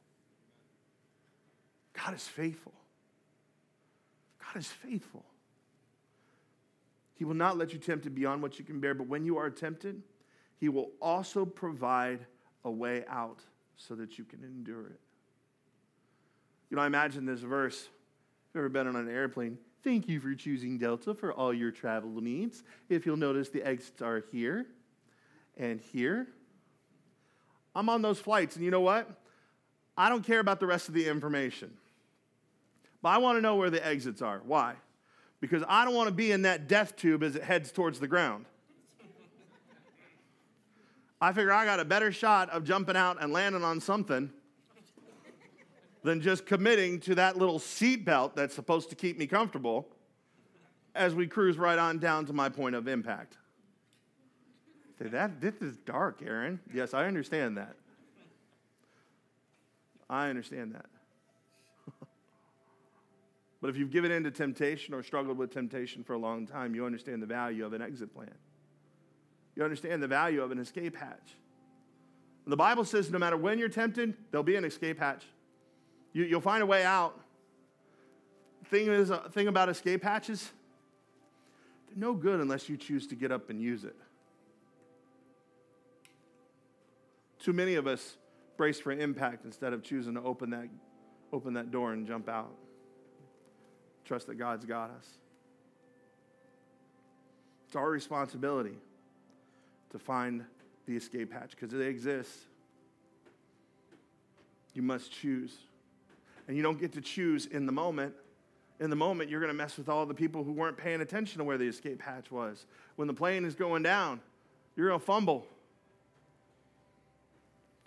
God 1.94 2.16
is 2.16 2.28
faithful. 2.28 2.74
God 4.40 4.60
is 4.60 4.68
faithful. 4.68 5.24
He 7.14 7.26
will 7.26 7.36
not 7.36 7.58
let 7.58 7.74
you 7.74 7.80
tempted 7.80 8.16
beyond 8.16 8.42
what 8.42 8.58
you 8.58 8.66
can 8.66 8.80
bear, 8.80 8.94
but 8.94 9.08
when 9.08 9.26
you 9.26 9.38
are 9.38 9.50
tempted, 9.50 10.02
He 10.58 10.70
will 10.70 10.90
also 11.02 11.46
provide 11.46 12.26
a 12.66 12.72
way 12.72 13.04
out 13.08 13.42
so 13.78 13.94
that 13.96 14.18
you 14.18 14.24
can 14.24 14.44
endure 14.44 14.88
it. 14.88 15.00
You 16.70 16.78
know, 16.78 16.84
I 16.84 16.88
imagine 16.88 17.26
this 17.26 17.42
verse. 17.42 17.82
If 17.82 18.56
you've 18.56 18.62
ever 18.62 18.70
been 18.70 18.88
on 18.88 18.96
an 18.96 19.10
airplane, 19.10 19.58
thank 19.84 20.08
you 20.08 20.20
for 20.20 20.34
choosing 20.34 20.78
Delta 20.78 21.14
for 21.14 21.34
all 21.34 21.54
your 21.54 21.72
travel 21.72 22.22
needs. 22.22 22.64
If 22.90 23.06
you'll 23.06 23.18
notice, 23.18 23.50
the 23.50 23.64
exits 23.64 24.02
are 24.02 24.24
here 24.32 24.66
and 25.60 25.80
here. 25.80 26.28
I'm 27.76 27.89
on 27.89 28.01
those 28.01 28.18
flights, 28.18 28.55
and 28.55 28.66
you 28.66 28.72
know 28.72 28.82
what? 28.82 29.07
I 29.95 30.10
don't 30.10 30.26
care 30.26 30.39
about 30.39 30.60
the 30.60 30.66
rest 30.66 30.88
of 30.88 30.93
the 30.93 31.07
information. 31.07 31.72
But 33.01 33.10
I 33.10 33.18
want 33.18 33.38
to 33.38 33.41
know 33.41 33.55
where 33.55 33.70
the 33.70 33.86
exits 33.86 34.22
are. 34.22 34.41
Why? 34.45 34.76
Because 35.41 35.64
I 35.68 35.86
don't 35.86 35.93
want 35.93 36.07
to 36.07 36.14
be 36.14 36.32
in 36.32 36.43
that 36.43 36.68
death 36.68 36.95
tube 36.95 37.22
as 37.22 37.36
it 37.36 37.43
heads 37.43 37.72
towards 37.72 37.99
the 37.99 38.07
ground. 38.07 38.45
I 41.22 41.34
figure 41.34 41.51
I 41.51 41.66
got 41.66 41.80
a 41.80 41.86
better 41.86 42.12
shot 42.12 42.49
of 42.49 42.64
jumping 42.64 42.95
out 42.95 43.22
and 43.22 43.32
landing 43.32 43.64
on 43.64 43.80
something 43.80 44.32
than 46.03 46.22
just 46.22 46.45
committing 46.45 46.99
to 47.01 47.16
that 47.16 47.38
little 47.38 47.60
seatbelt 47.60 48.36
that's 48.36 48.55
supposed 48.55 48.89
to 48.89 48.95
keep 48.95 49.18
me 49.18 49.28
comfortable 49.28 49.88
as 50.95 51.14
we 51.14 51.28
cruise 51.28 51.57
right 51.57 51.78
on 51.78 51.99
down 51.99 52.26
to 52.26 52.34
my 52.34 52.49
point 52.49 52.76
of 52.76 52.88
impact. 52.88 53.38
That 55.00 55.39
this 55.39 55.56
is 55.62 55.78
dark, 55.78 56.22
Aaron. 56.26 56.60
Yes, 56.74 56.93
I 56.93 57.06
understand 57.06 57.58
that. 57.58 57.76
I 60.10 60.30
understand 60.30 60.76
that. 60.76 60.88
but 63.62 63.70
if 63.70 63.78
you've 63.78 63.91
given 63.91 64.12
in 64.12 64.24
to 64.24 64.32
temptation 64.32 64.93
or 64.93 65.02
struggled 65.02 65.38
with 65.38 65.54
temptation 65.54 66.04
for 66.04 66.14
a 66.14 66.18
long 66.18 66.45
time, 66.45 66.76
you 66.76 66.86
understand 66.86 67.22
the 67.22 67.28
value 67.28 67.66
of 67.66 67.74
an 67.74 67.82
exit 67.82 68.14
plan. 68.14 68.34
You 69.56 69.64
understand 69.64 70.04
the 70.04 70.08
value 70.08 70.41
of 70.41 70.52
an 70.52 70.60
escape 70.60 70.97
hatch. 70.97 71.36
The 72.45 72.58
Bible 72.58 72.84
says 72.84 73.10
no 73.10 73.20
matter 73.20 73.38
when 73.38 73.60
you're 73.60 73.70
tempted, 73.70 74.16
there'll 74.32 74.43
be 74.43 74.56
an 74.56 74.66
escape 74.66 75.00
hatch. 75.00 75.24
You, 76.12 76.28
will 76.32 76.41
find 76.41 76.64
a 76.64 76.66
way 76.66 76.84
out. 76.84 77.20
Thing 78.66 78.88
is, 78.88 79.12
uh, 79.12 79.30
thing 79.30 79.47
about 79.47 79.70
escape 79.70 80.04
hatches, 80.04 80.52
they're 81.88 81.97
no 81.97 82.14
good 82.14 82.39
unless 82.39 82.68
you 82.68 82.76
choose 82.76 83.08
to 83.08 83.16
get 83.16 83.32
up 83.32 83.50
and 83.50 83.62
use 83.62 83.84
it. 83.84 83.95
Too 87.40 87.54
many 87.54 87.76
of 87.76 87.88
us 87.88 88.18
brace 88.58 88.80
for 88.80 88.92
impact 88.92 89.46
instead 89.46 89.72
of 89.72 89.84
choosing 89.84 90.16
to 90.16 90.22
open 90.22 90.50
that, 90.50 90.68
open 91.32 91.54
that 91.54 91.72
door 91.72 91.94
and 91.94 92.06
jump 92.06 92.28
out. 92.28 92.54
Trust 94.04 94.28
that 94.28 94.36
God's 94.36 94.66
got 94.66 94.92
us. 94.92 95.08
It's 97.68 97.76
our 97.76 97.90
responsibility 97.90 98.76
to 99.92 100.00
find 100.00 100.44
the 100.88 100.96
escape 100.96 101.32
hatch 101.32 101.52
because 101.52 101.72
they 101.72 101.86
exist. 101.86 102.32
You 104.74 104.82
must 104.82 105.12
choose. 105.12 105.56
And 106.48 106.58
you 106.58 106.64
don't 106.64 106.80
get 106.80 106.94
to 106.94 107.02
choose 107.02 107.46
in 107.46 107.66
the 107.66 107.72
moment. 107.72 108.14
In 108.80 108.90
the 108.90 108.96
moment, 108.96 109.30
you're 109.30 109.40
going 109.40 109.52
to 109.52 109.58
mess 109.58 109.78
with 109.78 109.88
all 109.88 110.06
the 110.06 110.14
people 110.14 110.44
who 110.44 110.52
weren't 110.52 110.78
paying 110.78 111.02
attention 111.02 111.38
to 111.38 111.44
where 111.44 111.58
the 111.58 111.68
escape 111.68 112.02
hatch 112.02 112.32
was. 112.32 112.66
When 112.96 113.08
the 113.08 113.14
plane 113.14 113.46
is 113.46 113.56
going 113.56 113.84
down, 113.84 114.20
you're 114.76 114.88
going 114.88 115.00
to 115.00 115.06
fumble. 115.06 115.46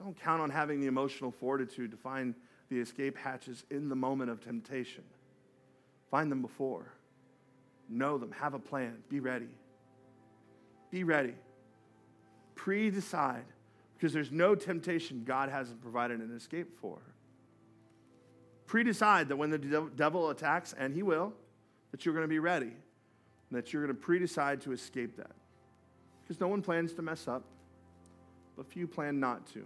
Don't 0.03 0.21
count 0.21 0.43
on 0.43 0.51
having 0.51 0.81
the 0.81 0.89
emotional 0.89 1.31
fortitude 1.31 1.93
to 1.93 1.97
find 1.97 2.35
the 2.71 2.81
escape 2.81 3.17
hatches 3.17 3.63
in 3.71 3.89
the 3.89 3.95
moment 3.95 4.31
of 4.31 4.41
temptation. 4.41 5.05
Find 6.11 6.31
them 6.31 6.43
before. 6.43 6.93
Know 7.89 8.19
them. 8.19 8.33
Have 8.33 8.55
a 8.55 8.59
plan. 8.59 8.97
Be 9.09 9.21
ready. 9.21 9.49
Be 10.91 11.05
ready. 11.05 11.35
Pre 12.57 12.91
decide 12.91 13.45
because 13.97 14.13
there's 14.13 14.33
no 14.33 14.57
temptation 14.57 15.23
God 15.25 15.49
hasn't 15.49 15.81
provided 15.81 16.19
an 16.19 16.35
escape 16.35 16.81
for. 16.81 16.99
Pre 18.67 18.83
decide 18.83 19.29
that 19.29 19.37
when 19.37 19.51
the 19.51 19.89
devil 19.95 20.31
attacks, 20.31 20.75
and 20.77 20.93
he 20.93 21.05
will, 21.05 21.33
that 21.93 22.05
you're 22.05 22.15
going 22.15 22.25
to 22.25 22.29
be 22.29 22.41
ready, 22.41 22.67
and 22.67 23.53
that 23.53 23.73
you're 23.73 23.85
going 23.85 23.95
to 23.95 24.03
pre 24.03 24.19
decide 24.19 24.63
to 24.63 24.73
escape 24.73 25.17
that. 25.17 25.31
Because 26.23 26.41
no 26.41 26.49
one 26.49 26.61
plans 26.61 26.93
to 26.95 27.03
mess 27.03 27.29
up, 27.29 27.45
but 28.57 28.67
few 28.67 28.89
plan 28.89 29.21
not 29.21 29.47
to. 29.53 29.65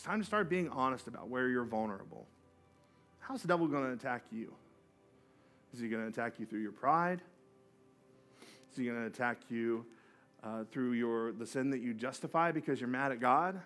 It's 0.00 0.06
time 0.06 0.20
to 0.20 0.26
start 0.26 0.48
being 0.48 0.70
honest 0.70 1.08
about 1.08 1.28
where 1.28 1.48
you're 1.48 1.66
vulnerable. 1.66 2.26
How's 3.18 3.42
the 3.42 3.48
devil 3.48 3.66
going 3.66 3.84
to 3.84 3.92
attack 3.92 4.22
you? 4.32 4.54
Is 5.74 5.80
he 5.80 5.90
going 5.90 6.00
to 6.00 6.08
attack 6.08 6.40
you 6.40 6.46
through 6.46 6.62
your 6.62 6.72
pride? 6.72 7.20
Is 8.72 8.78
he 8.78 8.86
going 8.86 8.96
to 8.96 9.04
attack 9.04 9.40
you 9.50 9.84
uh, 10.42 10.64
through 10.72 10.92
your, 10.92 11.32
the 11.32 11.44
sin 11.44 11.68
that 11.68 11.82
you 11.82 11.92
justify 11.92 12.50
because 12.50 12.80
you're 12.80 12.88
mad 12.88 13.12
at 13.12 13.20
God? 13.20 13.60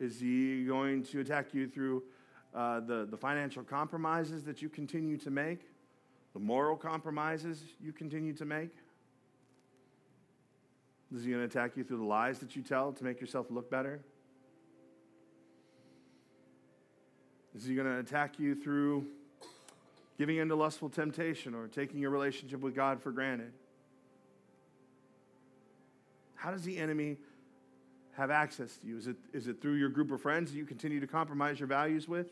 Is 0.00 0.18
he 0.18 0.64
going 0.64 1.04
to 1.04 1.20
attack 1.20 1.52
you 1.52 1.68
through 1.68 2.02
uh, 2.54 2.80
the, 2.80 3.06
the 3.10 3.18
financial 3.18 3.64
compromises 3.64 4.44
that 4.44 4.62
you 4.62 4.70
continue 4.70 5.18
to 5.18 5.30
make? 5.30 5.60
The 6.32 6.40
moral 6.40 6.76
compromises 6.76 7.62
you 7.82 7.92
continue 7.92 8.32
to 8.32 8.46
make? 8.46 8.70
Is 11.14 11.24
he 11.24 11.30
going 11.30 11.40
to 11.40 11.46
attack 11.46 11.76
you 11.76 11.84
through 11.84 11.98
the 11.98 12.04
lies 12.04 12.40
that 12.40 12.56
you 12.56 12.62
tell 12.62 12.92
to 12.92 13.04
make 13.04 13.20
yourself 13.20 13.46
look 13.50 13.70
better? 13.70 14.00
Is 17.54 17.64
he 17.64 17.74
going 17.74 17.86
to 17.86 17.98
attack 17.98 18.38
you 18.38 18.54
through 18.54 19.06
giving 20.18 20.36
into 20.36 20.54
lustful 20.54 20.90
temptation 20.90 21.54
or 21.54 21.68
taking 21.68 22.00
your 22.00 22.10
relationship 22.10 22.60
with 22.60 22.74
God 22.74 23.00
for 23.00 23.12
granted? 23.12 23.52
How 26.34 26.50
does 26.50 26.62
the 26.62 26.76
enemy 26.76 27.16
have 28.16 28.30
access 28.30 28.76
to 28.78 28.86
you? 28.86 28.98
Is 28.98 29.06
it, 29.06 29.16
is 29.32 29.46
it 29.46 29.60
through 29.60 29.74
your 29.74 29.88
group 29.88 30.10
of 30.10 30.20
friends 30.20 30.50
that 30.50 30.56
you 30.56 30.64
continue 30.64 31.00
to 31.00 31.06
compromise 31.06 31.60
your 31.60 31.66
values 31.66 32.08
with? 32.08 32.30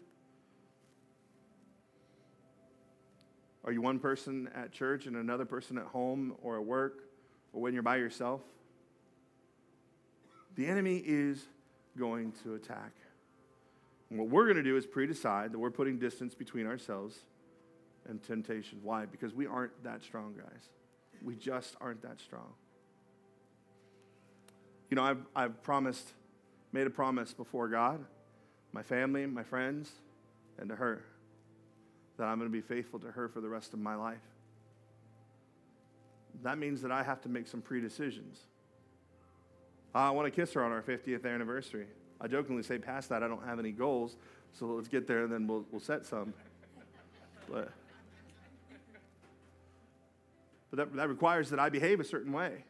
Are 3.65 3.73
you 3.73 3.81
one 3.81 3.99
person 3.99 4.51
at 4.55 4.73
church 4.73 5.07
and 5.07 5.17
another 5.17 5.47
person 5.47 5.79
at 5.79 5.87
home 5.87 6.35
or 6.43 6.57
at 6.57 6.65
work 6.65 7.05
or 7.53 7.63
when 7.63 7.73
you're 7.73 7.83
by 7.83 7.97
yourself? 7.97 8.43
The 10.57 10.67
enemy 10.67 11.03
is 11.05 11.45
going 11.99 12.33
to 12.43 12.55
attack. 12.55 12.93
And 14.11 14.19
what 14.19 14.29
we're 14.29 14.45
going 14.45 14.57
to 14.57 14.63
do 14.63 14.77
is 14.77 14.87
pre 14.87 15.07
decide 15.07 15.53
that 15.53 15.59
we're 15.59 15.71
putting 15.71 15.99
distance 15.99 16.35
between 16.35 16.67
ourselves 16.67 17.19
and 18.09 18.23
temptation. 18.23 18.79
Why? 18.83 19.07
Because 19.07 19.35
we 19.35 19.47
aren't 19.47 19.83
that 19.85 20.03
strong, 20.03 20.35
guys. 20.37 20.69
We 21.23 21.37
just 21.37 21.75
aren't 21.81 22.03
that 22.03 22.21
strong. 22.21 22.53
You 24.91 24.97
know, 24.97 25.03
I've, 25.03 25.27
I've 25.35 25.63
promised, 25.63 26.13
made 26.73 26.87
a 26.87 26.91
promise 26.91 27.33
before 27.33 27.69
God, 27.69 28.05
my 28.73 28.83
family, 28.83 29.27
my 29.27 29.43
friends, 29.43 29.91
and 30.59 30.69
to 30.69 30.77
her 30.77 31.03
that 32.17 32.25
I'm 32.25 32.39
going 32.39 32.51
to 32.51 32.53
be 32.53 32.61
faithful 32.61 33.01
to 33.01 33.11
her 33.11 33.29
for 33.29 33.41
the 33.41 33.49
rest 33.49 33.73
of 33.73 33.81
my 33.81 33.95
life. 33.95 34.21
That 36.43 36.59
means 36.59 36.83
that 36.83 36.93
I 36.93 37.03
have 37.03 37.21
to 37.23 37.29
make 37.29 37.49
some 37.49 37.61
pre 37.61 37.81
decisions. 37.81 38.39
Ah, 39.95 40.09
I 40.09 40.11
want 40.11 40.27
to 40.27 40.31
kiss 40.31 40.53
her 40.55 40.65
on 40.65 40.73
our 40.73 40.83
50th 40.83 41.25
anniversary. 41.25 41.87
I 42.21 42.27
jokingly 42.27 42.63
say, 42.63 42.79
past 42.79 43.09
that, 43.11 43.23
I 43.23 43.29
don't 43.29 43.45
have 43.45 43.59
any 43.59 43.71
goals, 43.71 44.17
so 44.53 44.67
let's 44.67 44.89
get 44.89 45.07
there 45.07 45.25
and 45.25 45.33
then 45.33 45.47
we'll, 45.47 45.65
we'll 45.71 45.81
set 45.81 46.05
some. 46.05 46.35
But, 47.51 47.71
but 50.71 50.77
that, 50.77 50.97
that 50.97 51.09
requires 51.09 51.51
that 51.51 51.61
I 51.61 51.69
behave 51.69 52.01
a 52.01 52.05
certain 52.05 52.33
way. 52.33 52.65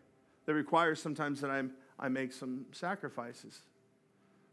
That 0.47 0.55
requires 0.55 1.01
sometimes 1.01 1.41
that 1.41 1.51
I'm, 1.51 1.73
I 1.99 2.09
make 2.09 2.33
some 2.33 2.67
sacrifices. 2.73 3.61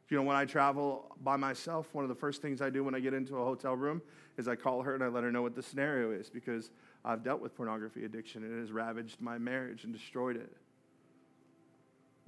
You 0.09 0.17
know, 0.17 0.23
when 0.23 0.35
I 0.35 0.45
travel 0.45 1.15
by 1.23 1.37
myself, 1.37 1.87
one 1.93 2.03
of 2.03 2.09
the 2.09 2.15
first 2.15 2.41
things 2.41 2.61
I 2.61 2.69
do 2.69 2.83
when 2.83 2.93
I 2.93 2.99
get 2.99 3.13
into 3.13 3.37
a 3.37 3.43
hotel 3.45 3.75
room 3.75 4.01
is 4.37 4.47
I 4.47 4.55
call 4.55 4.81
her 4.81 4.93
and 4.93 5.03
I 5.03 5.07
let 5.07 5.23
her 5.23 5.31
know 5.31 5.41
what 5.41 5.55
the 5.55 5.63
scenario 5.63 6.11
is 6.11 6.29
because 6.29 6.69
I've 7.03 7.23
dealt 7.23 7.41
with 7.41 7.55
pornography 7.55 8.03
addiction 8.03 8.43
and 8.43 8.53
it 8.53 8.59
has 8.59 8.71
ravaged 8.71 9.21
my 9.21 9.37
marriage 9.37 9.85
and 9.85 9.93
destroyed 9.93 10.35
it. 10.35 10.55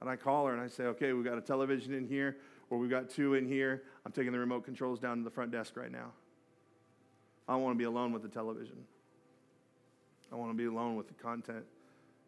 And 0.03 0.11
I 0.11 0.17
call 0.17 0.45
her 0.47 0.53
and 0.53 0.61
I 0.61 0.67
say, 0.67 0.83
okay, 0.83 1.13
we've 1.13 1.23
got 1.23 1.37
a 1.37 1.41
television 1.41 1.93
in 1.93 2.05
here, 2.05 2.35
or 2.69 2.77
we've 2.77 2.89
got 2.89 3.09
two 3.09 3.35
in 3.35 3.47
here. 3.47 3.83
I'm 4.05 4.11
taking 4.11 4.33
the 4.33 4.37
remote 4.37 4.65
controls 4.65 4.99
down 4.99 5.15
to 5.19 5.23
the 5.23 5.29
front 5.29 5.49
desk 5.49 5.77
right 5.77 5.91
now. 5.91 6.11
I 7.47 7.53
don't 7.53 7.61
want 7.61 7.73
to 7.73 7.77
be 7.77 7.85
alone 7.85 8.11
with 8.11 8.21
the 8.21 8.27
television. 8.27 8.75
I 10.29 10.35
want 10.35 10.51
to 10.51 10.57
be 10.57 10.65
alone 10.65 10.97
with 10.97 11.07
the 11.07 11.13
content 11.13 11.63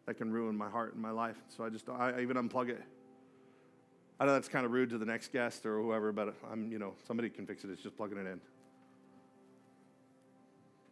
that 0.06 0.14
can 0.14 0.32
ruin 0.32 0.56
my 0.56 0.70
heart 0.70 0.94
and 0.94 1.02
my 1.02 1.10
life. 1.10 1.36
So 1.54 1.64
I 1.64 1.68
just, 1.68 1.86
I 1.90 2.18
even 2.22 2.38
unplug 2.38 2.70
it. 2.70 2.82
I 4.18 4.24
know 4.24 4.32
that's 4.32 4.48
kind 4.48 4.64
of 4.64 4.72
rude 4.72 4.88
to 4.90 4.98
the 4.98 5.04
next 5.04 5.30
guest 5.30 5.66
or 5.66 5.78
whoever, 5.78 6.12
but 6.12 6.34
I'm, 6.50 6.72
you 6.72 6.78
know, 6.78 6.94
somebody 7.06 7.28
can 7.28 7.46
fix 7.46 7.62
it. 7.62 7.70
It's 7.70 7.82
just 7.82 7.94
plugging 7.98 8.16
it 8.16 8.26
in. 8.26 8.40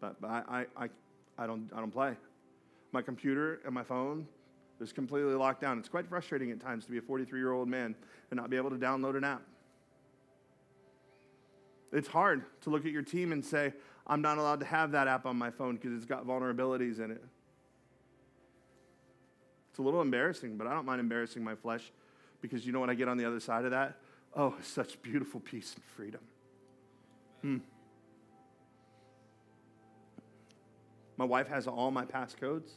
But, 0.02 0.20
but 0.20 0.28
I, 0.28 0.42
I, 0.48 0.84
I, 0.84 0.88
I, 1.38 1.46
don't, 1.46 1.70
I 1.74 1.80
don't 1.80 1.90
play. 1.90 2.14
My 2.92 3.00
computer 3.00 3.60
and 3.64 3.72
my 3.72 3.84
phone 3.84 4.26
is 4.84 4.92
completely 4.92 5.34
locked 5.34 5.60
down. 5.60 5.78
It's 5.78 5.88
quite 5.88 6.06
frustrating 6.06 6.50
at 6.50 6.60
times 6.60 6.84
to 6.84 6.90
be 6.90 6.98
a 6.98 7.02
43 7.02 7.40
year 7.40 7.52
old 7.52 7.68
man 7.68 7.96
and 8.30 8.38
not 8.38 8.50
be 8.50 8.56
able 8.56 8.70
to 8.70 8.76
download 8.76 9.16
an 9.16 9.24
app. 9.24 9.42
It's 11.92 12.08
hard 12.08 12.44
to 12.62 12.70
look 12.70 12.84
at 12.84 12.92
your 12.92 13.02
team 13.02 13.32
and 13.32 13.44
say, 13.44 13.72
I'm 14.06 14.20
not 14.20 14.38
allowed 14.38 14.60
to 14.60 14.66
have 14.66 14.92
that 14.92 15.08
app 15.08 15.26
on 15.26 15.36
my 15.36 15.50
phone 15.50 15.76
because 15.76 15.92
it's 15.92 16.04
got 16.04 16.26
vulnerabilities 16.26 17.00
in 17.00 17.10
it. 17.10 17.24
It's 19.70 19.78
a 19.78 19.82
little 19.82 20.02
embarrassing, 20.02 20.56
but 20.56 20.66
I 20.66 20.74
don't 20.74 20.84
mind 20.84 21.00
embarrassing 21.00 21.42
my 21.42 21.54
flesh 21.54 21.90
because 22.40 22.66
you 22.66 22.72
know 22.72 22.80
what 22.80 22.90
I 22.90 22.94
get 22.94 23.08
on 23.08 23.16
the 23.16 23.24
other 23.24 23.40
side 23.40 23.64
of 23.64 23.70
that? 23.70 23.96
Oh, 24.36 24.54
such 24.62 25.00
beautiful 25.02 25.40
peace 25.40 25.74
and 25.74 25.84
freedom. 25.84 26.20
Hmm. 27.42 27.58
My 31.16 31.24
wife 31.24 31.48
has 31.48 31.66
all 31.66 31.90
my 31.90 32.04
passcodes. 32.04 32.70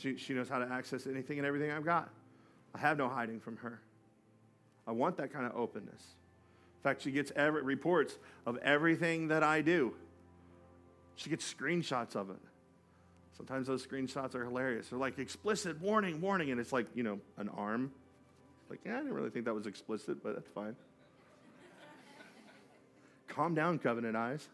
She, 0.00 0.16
she 0.16 0.32
knows 0.32 0.48
how 0.48 0.58
to 0.58 0.66
access 0.72 1.06
anything 1.06 1.38
and 1.38 1.46
everything 1.46 1.70
I've 1.70 1.84
got. 1.84 2.08
I 2.74 2.78
have 2.78 2.96
no 2.96 3.08
hiding 3.08 3.40
from 3.40 3.56
her. 3.58 3.80
I 4.86 4.92
want 4.92 5.16
that 5.18 5.32
kind 5.32 5.44
of 5.44 5.54
openness. 5.54 6.02
In 6.78 6.82
fact, 6.82 7.02
she 7.02 7.10
gets 7.10 7.30
every, 7.36 7.62
reports 7.62 8.16
of 8.46 8.56
everything 8.58 9.28
that 9.28 9.42
I 9.42 9.60
do. 9.60 9.92
She 11.16 11.28
gets 11.28 11.52
screenshots 11.52 12.16
of 12.16 12.30
it. 12.30 12.38
Sometimes 13.36 13.66
those 13.66 13.86
screenshots 13.86 14.34
are 14.34 14.44
hilarious. 14.44 14.88
They're 14.88 14.98
like 14.98 15.18
explicit 15.18 15.80
warning, 15.80 16.20
warning, 16.20 16.50
and 16.50 16.58
it's 16.58 16.72
like, 16.72 16.86
you 16.94 17.02
know, 17.02 17.20
an 17.36 17.50
arm. 17.50 17.92
Like, 18.70 18.80
yeah, 18.86 18.94
I 18.94 18.98
didn't 18.98 19.14
really 19.14 19.30
think 19.30 19.44
that 19.44 19.54
was 19.54 19.66
explicit, 19.66 20.22
but 20.22 20.34
that's 20.34 20.48
fine. 20.48 20.76
Calm 23.28 23.54
down, 23.54 23.78
Covenant 23.78 24.16
Eyes. 24.16 24.48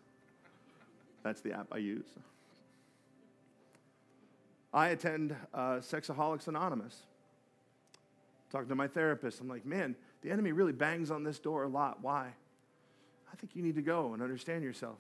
That's 1.23 1.41
the 1.41 1.53
app 1.53 1.69
I 1.71 1.79
use. 1.79 2.07
I 4.77 4.89
attend 4.89 5.35
uh, 5.55 5.77
Sexaholics 5.77 6.49
Anonymous. 6.49 6.95
Talking 8.53 8.69
to 8.69 8.75
my 8.75 8.87
therapist, 8.87 9.41
I'm 9.41 9.49
like, 9.49 9.65
man, 9.65 9.97
the 10.21 10.31
enemy 10.31 10.53
really 10.53 10.73
bangs 10.73 11.11
on 11.11 11.25
this 11.25 11.39
door 11.39 11.63
a 11.63 11.69
lot. 11.69 12.03
Why? 12.03 12.27
I 13.33 13.37
think 13.37 13.57
you 13.57 13.63
need 13.63 13.77
to 13.77 13.83
go 13.83 14.13
and 14.13 14.23
understand 14.23 14.63
yourself. 14.63 14.99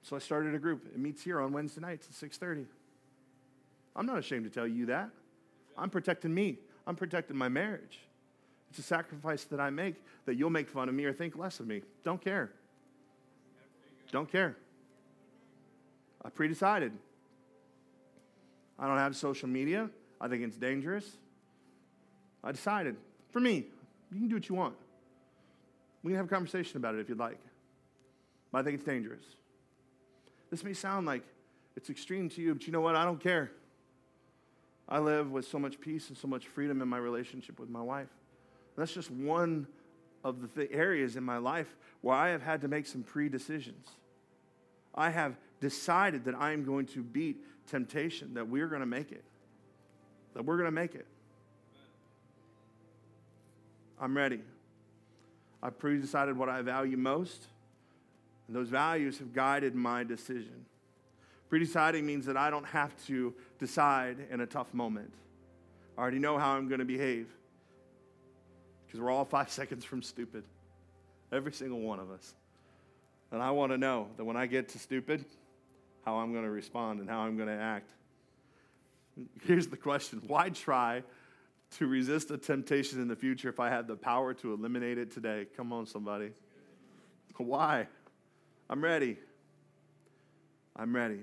So 0.00 0.16
I 0.16 0.20
started 0.20 0.54
a 0.54 0.58
group. 0.58 0.86
It 0.86 0.98
meets 0.98 1.22
here 1.22 1.38
on 1.42 1.52
Wednesday 1.52 1.82
nights 1.82 2.08
at 2.08 2.14
6:30. 2.14 2.64
I'm 3.94 4.06
not 4.06 4.18
ashamed 4.18 4.44
to 4.44 4.50
tell 4.50 4.66
you 4.66 4.86
that. 4.86 5.10
I'm 5.76 5.90
protecting 5.90 6.32
me. 6.32 6.58
I'm 6.86 6.96
protecting 6.96 7.36
my 7.36 7.50
marriage. 7.50 8.00
It's 8.70 8.78
a 8.78 8.82
sacrifice 8.82 9.44
that 9.44 9.60
I 9.60 9.68
make 9.68 9.96
that 10.24 10.36
you'll 10.36 10.50
make 10.50 10.70
fun 10.70 10.88
of 10.88 10.94
me 10.94 11.04
or 11.04 11.12
think 11.12 11.36
less 11.36 11.60
of 11.60 11.66
me. 11.66 11.82
Don't 12.04 12.24
care. 12.24 12.50
Don't 14.10 14.32
care. 14.32 14.56
I 16.24 16.30
pre-decided. 16.30 16.92
I 18.82 18.88
don't 18.88 18.98
have 18.98 19.14
social 19.14 19.48
media. 19.48 19.88
I 20.20 20.26
think 20.26 20.42
it's 20.42 20.56
dangerous. 20.56 21.16
I 22.42 22.50
decided. 22.50 22.96
For 23.30 23.38
me, 23.38 23.66
you 24.10 24.18
can 24.18 24.28
do 24.28 24.34
what 24.34 24.48
you 24.48 24.56
want. 24.56 24.74
We 26.02 26.10
can 26.10 26.16
have 26.16 26.26
a 26.26 26.28
conversation 26.28 26.78
about 26.78 26.96
it 26.96 27.00
if 27.00 27.08
you'd 27.08 27.18
like. 27.18 27.38
But 28.50 28.58
I 28.58 28.62
think 28.64 28.74
it's 28.74 28.84
dangerous. 28.84 29.22
This 30.50 30.64
may 30.64 30.74
sound 30.74 31.06
like 31.06 31.22
it's 31.76 31.90
extreme 31.90 32.28
to 32.30 32.42
you, 32.42 32.54
but 32.54 32.66
you 32.66 32.72
know 32.72 32.80
what? 32.80 32.96
I 32.96 33.04
don't 33.04 33.20
care. 33.20 33.52
I 34.88 34.98
live 34.98 35.30
with 35.30 35.46
so 35.46 35.60
much 35.60 35.80
peace 35.80 36.08
and 36.08 36.18
so 36.18 36.26
much 36.26 36.48
freedom 36.48 36.82
in 36.82 36.88
my 36.88 36.98
relationship 36.98 37.60
with 37.60 37.70
my 37.70 37.80
wife. 37.80 38.08
That's 38.76 38.92
just 38.92 39.12
one 39.12 39.68
of 40.24 40.42
the 40.42 40.48
th- 40.48 40.70
areas 40.72 41.14
in 41.14 41.22
my 41.22 41.38
life 41.38 41.76
where 42.00 42.16
I 42.16 42.30
have 42.30 42.42
had 42.42 42.60
to 42.62 42.68
make 42.68 42.86
some 42.86 43.04
pre 43.04 43.28
decisions. 43.28 43.86
I 44.92 45.10
have 45.10 45.36
decided 45.62 46.24
that 46.24 46.34
I 46.34 46.52
am 46.52 46.64
going 46.64 46.86
to 46.86 47.02
beat 47.02 47.38
temptation, 47.68 48.34
that 48.34 48.48
we're 48.48 48.66
going 48.66 48.80
to 48.80 48.86
make 48.86 49.12
it. 49.12 49.24
That 50.34 50.44
we're 50.44 50.56
going 50.56 50.66
to 50.66 50.72
make 50.72 50.94
it. 50.94 51.06
I'm 54.00 54.16
ready. 54.16 54.40
I've 55.62 55.78
pre 55.78 55.98
decided 55.98 56.36
what 56.36 56.48
I 56.48 56.60
value 56.62 56.96
most, 56.96 57.46
and 58.48 58.56
those 58.56 58.68
values 58.68 59.18
have 59.18 59.32
guided 59.32 59.76
my 59.76 60.02
decision. 60.02 60.66
Pre 61.48 61.60
deciding 61.60 62.04
means 62.04 62.26
that 62.26 62.36
I 62.36 62.50
don't 62.50 62.66
have 62.66 62.90
to 63.06 63.32
decide 63.60 64.16
in 64.30 64.40
a 64.40 64.46
tough 64.46 64.74
moment. 64.74 65.14
I 65.96 66.00
already 66.00 66.18
know 66.18 66.38
how 66.38 66.56
I'm 66.56 66.66
going 66.66 66.80
to 66.80 66.84
behave 66.84 67.28
because 68.84 69.00
we're 69.00 69.12
all 69.12 69.24
five 69.24 69.50
seconds 69.52 69.84
from 69.84 70.02
stupid, 70.02 70.42
every 71.30 71.52
single 71.52 71.80
one 71.80 72.00
of 72.00 72.10
us. 72.10 72.34
And 73.30 73.40
I 73.40 73.52
want 73.52 73.70
to 73.70 73.78
know 73.78 74.08
that 74.16 74.24
when 74.24 74.36
I 74.36 74.46
get 74.46 74.70
to 74.70 74.78
stupid, 74.80 75.24
how 76.04 76.16
I'm 76.16 76.32
going 76.32 76.44
to 76.44 76.50
respond 76.50 77.00
and 77.00 77.08
how 77.08 77.20
I'm 77.20 77.36
going 77.36 77.48
to 77.48 77.54
act. 77.54 77.90
Here's 79.42 79.66
the 79.66 79.76
question 79.76 80.22
why 80.26 80.48
try 80.48 81.02
to 81.78 81.86
resist 81.86 82.30
a 82.30 82.38
temptation 82.38 83.00
in 83.00 83.08
the 83.08 83.16
future 83.16 83.48
if 83.48 83.60
I 83.60 83.68
had 83.68 83.86
the 83.86 83.96
power 83.96 84.34
to 84.34 84.52
eliminate 84.52 84.98
it 84.98 85.10
today? 85.10 85.46
Come 85.56 85.72
on, 85.72 85.86
somebody. 85.86 86.30
Why? 87.36 87.88
I'm 88.70 88.82
ready. 88.82 89.18
I'm 90.76 90.94
ready. 90.94 91.20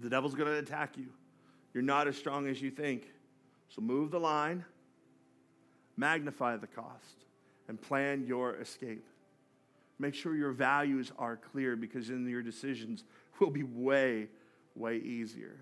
The 0.00 0.08
devil's 0.08 0.34
going 0.34 0.48
to 0.48 0.58
attack 0.58 0.96
you. 0.96 1.08
You're 1.74 1.82
not 1.82 2.08
as 2.08 2.16
strong 2.16 2.48
as 2.48 2.60
you 2.60 2.70
think. 2.70 3.06
So 3.68 3.80
move 3.80 4.10
the 4.10 4.18
line, 4.18 4.64
magnify 5.96 6.56
the 6.56 6.66
cost, 6.66 7.24
and 7.68 7.80
plan 7.80 8.24
your 8.26 8.56
escape. 8.56 9.06
Make 9.98 10.14
sure 10.14 10.34
your 10.34 10.52
values 10.52 11.12
are 11.18 11.36
clear 11.36 11.76
because 11.76 12.10
in 12.10 12.26
your 12.28 12.42
decisions 12.42 13.04
will 13.40 13.50
be 13.50 13.62
way, 13.62 14.28
way 14.74 14.96
easier. 14.96 15.56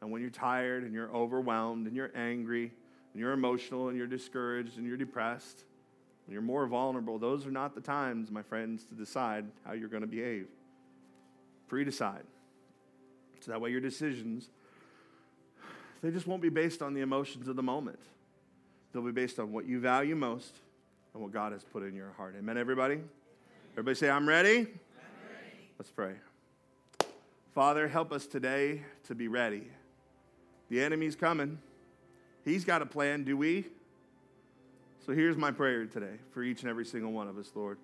And 0.00 0.10
when 0.10 0.20
you're 0.20 0.30
tired 0.30 0.82
and 0.82 0.92
you're 0.92 1.14
overwhelmed 1.14 1.86
and 1.86 1.96
you're 1.96 2.10
angry 2.14 2.72
and 3.12 3.20
you're 3.20 3.32
emotional 3.32 3.88
and 3.88 3.96
you're 3.96 4.06
discouraged 4.06 4.76
and 4.76 4.86
you're 4.86 4.96
depressed 4.96 5.64
and 6.26 6.32
you're 6.32 6.42
more 6.42 6.66
vulnerable, 6.66 7.18
those 7.18 7.46
are 7.46 7.50
not 7.50 7.74
the 7.74 7.80
times, 7.80 8.30
my 8.30 8.42
friends, 8.42 8.84
to 8.86 8.94
decide 8.94 9.44
how 9.64 9.72
you're 9.72 9.88
going 9.88 10.02
to 10.02 10.08
behave. 10.08 10.48
Pre 11.68 11.84
decide. 11.84 12.24
So 13.40 13.50
that 13.50 13.60
way 13.60 13.70
your 13.70 13.80
decisions, 13.80 14.50
they 16.02 16.10
just 16.10 16.26
won't 16.26 16.42
be 16.42 16.48
based 16.48 16.82
on 16.82 16.94
the 16.94 17.00
emotions 17.00 17.48
of 17.48 17.56
the 17.56 17.62
moment. 17.62 17.98
They'll 18.92 19.02
be 19.02 19.12
based 19.12 19.38
on 19.38 19.52
what 19.52 19.66
you 19.66 19.80
value 19.80 20.14
most 20.14 20.54
and 21.14 21.22
what 21.22 21.32
God 21.32 21.52
has 21.52 21.64
put 21.64 21.82
in 21.82 21.94
your 21.94 22.12
heart. 22.16 22.34
Amen, 22.38 22.56
everybody? 22.56 23.00
Everybody 23.72 23.94
say, 23.94 24.10
I'm 24.10 24.28
ready. 24.28 24.58
I'm 24.58 24.66
ready. 24.66 25.70
Let's 25.78 25.90
pray. 25.90 26.14
Father, 27.54 27.86
help 27.86 28.12
us 28.12 28.26
today 28.26 28.80
to 29.04 29.14
be 29.14 29.28
ready. 29.28 29.64
The 30.70 30.82
enemy's 30.82 31.14
coming. 31.14 31.58
He's 32.46 32.64
got 32.64 32.80
a 32.80 32.86
plan, 32.86 33.24
do 33.24 33.36
we? 33.36 33.66
So 35.04 35.12
here's 35.12 35.36
my 35.36 35.50
prayer 35.50 35.84
today 35.84 36.16
for 36.30 36.42
each 36.42 36.62
and 36.62 36.70
every 36.70 36.86
single 36.86 37.12
one 37.12 37.28
of 37.28 37.36
us, 37.36 37.52
Lord. 37.54 37.76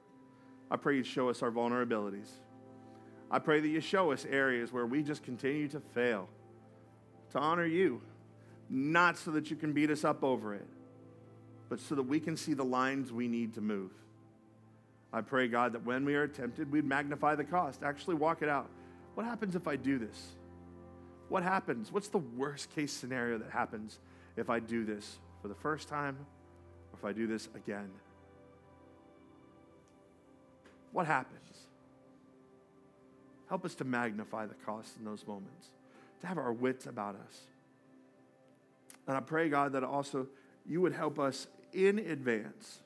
I 0.70 0.76
pray 0.76 0.96
you 0.96 1.02
show 1.02 1.28
us 1.28 1.42
our 1.42 1.50
vulnerabilities. 1.50 2.30
I 3.30 3.40
pray 3.40 3.60
that 3.60 3.68
you 3.68 3.82
show 3.82 4.10
us 4.10 4.24
areas 4.24 4.72
where 4.72 4.86
we 4.86 5.02
just 5.02 5.22
continue 5.22 5.68
to 5.68 5.80
fail, 5.80 6.30
to 7.32 7.38
honor 7.38 7.66
you, 7.66 8.00
not 8.70 9.18
so 9.18 9.30
that 9.32 9.50
you 9.50 9.56
can 9.56 9.74
beat 9.74 9.90
us 9.90 10.02
up 10.02 10.24
over 10.24 10.54
it, 10.54 10.66
but 11.68 11.78
so 11.78 11.94
that 11.94 12.04
we 12.04 12.20
can 12.20 12.38
see 12.38 12.54
the 12.54 12.64
lines 12.64 13.12
we 13.12 13.28
need 13.28 13.52
to 13.54 13.60
move. 13.60 13.90
I 15.12 15.20
pray, 15.20 15.46
God, 15.46 15.74
that 15.74 15.84
when 15.84 16.06
we 16.06 16.14
are 16.14 16.26
tempted, 16.26 16.72
we'd 16.72 16.86
magnify 16.86 17.34
the 17.34 17.44
cost, 17.44 17.82
actually 17.82 18.14
walk 18.14 18.40
it 18.40 18.48
out. 18.48 18.70
What 19.18 19.26
happens 19.26 19.56
if 19.56 19.66
I 19.66 19.74
do 19.74 19.98
this? 19.98 20.28
What 21.28 21.42
happens? 21.42 21.90
What's 21.90 22.06
the 22.06 22.18
worst 22.18 22.72
case 22.72 22.92
scenario 22.92 23.36
that 23.38 23.50
happens 23.50 23.98
if 24.36 24.48
I 24.48 24.60
do 24.60 24.84
this 24.84 25.18
for 25.42 25.48
the 25.48 25.56
first 25.56 25.88
time 25.88 26.16
or 26.92 26.98
if 26.98 27.04
I 27.04 27.12
do 27.12 27.26
this 27.26 27.48
again? 27.56 27.90
What 30.92 31.06
happens? 31.06 31.66
Help 33.48 33.64
us 33.64 33.74
to 33.74 33.84
magnify 33.84 34.46
the 34.46 34.54
cost 34.64 34.96
in 34.96 35.04
those 35.04 35.26
moments, 35.26 35.66
to 36.20 36.28
have 36.28 36.38
our 36.38 36.52
wits 36.52 36.86
about 36.86 37.16
us. 37.16 37.40
And 39.08 39.16
I 39.16 39.20
pray, 39.20 39.48
God, 39.48 39.72
that 39.72 39.82
also 39.82 40.28
you 40.64 40.80
would 40.80 40.92
help 40.92 41.18
us 41.18 41.48
in 41.72 41.98
advance, 41.98 42.82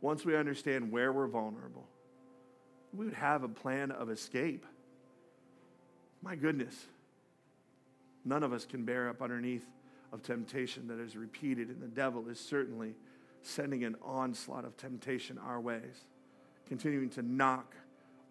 once 0.00 0.24
we 0.24 0.34
understand 0.34 0.90
where 0.90 1.12
we're 1.12 1.28
vulnerable, 1.28 1.86
we 2.92 3.04
would 3.04 3.14
have 3.14 3.44
a 3.44 3.48
plan 3.48 3.92
of 3.92 4.10
escape 4.10 4.66
my 6.22 6.34
goodness, 6.34 6.86
none 8.24 8.42
of 8.42 8.52
us 8.52 8.64
can 8.64 8.84
bear 8.84 9.08
up 9.08 9.22
underneath 9.22 9.66
of 10.12 10.22
temptation 10.22 10.88
that 10.88 10.98
is 10.98 11.16
repeated, 11.16 11.68
and 11.68 11.80
the 11.80 11.88
devil 11.88 12.28
is 12.28 12.40
certainly 12.40 12.94
sending 13.42 13.84
an 13.84 13.96
onslaught 14.02 14.64
of 14.64 14.76
temptation 14.76 15.38
our 15.38 15.60
ways, 15.60 16.06
continuing 16.66 17.08
to 17.10 17.22
knock 17.22 17.74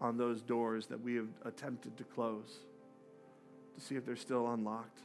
on 0.01 0.17
those 0.17 0.41
doors 0.41 0.87
that 0.87 1.01
we 1.01 1.15
have 1.15 1.27
attempted 1.45 1.97
to 1.97 2.03
close, 2.03 2.59
to 3.75 3.81
see 3.81 3.95
if 3.95 4.05
they're 4.05 4.15
still 4.15 4.51
unlocked, 4.51 4.99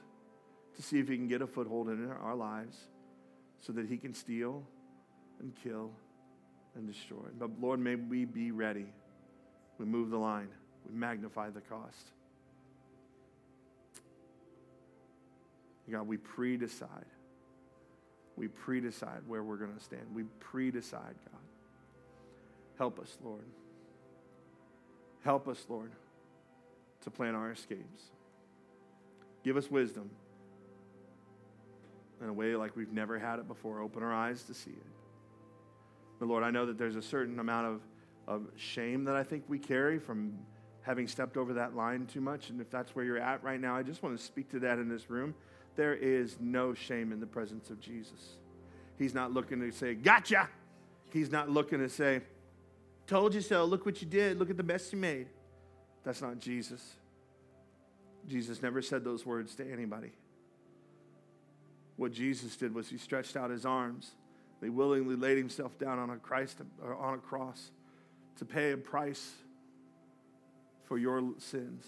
to 0.77 0.83
see 0.83 0.99
if 0.99 1.09
he 1.09 1.17
can 1.17 1.29
get 1.29 1.43
a 1.43 1.47
foothold 1.47 1.89
in 1.89 2.11
our 2.11 2.35
lives, 2.35 2.77
so 3.61 3.73
that 3.73 3.87
he 3.87 3.97
can 3.97 4.13
steal 4.13 4.63
and 5.41 5.53
kill 5.63 5.91
and 6.75 6.87
destroy. 6.87 7.29
But 7.39 7.51
Lord, 7.61 7.81
may 7.81 7.95
we 7.95 8.25
be 8.25 8.51
ready. 8.51 8.87
We 9.79 9.85
move 9.85 10.11
the 10.11 10.19
line, 10.19 10.49
we 10.89 10.95
magnify 10.95 11.51
the 11.51 11.61
cost. 11.61 12.13
God, 15.91 16.07
we 16.07 16.17
pre 16.17 16.57
decide. 16.57 17.07
We 18.37 18.49
pre 18.49 18.81
decide 18.81 19.21
where 19.27 19.43
we're 19.43 19.57
going 19.57 19.75
to 19.75 19.83
stand. 19.83 20.03
We 20.15 20.25
pre 20.41 20.71
decide, 20.71 21.15
God. 21.31 21.41
Help 22.79 22.99
us, 22.99 23.17
Lord. 23.23 23.45
Help 25.25 25.49
us, 25.49 25.65
Lord, 25.69 25.93
to 27.03 27.11
plan 27.11 27.35
our 27.35 27.53
escapes. 27.53 28.11
Give 29.45 29.57
us 29.57 29.71
wisdom 29.71 30.11
in 32.21 32.29
a 32.29 32.33
way 32.33 32.55
like 32.55 32.77
we've 32.77 32.93
never 32.93 33.19
had 33.19 33.39
it 33.39 33.49
before. 33.49 33.81
Open 33.81 34.03
our 34.03 34.13
eyes 34.13 34.45
to 34.45 34.55
see 34.55 34.71
it. 34.71 34.87
But 36.19 36.29
Lord, 36.29 36.45
I 36.45 36.51
know 36.51 36.67
that 36.67 36.79
there's 36.79 36.97
a 36.97 37.03
certain 37.03 37.41
amount 37.41 37.67
of, 37.67 37.81
of 38.29 38.47
shame 38.57 39.05
that 39.05 39.17
I 39.17 39.25
think 39.25 39.45
we 39.49 39.59
carry 39.59 39.99
from 39.99 40.39
having 40.83 41.07
stepped 41.09 41.37
over 41.37 41.55
that 41.55 41.75
line 41.75 42.07
too 42.07 42.21
much. 42.21 42.51
And 42.51 42.61
if 42.61 42.71
that's 42.71 42.95
where 42.95 43.05
you're 43.05 43.19
at 43.19 43.43
right 43.43 43.61
now, 43.61 43.77
I 43.77 43.83
just 43.83 44.03
want 44.03 44.17
to 44.17 44.23
speak 44.23 44.51
to 44.51 44.61
that 44.61 44.79
in 44.79 44.89
this 44.89 45.11
room. 45.11 45.35
There 45.77 45.95
is 45.95 46.37
no 46.41 46.75
shame 46.75 47.13
in 47.13 47.21
the 47.21 47.27
presence 47.27 47.71
of 47.71 47.81
Jesus. 47.81 48.37
He's 48.99 49.15
not 49.15 49.33
looking 49.33 49.61
to 49.61 49.71
say, 49.73 49.95
Gotcha! 49.95 50.49
He's 51.13 51.31
not 51.31 51.51
looking 51.51 51.79
to 51.79 51.89
say, 51.89 52.23
Told 53.07 53.35
you 53.35 53.41
so. 53.41 53.65
Look 53.65 53.85
what 53.85 54.01
you 54.01 54.09
did. 54.09 54.39
Look 54.39 54.51
at 54.51 54.57
the 54.57 54.63
mess 54.63 54.93
you 54.93 54.99
made. 54.99 55.27
That's 56.05 56.23
not 56.23 56.39
Jesus. 56.39 56.83
Jesus 58.29 58.63
never 58.63 58.83
said 58.83 59.05
those 59.05 59.27
words 59.27 59.55
to 59.57 59.71
anybody. 59.71 60.13
What 61.97 62.13
Jesus 62.13 62.57
did 62.57 62.75
was 62.75 62.89
he 62.89 62.99
stretched 62.99 63.37
out 63.37 63.51
his 63.51 63.67
arms. 63.67 64.13
He 64.63 64.69
willingly 64.69 65.17
laid 65.17 65.39
himself 65.39 65.77
down 65.79 65.99
on 65.99 66.11
a 66.11 66.17
Christ 66.17 66.59
on 66.99 67.15
a 67.15 67.19
cross 67.19 67.71
to 68.39 68.45
pay 68.45 68.73
a 68.73 68.77
price 68.77 69.33
for 70.85 70.99
your 70.99 71.23
sins 71.39 71.85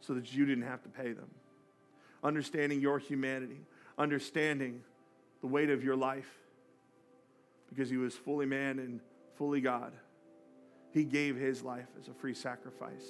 so 0.00 0.14
that 0.14 0.32
you 0.32 0.46
didn't 0.46 0.64
have 0.64 0.82
to 0.82 0.88
pay 0.88 1.12
them. 1.12 1.28
Understanding 2.22 2.80
your 2.80 2.98
humanity, 2.98 3.60
understanding 3.98 4.82
the 5.40 5.46
weight 5.46 5.70
of 5.70 5.82
your 5.82 5.96
life 5.96 6.30
because 7.68 7.88
he 7.88 7.96
was 7.96 8.14
fully 8.14 8.46
man 8.46 8.78
and 8.78 9.00
fully 9.36 9.60
God. 9.60 9.92
He 10.92 11.04
gave 11.04 11.36
his 11.36 11.62
life 11.62 11.86
as 11.98 12.08
a 12.08 12.14
free 12.14 12.34
sacrifice. 12.34 13.04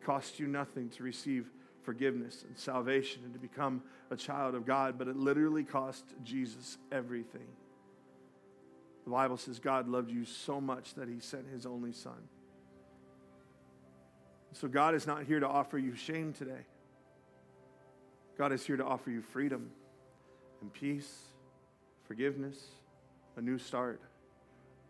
It 0.00 0.04
cost 0.04 0.38
you 0.38 0.46
nothing 0.46 0.88
to 0.90 1.02
receive 1.02 1.50
forgiveness 1.82 2.44
and 2.46 2.56
salvation 2.56 3.22
and 3.24 3.32
to 3.34 3.40
become 3.40 3.82
a 4.10 4.16
child 4.16 4.54
of 4.54 4.64
God, 4.64 4.96
but 4.96 5.08
it 5.08 5.16
literally 5.16 5.64
cost 5.64 6.04
Jesus 6.22 6.78
everything. 6.92 7.48
The 9.04 9.10
Bible 9.10 9.36
says 9.36 9.58
God 9.58 9.88
loved 9.88 10.10
you 10.10 10.24
so 10.24 10.60
much 10.60 10.94
that 10.94 11.08
he 11.08 11.18
sent 11.18 11.48
his 11.48 11.66
only 11.66 11.92
son. 11.92 12.28
So 14.52 14.68
God 14.68 14.94
is 14.94 15.06
not 15.06 15.24
here 15.24 15.40
to 15.40 15.48
offer 15.48 15.78
you 15.78 15.96
shame 15.96 16.32
today. 16.32 16.66
God 18.38 18.52
is 18.52 18.64
here 18.64 18.76
to 18.76 18.84
offer 18.84 19.10
you 19.10 19.22
freedom 19.22 19.70
and 20.60 20.72
peace, 20.72 21.10
forgiveness, 22.06 22.58
a 23.36 23.40
new 23.40 23.58
start. 23.58 24.00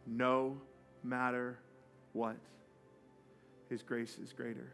No 0.06 0.56
matter 1.02 1.58
what. 2.12 2.36
His 3.68 3.82
grace 3.82 4.18
is 4.22 4.32
greater. 4.32 4.72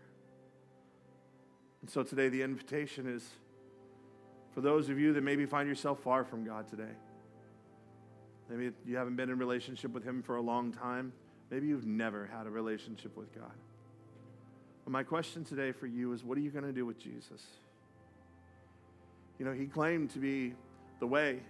And 1.83 1.91
so 1.91 2.03
today, 2.03 2.29
the 2.29 2.43
invitation 2.43 3.07
is 3.07 3.25
for 4.53 4.61
those 4.61 4.89
of 4.89 4.99
you 4.99 5.13
that 5.13 5.23
maybe 5.23 5.47
find 5.47 5.69
yourself 5.69 6.01
far 6.01 6.25
from 6.25 6.45
God 6.45 6.69
today. 6.69 6.91
Maybe 8.51 8.73
you 8.87 8.97
haven't 8.97 9.17
been 9.17 9.31
in 9.31 9.39
relationship 9.39 9.93
with 9.93 10.05
Him 10.05 10.23
for 10.23 10.37
a 10.37 10.41
long 10.41 10.73
time. 10.73 11.13
Maybe 11.51 11.69
you've 11.69 11.87
never 11.87 12.27
had 12.27 12.47
a 12.47 12.51
relationship 12.51 13.17
with 13.17 13.33
God. 13.35 13.53
But 14.85 14.91
my 14.91 15.03
question 15.03 15.45
today 15.45 15.73
for 15.73 15.87
you 15.87 16.13
is 16.13 16.25
what 16.25 16.37
are 16.39 16.41
you 16.41 16.51
going 16.51 16.65
to 16.65 16.73
do 16.73 16.85
with 16.85 16.99
Jesus? 16.99 17.47
You 19.39 19.45
know, 19.45 19.53
He 19.53 19.67
claimed 19.67 20.11
to 20.11 20.19
be 20.19 20.55
the 21.01 21.07
way 21.07 21.41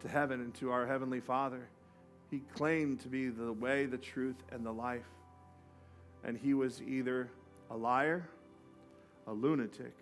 to 0.00 0.08
heaven 0.08 0.40
and 0.40 0.54
to 0.56 0.70
our 0.70 0.86
Heavenly 0.86 1.20
Father. 1.20 1.68
He 2.30 2.40
claimed 2.54 3.00
to 3.00 3.08
be 3.08 3.28
the 3.28 3.52
way, 3.52 3.86
the 3.86 3.98
truth, 3.98 4.36
and 4.52 4.64
the 4.64 4.72
life. 4.72 5.06
And 6.24 6.36
he 6.36 6.54
was 6.54 6.82
either 6.82 7.30
a 7.70 7.76
liar, 7.76 8.28
a 9.26 9.32
lunatic, 9.32 9.94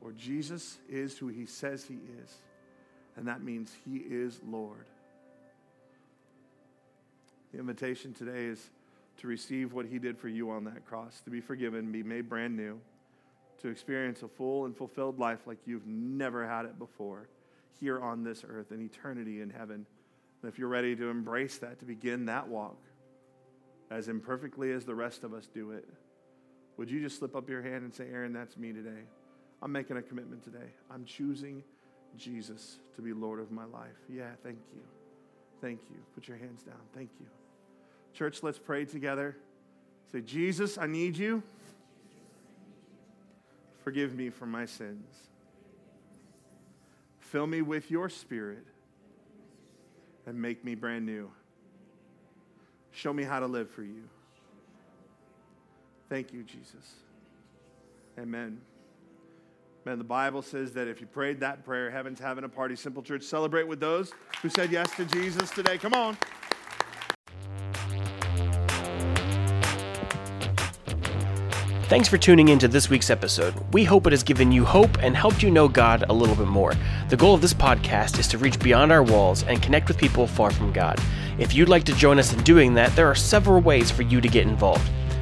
or 0.00 0.12
Jesus 0.12 0.78
is 0.88 1.18
who 1.18 1.28
he 1.28 1.46
says 1.46 1.84
he 1.84 1.98
is. 2.22 2.34
And 3.16 3.26
that 3.26 3.42
means 3.42 3.72
he 3.84 3.96
is 3.96 4.40
Lord. 4.48 4.86
The 7.52 7.58
invitation 7.58 8.14
today 8.14 8.44
is 8.44 8.70
to 9.18 9.26
receive 9.26 9.72
what 9.72 9.86
he 9.86 9.98
did 9.98 10.16
for 10.16 10.28
you 10.28 10.50
on 10.50 10.64
that 10.64 10.86
cross, 10.86 11.20
to 11.22 11.30
be 11.30 11.40
forgiven, 11.40 11.90
be 11.90 12.02
made 12.02 12.28
brand 12.28 12.56
new, 12.56 12.80
to 13.60 13.68
experience 13.68 14.22
a 14.22 14.28
full 14.28 14.64
and 14.64 14.76
fulfilled 14.76 15.18
life 15.18 15.46
like 15.46 15.58
you've 15.66 15.86
never 15.86 16.46
had 16.46 16.64
it 16.64 16.78
before 16.78 17.28
here 17.80 17.98
on 17.98 18.22
this 18.22 18.44
earth, 18.46 18.70
and 18.70 18.82
eternity 18.82 19.40
in 19.40 19.48
heaven. 19.50 19.86
And 20.42 20.52
if 20.52 20.58
you're 20.58 20.68
ready 20.68 20.94
to 20.96 21.08
embrace 21.08 21.58
that, 21.58 21.78
to 21.78 21.84
begin 21.86 22.26
that 22.26 22.46
walk 22.46 22.76
as 23.90 24.08
imperfectly 24.08 24.70
as 24.72 24.84
the 24.84 24.94
rest 24.94 25.24
of 25.24 25.32
us 25.32 25.48
do 25.52 25.70
it, 25.72 25.88
would 26.76 26.90
you 26.90 27.00
just 27.00 27.18
slip 27.18 27.34
up 27.34 27.48
your 27.48 27.62
hand 27.62 27.84
and 27.84 27.94
say, 27.94 28.06
Aaron, 28.12 28.32
that's 28.32 28.56
me 28.56 28.72
today? 28.72 29.02
I'm 29.62 29.72
making 29.72 29.96
a 29.96 30.02
commitment 30.02 30.42
today. 30.44 30.72
I'm 30.90 31.04
choosing 31.04 31.62
Jesus 32.16 32.78
to 32.96 33.02
be 33.02 33.12
Lord 33.12 33.40
of 33.40 33.50
my 33.50 33.64
life. 33.64 33.96
Yeah, 34.08 34.30
thank 34.42 34.58
you. 34.74 34.82
Thank 35.60 35.80
you. 35.90 35.96
Put 36.14 36.28
your 36.28 36.36
hands 36.36 36.62
down. 36.62 36.80
Thank 36.94 37.10
you. 37.18 37.26
Church, 38.14 38.42
let's 38.42 38.58
pray 38.58 38.84
together. 38.84 39.36
Say, 40.10 40.20
Jesus, 40.20 40.78
I 40.78 40.86
need 40.86 41.16
you. 41.16 41.42
Forgive 43.82 44.14
me 44.14 44.30
for 44.30 44.46
my 44.46 44.66
sins. 44.66 45.06
Fill 47.18 47.46
me 47.46 47.62
with 47.62 47.90
your 47.90 48.08
spirit 48.08 48.64
and 50.26 50.40
make 50.40 50.64
me 50.64 50.74
brand 50.74 51.06
new. 51.06 51.30
Show 52.92 53.12
me 53.12 53.22
how 53.22 53.40
to 53.40 53.46
live 53.46 53.70
for 53.70 53.82
you. 53.82 54.02
Thank 56.08 56.32
you, 56.32 56.42
Jesus. 56.42 56.94
Amen. 58.18 58.60
Man, 59.84 59.96
the 59.96 60.04
Bible 60.04 60.42
says 60.42 60.72
that 60.72 60.88
if 60.88 61.00
you 61.00 61.06
prayed 61.06 61.40
that 61.40 61.64
prayer, 61.64 61.90
heaven's 61.90 62.20
having 62.20 62.44
a 62.44 62.48
party. 62.48 62.76
Simple 62.76 63.02
Church, 63.02 63.22
celebrate 63.22 63.66
with 63.66 63.80
those 63.80 64.12
who 64.42 64.48
said 64.50 64.70
yes 64.70 64.94
to 64.96 65.04
Jesus 65.06 65.50
today. 65.50 65.78
Come 65.78 65.94
on. 65.94 66.18
Thanks 71.90 72.06
for 72.06 72.18
tuning 72.18 72.50
in 72.50 72.60
to 72.60 72.68
this 72.68 72.88
week's 72.88 73.10
episode. 73.10 73.52
We 73.72 73.82
hope 73.82 74.06
it 74.06 74.12
has 74.12 74.22
given 74.22 74.52
you 74.52 74.64
hope 74.64 75.02
and 75.02 75.16
helped 75.16 75.42
you 75.42 75.50
know 75.50 75.66
God 75.66 76.04
a 76.08 76.12
little 76.12 76.36
bit 76.36 76.46
more. 76.46 76.74
The 77.08 77.16
goal 77.16 77.34
of 77.34 77.40
this 77.40 77.52
podcast 77.52 78.20
is 78.20 78.28
to 78.28 78.38
reach 78.38 78.60
beyond 78.60 78.92
our 78.92 79.02
walls 79.02 79.42
and 79.42 79.60
connect 79.60 79.88
with 79.88 79.98
people 79.98 80.28
far 80.28 80.52
from 80.52 80.72
God. 80.72 81.00
If 81.36 81.52
you'd 81.52 81.68
like 81.68 81.82
to 81.86 81.92
join 81.96 82.20
us 82.20 82.32
in 82.32 82.44
doing 82.44 82.74
that, 82.74 82.94
there 82.94 83.08
are 83.08 83.16
several 83.16 83.60
ways 83.60 83.90
for 83.90 84.02
you 84.02 84.20
to 84.20 84.28
get 84.28 84.46
involved. 84.46 84.88